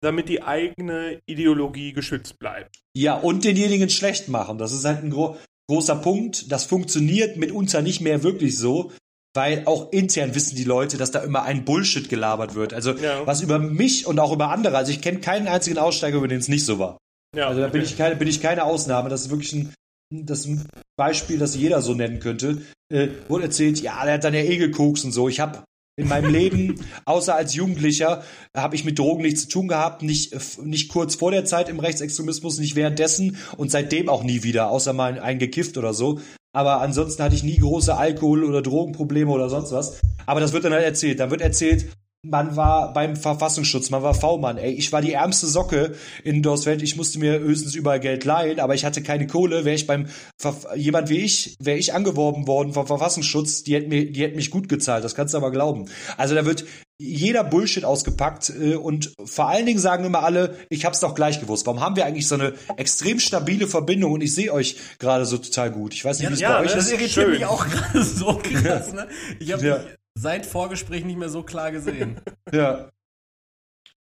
[0.02, 2.80] damit die eigene Ideologie geschützt bleibt.
[2.96, 4.56] Ja, und denjenigen schlecht machen.
[4.56, 5.36] Das ist halt ein gro
[5.68, 6.50] großer Punkt.
[6.50, 8.92] Das funktioniert mitunter nicht mehr wirklich so,
[9.36, 12.72] weil auch intern wissen die Leute, dass da immer ein Bullshit gelabert wird.
[12.72, 13.26] Also Ja.
[13.26, 14.78] was über mich und auch über andere.
[14.78, 16.96] Also ich kenne keinen einzigen Aussteiger, über den es nicht so war.
[17.36, 19.08] Ja, Also da bin ich keine, bin ich keine Ausnahme.
[19.08, 19.74] Das ist wirklich ein,
[20.10, 20.66] das ein
[20.96, 22.62] Beispiel, das jeder so nennen könnte.
[22.92, 25.28] Äh, wurde erzählt, ja, der hat dann ja eh gekokst und so.
[25.28, 25.62] Ich habe
[25.96, 28.24] in meinem Leben, außer als Jugendlicher,
[28.56, 30.34] habe ich mit Drogen nichts zu tun gehabt, nicht,
[30.64, 34.92] nicht kurz vor der Zeit im Rechtsextremismus, nicht währenddessen und seitdem auch nie wieder, außer
[34.92, 36.20] mal eingekifft oder so.
[36.52, 40.00] Aber ansonsten hatte ich nie große Alkohol- oder Drogenprobleme oder sonst was.
[40.26, 41.20] Aber das wird dann halt erzählt.
[41.20, 41.86] Dann wird erzählt,
[42.22, 44.72] man war beim Verfassungsschutz, man war V-Mann, ey.
[44.72, 46.82] Ich war die ärmste Socke in Dorsfeld.
[46.82, 49.64] Ich musste mir höchstens überall Geld leihen, aber ich hatte keine Kohle.
[49.64, 50.06] Wäre ich beim,
[50.38, 54.36] Verf jemand wie ich, wäre ich angeworben worden vom Verfassungsschutz, die hätten mir, die hätten
[54.36, 55.02] mich gut gezahlt.
[55.02, 55.86] Das kannst du aber glauben.
[56.18, 56.64] Also da wird
[57.02, 61.40] jeder Bullshit ausgepackt äh, und vor allen Dingen sagen immer alle, ich hab's doch gleich
[61.40, 61.64] gewusst.
[61.64, 65.38] Warum haben wir eigentlich so eine extrem stabile Verbindung und ich sehe euch gerade so
[65.38, 65.94] total gut.
[65.94, 66.76] Ich weiß nicht, wie es ja, bei euch ne?
[66.76, 66.92] Das ist.
[66.92, 67.30] irritiert Schön.
[67.30, 69.08] mich auch gerade so krass, ne?
[69.38, 69.78] Ich habe Ja.
[69.78, 72.20] dich seit Vorgespräch nicht mehr so klar gesehen.
[72.52, 72.90] Ja.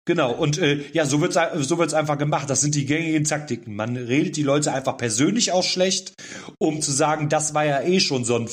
[0.04, 2.50] Genau, und äh, ja, so wird's so wird's einfach gemacht.
[2.50, 3.76] Das sind die gängigen Taktiken.
[3.76, 6.14] Man redet die Leute einfach persönlich auch schlecht,
[6.58, 8.48] um zu sagen, das war ja eh schon so ein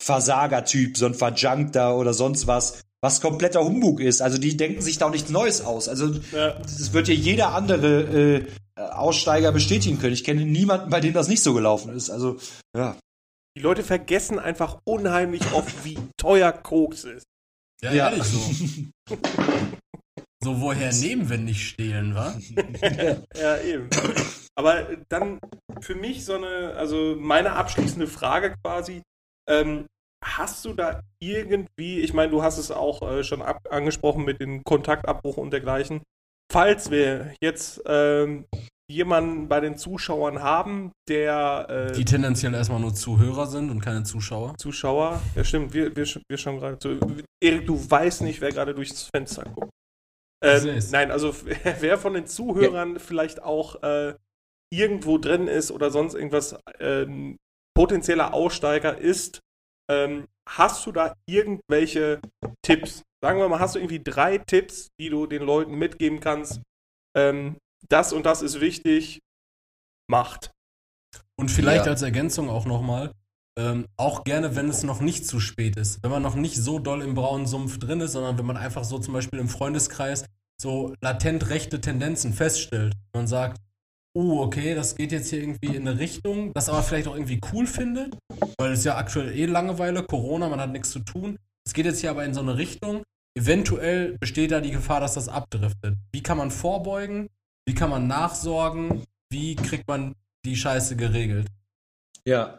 [0.00, 4.22] Versagertyp, so ein Verjunkter oder sonst was, was kompletter Humbug ist.
[4.22, 5.88] Also die denken sich da auch nichts Neues aus.
[5.88, 6.50] Also Ja.
[6.60, 10.14] das wird ja jeder andere äh, Aussteiger bestätigen können.
[10.14, 12.10] Ich kenne niemanden, bei dem das nicht so gelaufen ist.
[12.10, 12.36] Also
[12.76, 12.96] ja.
[13.56, 17.26] Die Leute vergessen einfach unheimlich oft, wie teuer Koks ist.
[17.82, 18.10] Ja, ja.
[18.10, 18.38] ehrlich so.
[20.42, 22.34] so, woher nehmen, wenn nicht stehlen, wa?
[23.36, 23.88] ja, eben.
[24.54, 25.38] Aber dann
[25.80, 29.02] für mich so eine, also meine abschließende Frage quasi,
[29.48, 29.86] ähm,
[30.24, 34.40] hast du da irgendwie, ich meine, du hast es auch äh, schon ab, angesprochen mit
[34.40, 36.02] dem Kontaktabbruch und dergleichen,
[36.50, 38.44] falls wir jetzt ähm,
[38.92, 41.66] jemanden bei den Zuschauern haben, der.
[41.90, 44.54] Äh, die tendenziell erstmal nur Zuhörer sind und keine Zuschauer.
[44.58, 46.98] Zuschauer, ja stimmt, wir, wir, wir schauen gerade zu.
[47.42, 49.70] Erik, du weißt nicht, wer gerade durchs Fenster guckt.
[50.44, 51.34] Ähm, nein, also
[51.80, 52.98] wer von den Zuhörern ja.
[52.98, 54.14] vielleicht auch äh,
[54.72, 57.36] irgendwo drin ist oder sonst irgendwas ähm,
[57.74, 59.40] potenzieller Aussteiger ist,
[59.90, 62.20] ähm, hast du da irgendwelche
[62.62, 63.02] Tipps?
[63.22, 66.60] Sagen wir mal, hast du irgendwie drei Tipps, die du den Leuten mitgeben kannst?
[67.16, 67.56] Ähm,
[67.88, 69.20] das und das ist wichtig,
[70.08, 70.50] macht.
[71.36, 71.92] Und vielleicht ja.
[71.92, 73.12] als Ergänzung auch nochmal,
[73.58, 76.02] ähm, auch gerne, wenn es noch nicht zu spät ist.
[76.02, 78.84] Wenn man noch nicht so doll im braunen Sumpf drin ist, sondern wenn man einfach
[78.84, 80.24] so zum Beispiel im Freundeskreis
[80.60, 82.94] so latent rechte Tendenzen feststellt.
[83.12, 83.60] Man sagt,
[84.16, 87.40] uh, okay, das geht jetzt hier irgendwie in eine Richtung, das aber vielleicht auch irgendwie
[87.52, 88.16] cool findet,
[88.58, 91.36] weil es ja aktuell eh Langeweile, Corona, man hat nichts zu tun.
[91.66, 93.02] Es geht jetzt hier aber in so eine Richtung.
[93.34, 95.96] Eventuell besteht da die Gefahr, dass das abdriftet.
[96.12, 97.28] Wie kann man vorbeugen?
[97.66, 99.04] Wie kann man nachsorgen?
[99.30, 100.14] Wie kriegt man
[100.44, 101.46] die Scheiße geregelt?
[102.24, 102.58] Ja.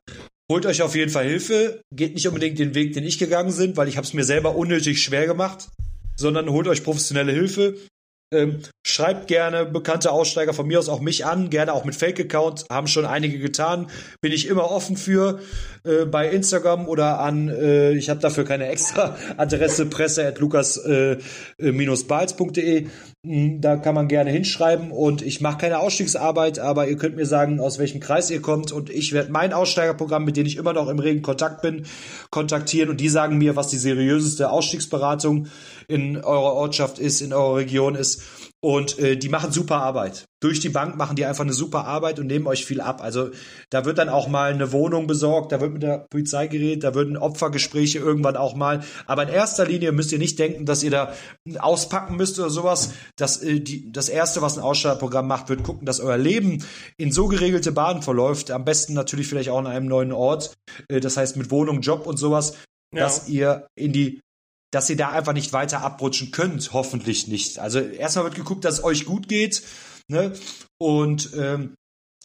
[0.51, 1.81] Holt euch auf jeden Fall Hilfe.
[1.93, 4.55] Geht nicht unbedingt den Weg, den ich gegangen bin, weil ich habe es mir selber
[4.55, 5.69] unnötig schwer gemacht,
[6.15, 7.77] sondern holt euch professionelle Hilfe.
[8.34, 12.65] Ähm, schreibt gerne bekannte Aussteiger von mir aus auch mich an, gerne auch mit Fake-Account,
[12.69, 13.88] haben schon einige getan.
[14.22, 15.39] Bin ich immer offen für
[15.84, 22.77] äh, bei Instagram oder an, äh, ich habe dafür keine extra Adresse, presse at lukas-balz.de.
[22.77, 22.88] Äh,
[23.26, 27.26] hm, da kann man gerne hinschreiben und ich mache keine Ausstiegsarbeit, aber ihr könnt mir
[27.26, 30.73] sagen, aus welchem Kreis ihr kommt und ich werde mein Aussteigerprogramm, mit dem ich immer
[30.73, 31.85] noch im regen Kontakt bin,
[32.31, 35.47] kontaktieren und die sagen mir, was die seriöseste Ausstiegsberatung
[35.88, 38.22] in eurer Ortschaft ist, in eurer Region ist.
[38.63, 40.23] Und äh, die machen super Arbeit.
[40.41, 43.01] Durch die Bank machen die einfach eine super Arbeit und nehmen euch viel ab.
[43.01, 43.31] Also
[43.69, 46.95] da wird dann auch mal eine Wohnung besorgt, da wird mit der Polizei geredet, da
[46.95, 48.85] würden Opfergespräche irgendwann auch mal.
[49.05, 51.13] Aber in erster Linie müsst ihr nicht denken, dass ihr da
[51.59, 52.93] auspacken müsst oder sowas.
[53.17, 56.63] Das, äh, die, das Erste, was ein Aussteigerprogramm macht, wird gucken, dass euer Leben
[56.97, 58.49] in so geregelte Bahnen verläuft.
[58.49, 60.53] Am besten natürlich vielleicht auch an einem neuen Ort.
[60.87, 62.53] Äh, das heißt mit Wohnung, Job und sowas,
[62.93, 63.01] ja.
[63.01, 64.21] dass ihr in die
[64.73, 66.73] dass ihr da einfach nicht weiter abrutschen könnt.
[66.73, 67.59] Hoffentlich nicht.
[67.59, 69.61] Also erstmal wird geguckt, dass es euch gut geht.
[70.07, 70.33] Ne?
[70.79, 71.75] Und ähm,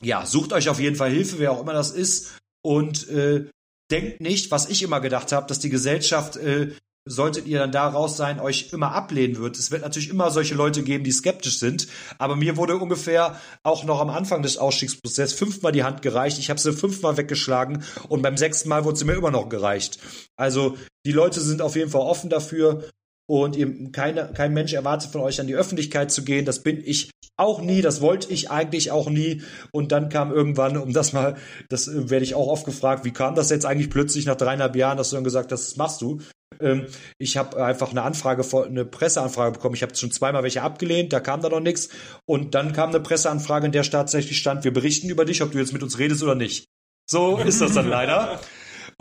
[0.01, 2.39] ja, sucht euch auf jeden Fall Hilfe, wer auch immer das ist.
[2.65, 3.51] Und äh,
[3.91, 6.75] denkt nicht, was ich immer gedacht habe, dass die Gesellschaft äh,
[7.09, 9.59] solltet ihr dann da raus sein, euch immer ablehnen wird.
[9.59, 11.89] Es wird natürlich immer solche Leute geben, die skeptisch sind.
[12.19, 16.39] Aber mir wurde ungefähr auch noch am Anfang des Ausstiegsprozesses fünfmal die Hand gereicht.
[16.39, 19.99] Ich habe sie fünfmal weggeschlagen und beim sechsten Mal wurde sie mir immer noch gereicht.
[20.37, 20.77] Also
[21.07, 22.85] die Leute sind auf jeden Fall offen dafür
[23.29, 26.47] und ihr, keine, kein Mensch erwartet von euch an die Öffentlichkeit zu gehen.
[26.47, 29.43] Das bin ich auch nie, das wollte ich eigentlich auch nie.
[29.71, 31.37] Und dann kam irgendwann, um das mal,
[31.69, 34.75] das äh, werde ich auch oft gefragt, wie kam das jetzt eigentlich plötzlich nach dreieinhalb
[34.75, 36.21] Jahren, dass du dann gesagt hast, das machst du?
[36.59, 36.87] Ähm,
[37.19, 39.75] ich habe einfach eine Anfrage, eine Presseanfrage bekommen.
[39.75, 41.91] Ich habe schon zweimal welche abgelehnt, da kam da noch nichts.
[42.25, 45.59] Und dann kam eine Presseanfrage, in der tatsächlich stand, wir berichten über dich, ob du
[45.59, 46.65] jetzt mit uns redest oder nicht.
[47.11, 48.41] So ist das dann leider.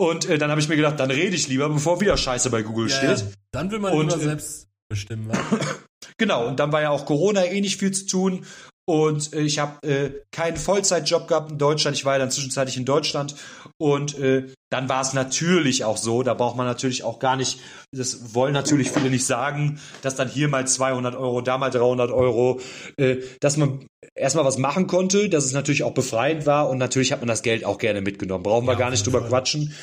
[0.00, 2.62] Und äh, dann habe ich mir gedacht, dann rede ich lieber, bevor wieder Scheiße bei
[2.62, 3.18] Google ja, steht.
[3.18, 3.32] Ja.
[3.50, 5.30] Dann will man und, lieber äh, selbst bestimmen.
[6.16, 8.46] genau, und dann war ja auch Corona eh nicht viel zu tun.
[8.88, 11.94] Und äh, ich habe äh, keinen Vollzeitjob gehabt in Deutschland.
[11.94, 13.34] Ich war ja dann zwischenzeitlich in Deutschland.
[13.76, 17.60] Und äh, dann war es natürlich auch so, da braucht man natürlich auch gar nicht,
[17.92, 22.10] das wollen natürlich viele nicht sagen, dass dann hier mal 200 Euro, da mal 300
[22.10, 22.60] Euro,
[22.96, 23.84] äh, dass man
[24.14, 26.70] erstmal was machen konnte, dass es natürlich auch befreiend war.
[26.70, 28.42] Und natürlich hat man das Geld auch gerne mitgenommen.
[28.42, 29.28] Brauchen wir ja, gar nicht drüber Fall.
[29.28, 29.74] quatschen.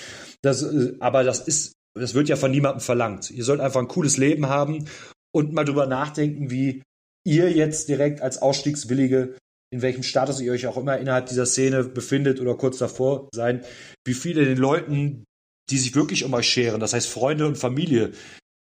[0.41, 3.30] Das, äh, aber das ist, das wird ja von niemandem verlangt.
[3.30, 4.90] Ihr sollt einfach ein cooles Leben haben
[5.32, 6.82] und mal drüber nachdenken, wie
[7.26, 9.35] ihr jetzt direkt als Ausstiegswillige,
[9.73, 13.64] in welchem Status ihr euch auch immer innerhalb dieser Szene befindet oder kurz davor sein,
[14.06, 15.26] wie viele den Leuten,
[15.69, 18.11] die sich wirklich um euch scheren, das heißt Freunde und Familie,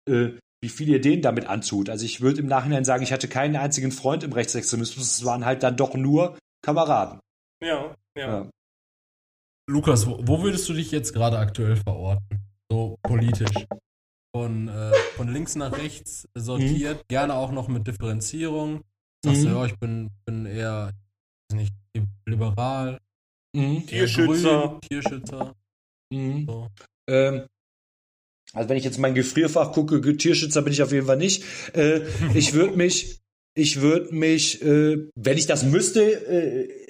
[0.10, 0.30] äh,
[0.62, 1.90] wie viel ihr denen damit antut.
[1.90, 5.46] Also ich würde im Nachhinein sagen, ich hatte keinen einzigen Freund im Rechtsextremismus, es waren
[5.46, 7.20] halt dann doch nur Kameraden.
[7.62, 8.28] Ja, ja.
[8.28, 8.50] ja.
[9.70, 12.40] Lukas, wo würdest du dich jetzt gerade aktuell verorten?
[12.72, 13.68] So politisch
[14.36, 17.08] von, äh, von links nach rechts sortiert, mhm.
[17.08, 18.82] gerne auch noch mit Differenzierung.
[19.24, 19.46] Sagst mhm.
[19.46, 20.92] du, ja, ich bin, bin eher
[21.54, 21.74] nicht
[22.26, 23.00] liberal,
[23.56, 23.86] mhm.
[23.86, 24.68] Tierschützer.
[24.68, 25.56] Grün, Tierschützer.
[26.12, 26.46] Mhm.
[26.48, 26.68] So.
[27.08, 27.44] Ähm,
[28.54, 31.44] also wenn ich jetzt mein Gefrierfach gucke, Tierschützer bin ich auf jeden Fall nicht.
[31.76, 32.02] Äh,
[32.34, 33.20] ich würde mich,
[33.56, 36.83] ich würde mich, äh, wenn ich das müsste, äh,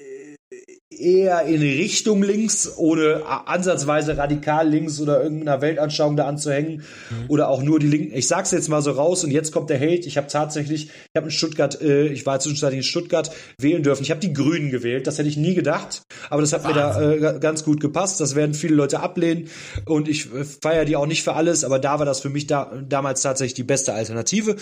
[1.00, 7.24] eher in Richtung links, ohne ansatzweise radikal links oder irgendeiner Weltanschauung da anzuhängen mhm.
[7.28, 8.16] oder auch nur die Linken.
[8.16, 10.06] Ich sag's jetzt mal so raus und jetzt kommt der Hate.
[10.06, 14.02] Ich habe tatsächlich, ich habe in Stuttgart, äh, ich war zwischenzeitlich in Stuttgart wählen dürfen.
[14.02, 15.06] Ich habe die Grünen gewählt.
[15.06, 17.10] Das hätte ich nie gedacht, aber das hat Wahnsinn.
[17.10, 18.20] mir da äh, ganz gut gepasst.
[18.20, 19.48] Das werden viele Leute ablehnen
[19.86, 22.46] und ich äh, feiere die auch nicht für alles, aber da war das für mich
[22.46, 24.56] da, damals tatsächlich die beste Alternative.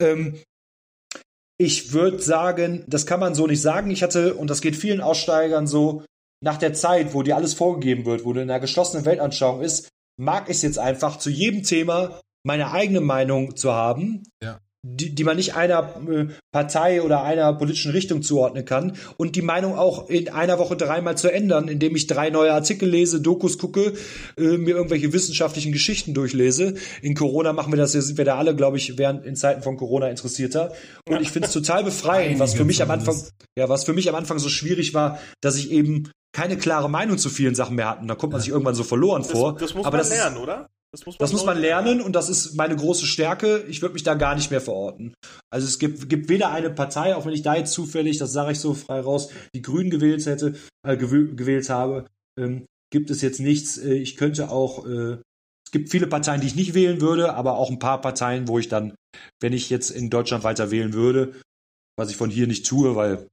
[0.00, 0.34] Ähm,
[1.58, 3.90] ich würde sagen, das kann man so nicht sagen.
[3.90, 6.04] Ich hatte, und das geht vielen Aussteigern so,
[6.42, 9.88] nach der Zeit, wo dir alles vorgegeben wird, wo du in einer geschlossenen Weltanschauung ist,
[10.18, 14.24] mag ich es jetzt einfach zu jedem Thema meine eigene Meinung zu haben.
[14.42, 19.34] Ja die, die man nicht einer äh, Partei oder einer politischen Richtung zuordnen kann und
[19.34, 23.22] die Meinung auch in einer Woche dreimal zu ändern, indem ich drei neue Artikel lese,
[23.22, 23.94] Dokus gucke,
[24.36, 26.74] äh, mir irgendwelche wissenschaftlichen Geschichten durchlese.
[27.00, 29.78] In Corona machen wir das, sind wir da alle, glaube ich, während in Zeiten von
[29.78, 30.72] Corona interessierter.
[31.08, 33.16] Und ich finde es total befreiend, was für mich am Anfang,
[33.56, 37.16] ja, was für mich am Anfang so schwierig war, dass ich eben keine klare Meinung
[37.16, 38.06] zu vielen Sachen mehr hatten.
[38.06, 39.56] Da kommt man sich irgendwann so verloren das, vor.
[39.56, 40.68] Das muss Aber man lernen, oder?
[40.94, 43.64] Das muss man, das muss man lernen und das ist meine große Stärke.
[43.68, 45.12] Ich würde mich da gar nicht mehr verorten.
[45.50, 48.52] Also es gibt, gibt weder eine Partei, auch wenn ich da jetzt zufällig, das sage
[48.52, 50.54] ich so frei raus, die Grünen gewählt hätte,
[50.86, 52.06] äh, gewählt habe,
[52.38, 53.76] ähm, gibt es jetzt nichts.
[53.76, 55.18] Äh, ich könnte auch, äh,
[55.66, 58.60] es gibt viele Parteien, die ich nicht wählen würde, aber auch ein paar Parteien, wo
[58.60, 58.94] ich dann,
[59.40, 61.34] wenn ich jetzt in Deutschland weiter wählen würde,
[61.98, 63.26] was ich von hier nicht tue, weil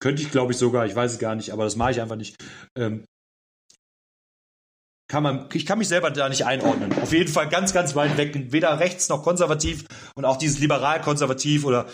[0.00, 2.16] könnte ich, glaube ich, sogar, ich weiß es gar nicht, aber das mache ich einfach
[2.16, 2.36] nicht.
[2.78, 3.04] Ähm,
[5.08, 6.92] kann man, ich kann mich selber da nicht einordnen.
[7.00, 8.52] Auf jeden Fall ganz, ganz weit weg.
[8.52, 9.84] Weder rechts noch konservativ
[10.14, 11.86] und auch dieses liberal-konservativ oder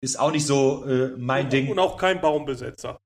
[0.00, 1.68] ist auch nicht so äh, mein und, Ding.
[1.68, 3.00] Und auch kein Baumbesetzer.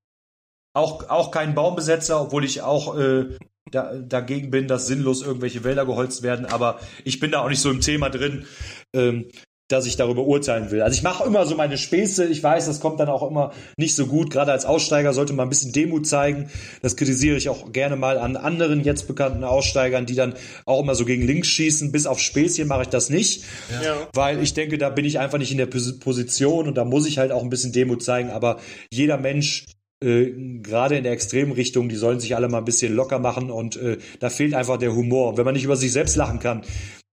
[0.75, 3.39] Auch, auch kein Baumbesetzer, obwohl ich auch äh,
[3.71, 6.47] da, dagegen bin, dass sinnlos irgendwelche Wälder geholzt werden.
[6.47, 8.47] Aber ich bin da auch nicht so im Thema drin.
[8.93, 9.31] Ähm,
[9.69, 10.83] dass ich darüber urteilen will.
[10.83, 12.27] Also ich mache immer so meine Späße.
[12.27, 14.31] Ich weiß, das kommt dann auch immer nicht so gut.
[14.31, 16.51] Gerade als Aussteiger sollte man ein bisschen Demut zeigen.
[16.83, 20.35] Das kritisiere ich auch gerne mal an anderen jetzt bekannten Aussteigern, die dann
[20.67, 21.93] auch immer so gegen links schießen.
[21.93, 23.45] Bis auf Späßchen mache ich das nicht,
[23.83, 24.07] ja.
[24.13, 27.17] weil ich denke, da bin ich einfach nicht in der Position und da muss ich
[27.17, 28.31] halt auch ein bisschen Demut zeigen.
[28.31, 28.61] Aber
[28.93, 29.65] jeder Mensch
[30.03, 33.51] äh, gerade in der extremen Richtung, die sollen sich alle mal ein bisschen locker machen
[33.51, 35.39] und äh, da fehlt einfach der Humor.
[35.39, 36.63] Wenn man nicht über sich selbst lachen kann,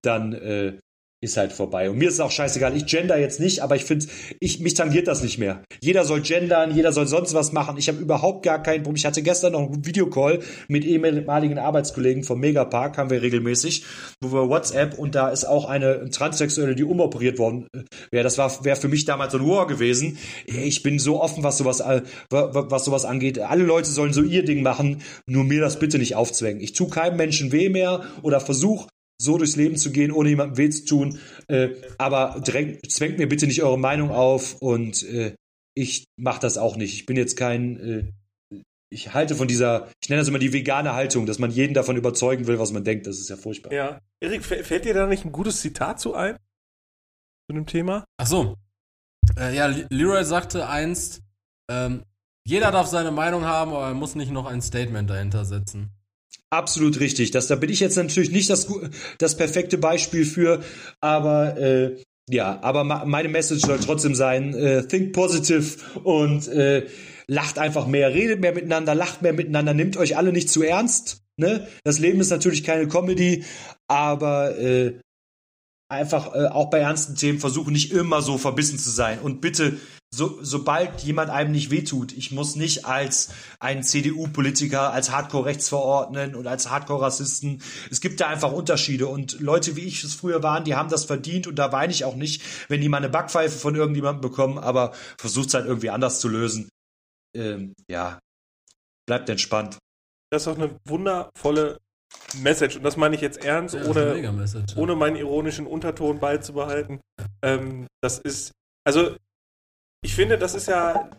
[0.02, 0.74] dann äh,
[1.22, 1.90] ist halt vorbei.
[1.92, 2.76] Und mir ist es auch scheißegal.
[2.76, 4.08] Ich gender jetzt nicht, aber ich finde,
[4.40, 5.62] ich, mich tangiert das nicht mehr.
[5.80, 7.78] Jeder soll gendern, jeder soll sonst was machen.
[7.78, 8.96] Ich habe überhaupt gar kein Problem.
[8.96, 13.86] Ich hatte gestern noch einen Videocall mit ehemaligen Arbeitskollegen vom Megapark, haben wir regelmäßig,
[14.20, 17.68] wo wir WhatsApp und da ist auch eine Transsexuelle, die umoperiert worden
[18.10, 18.24] wäre.
[18.24, 20.18] Das war wäre für mich damals so ein War gewesen.
[20.48, 23.38] Ich bin so offen, was sowas, äh, was sowas angeht.
[23.38, 26.62] Alle Leute sollen so ihr Ding machen, nur mir das bitte nicht aufzwängen.
[26.62, 28.88] Ich tu keinem Menschen weh mehr oder versuch
[29.22, 31.20] so durchs Leben zu gehen, ohne jemandem weh zu tun.
[31.48, 35.36] Äh, aber drängt, zwängt mir bitte nicht eure Meinung auf und äh,
[35.74, 36.94] ich mache das auch nicht.
[36.94, 38.58] Ich bin jetzt kein, äh,
[38.90, 41.96] ich halte von dieser, ich nenne das immer die vegane Haltung, dass man jeden davon
[41.96, 43.08] überzeugen will, was man denkt.
[43.08, 43.72] Das ist ja furchtbar.
[43.72, 44.02] Ja.
[44.20, 46.36] Erik, fällt dir da nicht ein gutes Zitat zu ein?
[47.50, 48.06] Zu dem Thema?
[48.18, 48.58] Ach so.
[49.38, 51.22] Äh, ja, Leroy sagte einst,
[51.70, 52.04] ähm,
[52.46, 55.92] jeder darf seine Meinung haben, aber er muss nicht noch ein Statement dahinter setzen.
[56.52, 57.32] Absolut richtig.
[57.32, 58.68] Das, da bin ich jetzt natürlich nicht das,
[59.18, 60.62] das perfekte Beispiel für,
[61.00, 66.88] aber äh, ja, aber meine Message soll trotzdem sein, äh, think positive und äh,
[67.28, 71.24] lacht einfach mehr, redet mehr miteinander, lacht mehr miteinander, nimmt euch alle nicht zu ernst.
[71.38, 71.68] Ne?
[71.84, 73.46] Das Leben ist natürlich keine Comedy,
[73.88, 75.00] aber äh,
[75.90, 79.78] einfach äh, auch bei ernsten Themen versuchen nicht immer so verbissen zu sein und bitte
[80.14, 83.30] so, sobald jemand einem nicht wehtut, ich muss nicht als
[83.60, 87.62] ein CDU-Politiker, als Hardcore rechts verordnen und als Hardcore-Rassisten.
[87.90, 91.06] Es gibt da einfach Unterschiede und Leute, wie ich es früher waren, die haben das
[91.06, 94.58] verdient und da weine ich auch nicht, wenn die mal eine Backpfeife von irgendjemandem bekommen,
[94.60, 96.68] aber versucht es halt irgendwie anders zu lösen.
[97.34, 98.20] Ähm, ja,
[99.08, 99.78] bleibt entspannt.
[100.30, 101.80] Das ist auch eine wundervolle
[102.42, 107.00] Message und das meine ich jetzt ernst, ja, ohne, ohne meinen ironischen Unterton beizubehalten.
[107.42, 108.52] Ähm, das ist,
[108.84, 109.16] also
[110.04, 111.10] ich finde, das ist ja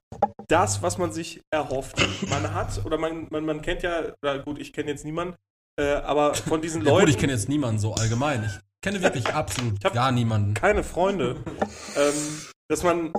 [0.48, 1.96] das, was man sich erhofft.
[2.28, 5.36] Man hat, oder man, man, man kennt ja, oder gut, ich kenne jetzt niemanden,
[5.80, 7.06] äh, aber von diesen ja, Leuten.
[7.06, 8.44] Gut, ich kenne jetzt niemanden so allgemein.
[8.44, 10.54] Ich kenne wirklich absolut gar niemanden.
[10.54, 11.42] Keine Freunde.
[11.96, 13.12] ähm, dass man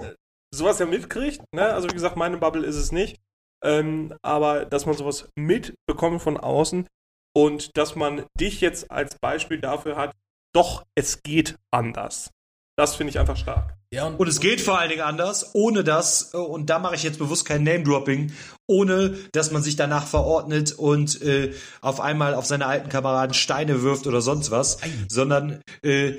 [0.54, 1.74] sowas ja mitkriegt, ne?
[1.74, 3.20] Also wie gesagt, meine Bubble ist es nicht.
[3.64, 6.88] Ähm, aber dass man sowas mitbekommt von außen
[7.34, 10.14] und dass man dich jetzt als Beispiel dafür hat,
[10.54, 12.30] doch, es geht anders.
[12.76, 13.76] Das finde ich einfach stark.
[13.94, 16.96] Ja, und, und, es geht vor allen Dingen anders, ohne dass, äh, und da mache
[16.96, 18.32] ich jetzt bewusst kein Name-Dropping,
[18.68, 23.84] ohne dass man sich danach verordnet und äh, auf einmal auf seine alten Kameraden Steine
[23.84, 24.90] wirft oder sonst was, Ei.
[25.08, 26.14] sondern äh,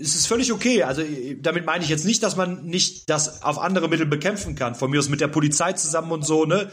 [0.00, 0.84] es ist völlig okay.
[0.84, 4.54] Also äh, damit meine ich jetzt nicht, dass man nicht das auf andere Mittel bekämpfen
[4.54, 4.76] kann.
[4.76, 6.70] Von mir aus mit der Polizei zusammen und so, ne?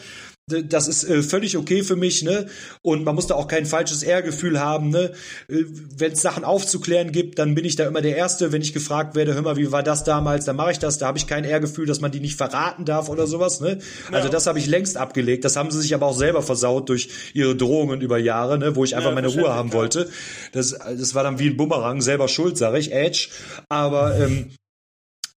[0.47, 2.45] Das ist äh, völlig okay für mich, ne?
[2.83, 5.11] Und man muss da auch kein falsches Ehrgefühl haben, ne?
[5.49, 5.63] Äh,
[5.97, 8.51] Wenn es Sachen aufzuklären gibt, dann bin ich da immer der Erste.
[8.51, 10.99] Wenn ich gefragt werde, hör mal, wie war das damals, dann mache ich das.
[10.99, 13.79] Da habe ich kein Ehrgefühl, dass man die nicht verraten darf oder sowas, ne?
[14.11, 14.31] Also Ja.
[14.31, 15.45] das habe ich längst abgelegt.
[15.45, 18.75] Das haben sie sich aber auch selber versaut durch ihre Drohungen über Jahre, ne?
[18.75, 20.09] Wo ich einfach Ja, meine Ruhe haben wollte.
[20.51, 23.29] Das, das war dann wie ein Bumerang, selber schuld, sage ich, Edge.
[23.67, 24.51] Aber ähm,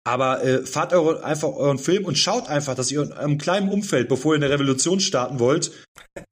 [0.06, 3.68] aber äh, fahrt eure, einfach euren Film und schaut einfach, dass ihr in einem kleinen
[3.68, 5.72] Umfeld, bevor ihr eine Revolution starten wollt,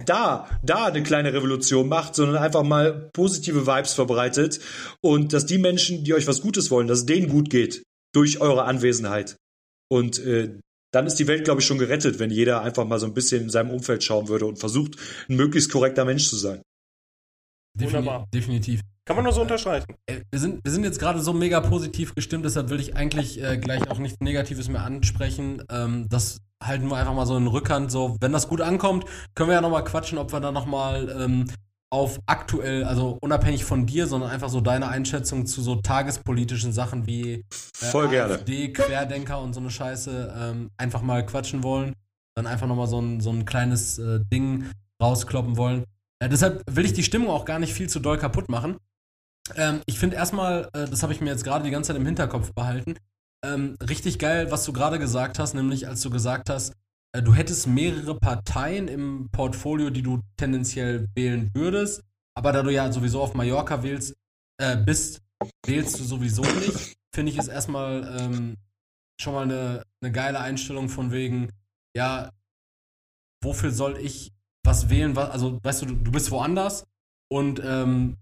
[0.06, 4.60] da, da eine kleine Revolution macht, sondern einfach mal positive Vibes verbreitet
[5.00, 7.82] und dass die Menschen, die euch was Gutes wollen, dass es denen gut geht
[8.14, 9.36] durch eure Anwesenheit.
[9.90, 10.56] Und äh,
[10.92, 13.42] dann ist die Welt, glaube ich, schon gerettet, wenn jeder einfach mal so ein bisschen
[13.42, 14.94] in seinem Umfeld schauen würde und versucht,
[15.28, 16.62] ein möglichst korrekter Mensch zu sein.
[17.74, 18.26] Defini Wunderbar.
[18.32, 18.80] Definitiv.
[19.04, 19.86] Kann man nur so unterstreichen.
[20.06, 23.42] Äh, Wir sind, wir sind jetzt gerade so mega positiv gestimmt, deshalb will ich eigentlich
[23.42, 25.62] äh, gleich auch nichts Negatives mehr ansprechen.
[25.70, 27.90] Ähm, das halten wir einfach mal so in Rückhand.
[27.90, 31.44] So, wenn das gut ankommt, können wir ja nochmal quatschen, ob wir da nochmal ähm,
[31.90, 37.06] auf aktuell, also unabhängig von dir, sondern einfach so deine Einschätzung zu so tagespolitischen Sachen
[37.06, 37.44] wie äh,
[37.74, 38.34] Voll gerne.
[38.34, 41.92] AfD, Querdenker und so eine Scheiße ähm, einfach mal quatschen wollen.
[42.36, 44.64] Dann einfach nochmal so ein, so ein kleines äh, Ding
[45.00, 45.84] rauskloppen wollen.
[46.24, 48.78] Äh, deshalb will ich die Stimmung auch gar nicht viel zu doll kaputt machen.
[49.56, 52.06] Ähm, ich finde erstmal, äh, das habe ich mir jetzt gerade die ganze Zeit im
[52.06, 52.96] Hinterkopf behalten,
[53.44, 56.72] ähm, richtig geil, was du gerade gesagt hast, nämlich als du gesagt hast,
[57.12, 62.02] äh, du hättest mehrere Parteien im Portfolio, die du tendenziell wählen würdest,
[62.34, 64.14] aber da du ja sowieso auf Mallorca wählst,
[64.58, 65.20] äh, bist,
[65.66, 66.94] wählst du sowieso nicht.
[67.14, 68.56] Finde ich es erstmal ähm,
[69.20, 71.50] schon mal eine, eine geile Einstellung von wegen,
[71.94, 72.30] ja,
[73.42, 74.32] wofür soll ich
[74.64, 75.14] was wählen?
[75.14, 76.84] Was, also, weißt du, du, bist woanders
[77.30, 78.16] und ähm,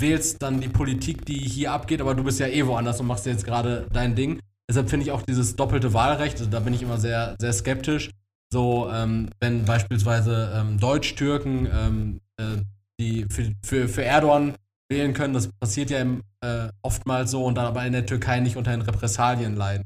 [0.00, 3.26] wählst dann die Politik, die hier abgeht, aber du bist ja eh woanders und machst
[3.26, 4.40] jetzt gerade dein Ding.
[4.68, 8.10] Deshalb finde ich auch dieses doppelte Wahlrecht, also da bin ich immer sehr, sehr skeptisch.
[8.50, 12.62] So, ähm, wenn beispielsweise ähm, Deutsch-Türken ähm, äh,
[13.00, 14.54] die für, für, für Erdogan
[14.90, 18.40] wählen können, das passiert ja im, äh, oftmals so und dann aber in der Türkei
[18.40, 19.84] nicht unter den Repressalien leiden.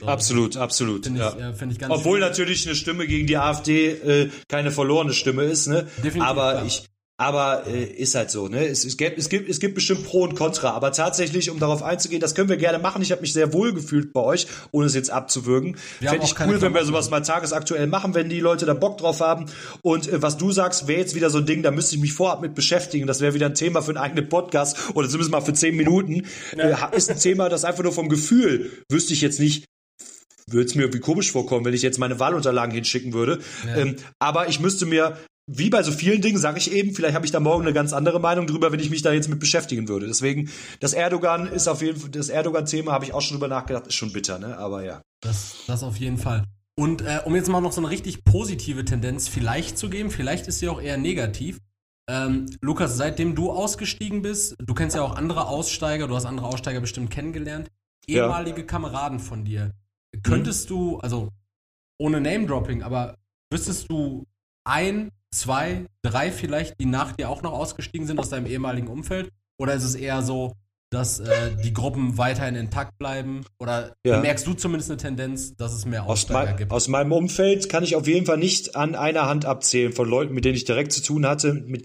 [0.00, 1.04] So, Absolut, absolut.
[1.04, 1.50] Finde ich, ja.
[1.50, 2.30] äh, find ich ganz Obwohl schwierig.
[2.30, 5.88] natürlich eine Stimme gegen die AfD äh, keine verlorene Stimme ist, ne?
[5.98, 6.66] Definitiv, aber klar.
[6.66, 6.84] ich,
[7.20, 8.64] aber äh, ist halt so, ne?
[8.68, 11.82] Es, es, gibt, es, gibt, es gibt bestimmt Pro und Contra, aber tatsächlich, um darauf
[11.82, 13.02] einzugehen, das können wir gerne machen.
[13.02, 15.76] Ich habe mich sehr wohl gefühlt bei euch, ohne es jetzt abzuwürgen.
[16.00, 19.20] Fände ich cool, wenn wir sowas mal tagesaktuell machen, wenn die Leute da Bock drauf
[19.20, 19.46] haben.
[19.82, 22.12] Und äh, was du sagst, wäre jetzt wieder so ein Ding, da müsste ich mich
[22.12, 23.08] vorab mit beschäftigen.
[23.08, 26.24] Das wäre wieder ein Thema für einen eigenen Podcast oder zumindest mal für zehn Minuten.
[26.56, 29.64] Äh, ist ein Thema, das einfach nur vom Gefühl, wüsste ich jetzt nicht,
[30.52, 33.40] würde es mir irgendwie komisch vorkommen, wenn ich jetzt meine Wahlunterlagen hinschicken würde.
[33.66, 33.76] Ja.
[33.76, 35.16] Ähm, aber ich müsste mir,
[35.50, 37.92] wie bei so vielen Dingen, sage ich eben, vielleicht habe ich da morgen eine ganz
[37.92, 40.06] andere Meinung drüber, wenn ich mich da jetzt mit beschäftigen würde.
[40.06, 40.50] Deswegen,
[40.80, 43.94] das Erdogan ist auf jeden Fall, das Erdogan-Thema habe ich auch schon drüber nachgedacht, ist
[43.94, 44.58] schon bitter, ne?
[44.58, 45.00] Aber ja.
[45.22, 46.44] Das, das auf jeden Fall.
[46.78, 50.46] Und äh, um jetzt mal noch so eine richtig positive Tendenz vielleicht zu geben, vielleicht
[50.46, 51.58] ist sie auch eher negativ.
[52.08, 56.46] Ähm, Lukas, seitdem du ausgestiegen bist, du kennst ja auch andere Aussteiger, du hast andere
[56.46, 57.68] Aussteiger bestimmt kennengelernt,
[58.06, 58.22] Ja.
[58.24, 59.72] ehemalige Kameraden von dir.
[60.22, 61.30] Könntest du, also
[61.98, 63.16] ohne Name-Dropping, aber
[63.50, 64.26] wüsstest du
[64.64, 69.30] ein, zwei, drei vielleicht, die nach dir auch noch ausgestiegen sind aus deinem ehemaligen Umfeld?
[69.60, 70.52] Oder ist es eher so,
[70.90, 73.44] dass äh, die Gruppen weiterhin intakt bleiben?
[73.58, 74.16] Oder Ja.
[74.16, 76.72] bemerkst du zumindest eine Tendenz, dass es mehr Aus, Aussteiger mein, gibt?
[76.72, 80.34] aus meinem Umfeld kann ich auf jeden Fall nicht an einer Hand abzählen von Leuten,
[80.34, 81.84] mit denen ich direkt zu tun hatte, mit,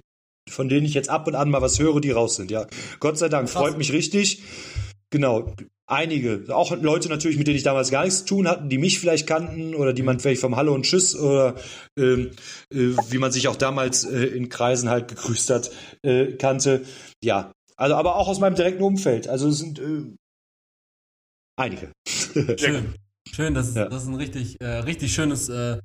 [0.49, 2.51] von denen ich jetzt ab und an mal was höre, die raus sind.
[2.51, 2.67] Ja,
[2.99, 3.61] Gott sei Dank, Krass.
[3.61, 4.43] freut mich richtig.
[5.09, 5.53] Genau,
[5.87, 8.99] einige, auch Leute natürlich, mit denen ich damals gar nichts zu tun hatten, die mich
[8.99, 11.55] vielleicht kannten oder die man vielleicht vom Hallo und Tschüss oder
[11.97, 12.31] ähm,
[12.73, 15.71] äh, wie man sich auch damals äh, in Kreisen halt gegrüßt hat,
[16.03, 16.85] äh, kannte.
[17.23, 19.27] Ja, also aber auch aus meinem direkten Umfeld.
[19.27, 20.03] Also es sind äh,
[21.57, 21.91] einige.
[22.57, 22.95] Schön.
[23.31, 23.89] Schön, das ist, Ja.
[23.89, 25.79] das ist ein richtig, äh, richtig schönes äh,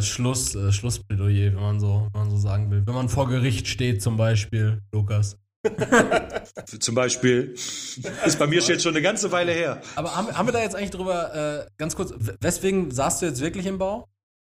[0.00, 2.82] Schluss, Schlussplädoyer, wenn man, so, wenn man so sagen will.
[2.86, 5.36] Wenn man vor Gericht steht, zum Beispiel, Lukas.
[6.80, 9.82] Zum Beispiel ist bei mir jetzt schon eine ganze Weile her.
[9.94, 13.40] Aber haben, haben wir da jetzt eigentlich drüber, äh, ganz kurz, weswegen saßt du jetzt
[13.40, 14.08] wirklich im Bau?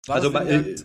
[0.08, 0.76] War Also äh,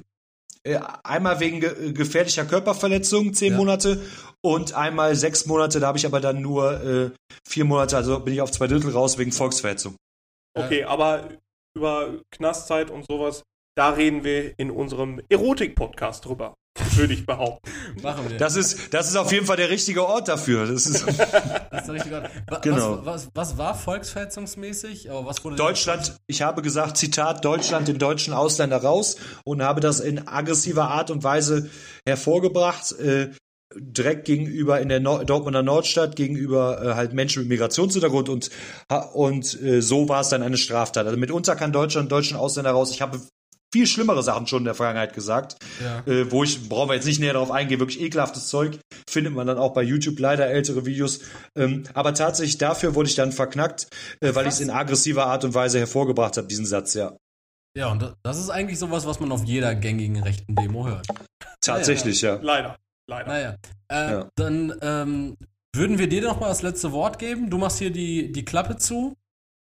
[0.65, 3.59] äh, einmal wegen ge äh, gefährlicher Körperverletzung zehn Ja.
[3.59, 4.01] Monate
[4.43, 7.11] und einmal sechs Monate, da habe ich aber dann nur äh,
[7.47, 9.97] vier Monate, also bin ich auf zwei Drittel raus wegen Volksverhetzung.
[10.55, 11.31] Okay, aber
[11.75, 13.43] über Knastzeit und sowas,
[13.75, 16.55] da reden wir in unserem Erotik-Podcast drüber,
[16.95, 17.71] würde ich behaupten.
[18.03, 18.37] machen wir.
[18.39, 20.67] Das ist, das ist auf jeden Fall der richtige Ort dafür.
[20.67, 22.31] Das ist Das ist der richtige Ort.
[22.49, 22.99] Wa- Genau.
[23.05, 25.11] Was, was, was war volksverhetzungsmäßig?
[25.11, 29.81] Aber was wurde Deutschland, ich habe gesagt, Zitat, Deutschland den deutschen Ausländer raus und habe
[29.81, 31.71] das in aggressiver Art und Weise
[32.07, 32.93] hervorgebracht.
[32.93, 33.31] Äh,
[33.75, 38.51] direkt gegenüber in der Nord Dortmunder Nordstadt gegenüber äh, halt Menschen mit Migrationshintergrund und
[39.15, 41.07] und äh, so war es dann eine Straftat.
[41.07, 42.91] Also mitunter kann Deutschland deutschen Ausländer raus.
[42.91, 43.19] Ich habe
[43.73, 46.13] viel schlimmere Sachen schon in der Vergangenheit gesagt, Ja.
[46.13, 48.79] äh, wo ich, brauchen wir jetzt nicht näher darauf eingehen, wirklich ekelhaftes Zeug,
[49.09, 51.21] findet man dann auch bei YouTube leider ältere Videos.
[51.57, 53.87] Ähm, aber tatsächlich dafür wurde ich dann verknackt,
[54.21, 57.17] äh, weil ich es in aggressiver Art und Weise hervorgebracht habe, diesen Satz, ja.
[57.77, 61.07] Ja, und das- ist eigentlich sowas, was man auf jeder gängigen rechten Demo hört.
[61.61, 62.39] Tatsächlich, ja.
[62.43, 62.77] Leider.
[63.09, 63.29] Leider.
[63.29, 63.57] Naja,
[63.91, 64.29] äh, Ja.
[64.37, 65.37] dann ähm,
[65.75, 67.49] würden wir dir noch mal das letzte Wort geben.
[67.51, 69.17] Du machst hier die, die Klappe zu.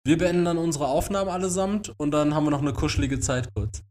[0.05, 3.83] Wir beenden dann unsere Aufnahmen allesamt und dann haben wir noch eine kuschelige Zeit kurz.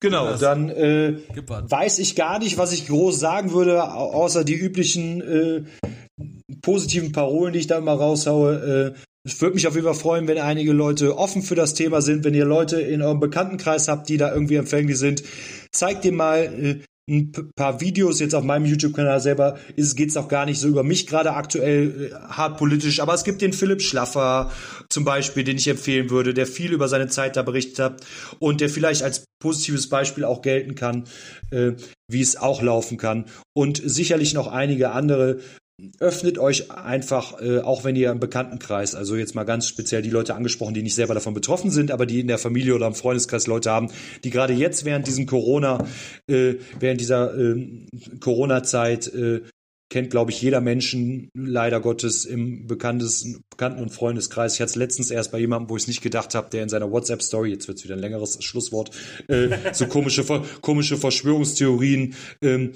[0.00, 4.54] Genau, dann äh, weiß ich gar nicht, was ich groß sagen würde, au- außer die
[4.54, 5.64] üblichen äh,
[6.62, 8.94] positiven Parolen, die ich da immer raushaue.
[8.96, 12.00] Äh, es würde mich auf jeden Fall freuen, wenn einige Leute offen für das Thema
[12.00, 15.24] sind, wenn ihr Leute in eurem Bekanntenkreis habt, die da irgendwie empfänglich sind.
[15.72, 19.58] Zeigt dir mal äh, ein paar Videos jetzt auf meinem YouTube-Kanal selber.
[19.76, 23.24] Ist geht's auch gar nicht so über mich gerade aktuell äh, hart politisch, aber es
[23.24, 24.52] gibt den Philipp Schlaffer
[24.88, 28.06] zum Beispiel, den ich empfehlen würde, der viel über seine Zeit da berichtet hat
[28.38, 31.04] und der vielleicht als positives Beispiel auch gelten kann,
[31.50, 31.72] äh,
[32.08, 33.24] wie es auch laufen kann.
[33.54, 35.38] Und sicherlich noch einige andere.
[36.00, 40.10] Öffnet euch einfach, äh, auch wenn ihr im Bekanntenkreis, also jetzt mal ganz speziell die
[40.10, 42.94] Leute angesprochen, die nicht selber davon betroffen sind, aber die in der Familie oder im
[42.94, 43.88] Freundeskreis Leute haben,
[44.24, 45.86] die gerade jetzt während diesem Corona,
[46.26, 47.86] äh, während dieser äh,
[48.18, 49.42] Corona-Zeit äh,
[49.88, 54.54] kennt, glaube ich, jeder Menschen leider Gottes im Bekanntes, Bekannten- und Freundeskreis.
[54.54, 56.68] Ich hatte es letztens erst bei jemandem, wo ich es nicht gedacht habe, der in
[56.68, 58.90] seiner WhatsApp-Story, jetzt wird es wieder ein längeres Schlusswort,
[59.28, 60.24] äh, so komische,
[60.60, 62.72] komische Verschwörungstheorien ähm,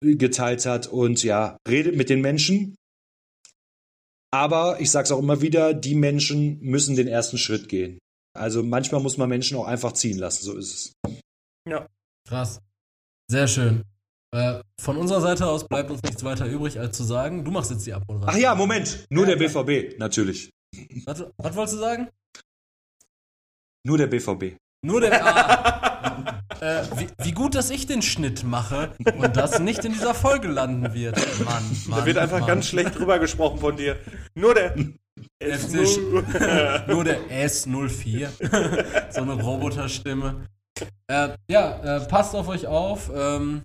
[0.00, 0.86] geteilt hat.
[0.86, 2.74] Und ja, redet mit den Menschen.
[4.32, 7.98] Aber ich sage es auch immer wieder, die Menschen müssen den ersten Schritt gehen.
[8.36, 10.92] Also manchmal muss man Menschen auch einfach ziehen lassen, so ist es.
[12.28, 12.60] Krass.
[13.30, 13.84] Sehr schön.
[14.34, 17.70] Äh, von unserer Seite aus bleibt uns nichts weiter übrig, als zu sagen, du machst
[17.70, 18.34] jetzt die Abmoderation.
[18.34, 20.50] Ach ja, Moment, nur Ja, der BVB, natürlich.
[21.04, 22.08] Was, was wolltest du sagen?
[23.86, 24.56] Nur der BVB.
[24.84, 25.24] Nur der.
[25.24, 25.80] Ah,
[26.60, 30.48] äh, wie, wie gut, dass ich den Schnitt mache und das nicht in dieser Folge
[30.48, 31.16] landen wird.
[31.44, 32.00] Mann, Mann.
[32.00, 32.48] Da wird einfach Mann.
[32.48, 33.96] ganz schlecht drüber gesprochen von dir.
[34.34, 34.72] Nur der
[35.40, 36.86] FC S0.
[36.92, 38.28] Nur der S04.
[39.12, 40.46] so eine Roboterstimme.
[41.06, 43.10] Äh, ja, äh, passt auf euch auf.
[43.14, 43.62] Ähm,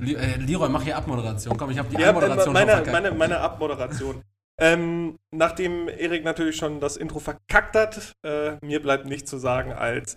[0.00, 1.56] äh, Leroy, mach hier Abmoderation.
[1.56, 3.04] Komm, ich habe die Ja, Abmoderation meine, schon verkackt.
[3.04, 4.22] meine, meine Abmoderation.
[4.60, 9.72] ähm, nachdem Erik natürlich schon das Intro verkackt hat, äh, mir bleibt nichts zu sagen
[9.72, 10.16] als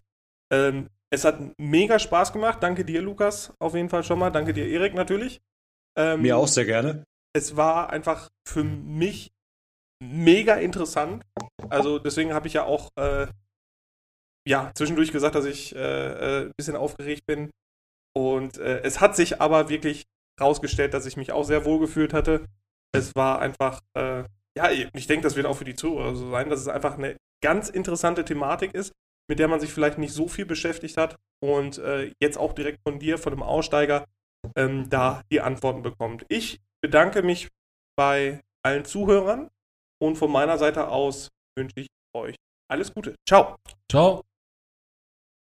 [0.52, 2.60] ähm, es hat mega Spaß gemacht.
[2.61, 4.30] Danke dir, Lukas, auf jeden Fall schon mal.
[4.30, 5.41] Danke dir, Erik, natürlich.
[5.98, 7.03] Ähm, Mir auch sehr gerne.
[7.36, 9.31] es war einfach für mich
[10.02, 11.23] mega interessant.
[11.69, 13.27] Also deswegen habe ich ja auch äh,
[14.48, 17.49] ja zwischendurch gesagt, dass ich äh, äh, ein bisschen aufgeregt bin.
[18.15, 20.06] Und äh, es hat sich aber wirklich
[20.40, 22.45] rausgestellt, dass ich mich auch sehr wohl gefühlt hatte.
[22.91, 24.23] Es war einfach, äh,
[24.57, 27.18] ja, ich denke, das wird auch für die Zuhörer so sein, dass es einfach eine
[27.44, 28.94] ganz interessante Thematik ist,
[29.30, 32.80] mit der man sich vielleicht nicht so viel beschäftigt hat und äh, jetzt auch direkt
[32.84, 34.06] von dir, von dem Aussteiger,
[34.56, 36.26] ähm, da die Antworten bekommt.
[36.27, 37.47] Ich bedanke mich
[37.95, 39.49] bei allen Zuhörern
[40.01, 42.35] und von meiner Seite aus wünsche ich euch
[42.69, 43.15] alles Gute.
[43.27, 43.56] Ciao.
[43.89, 44.28] Ciao.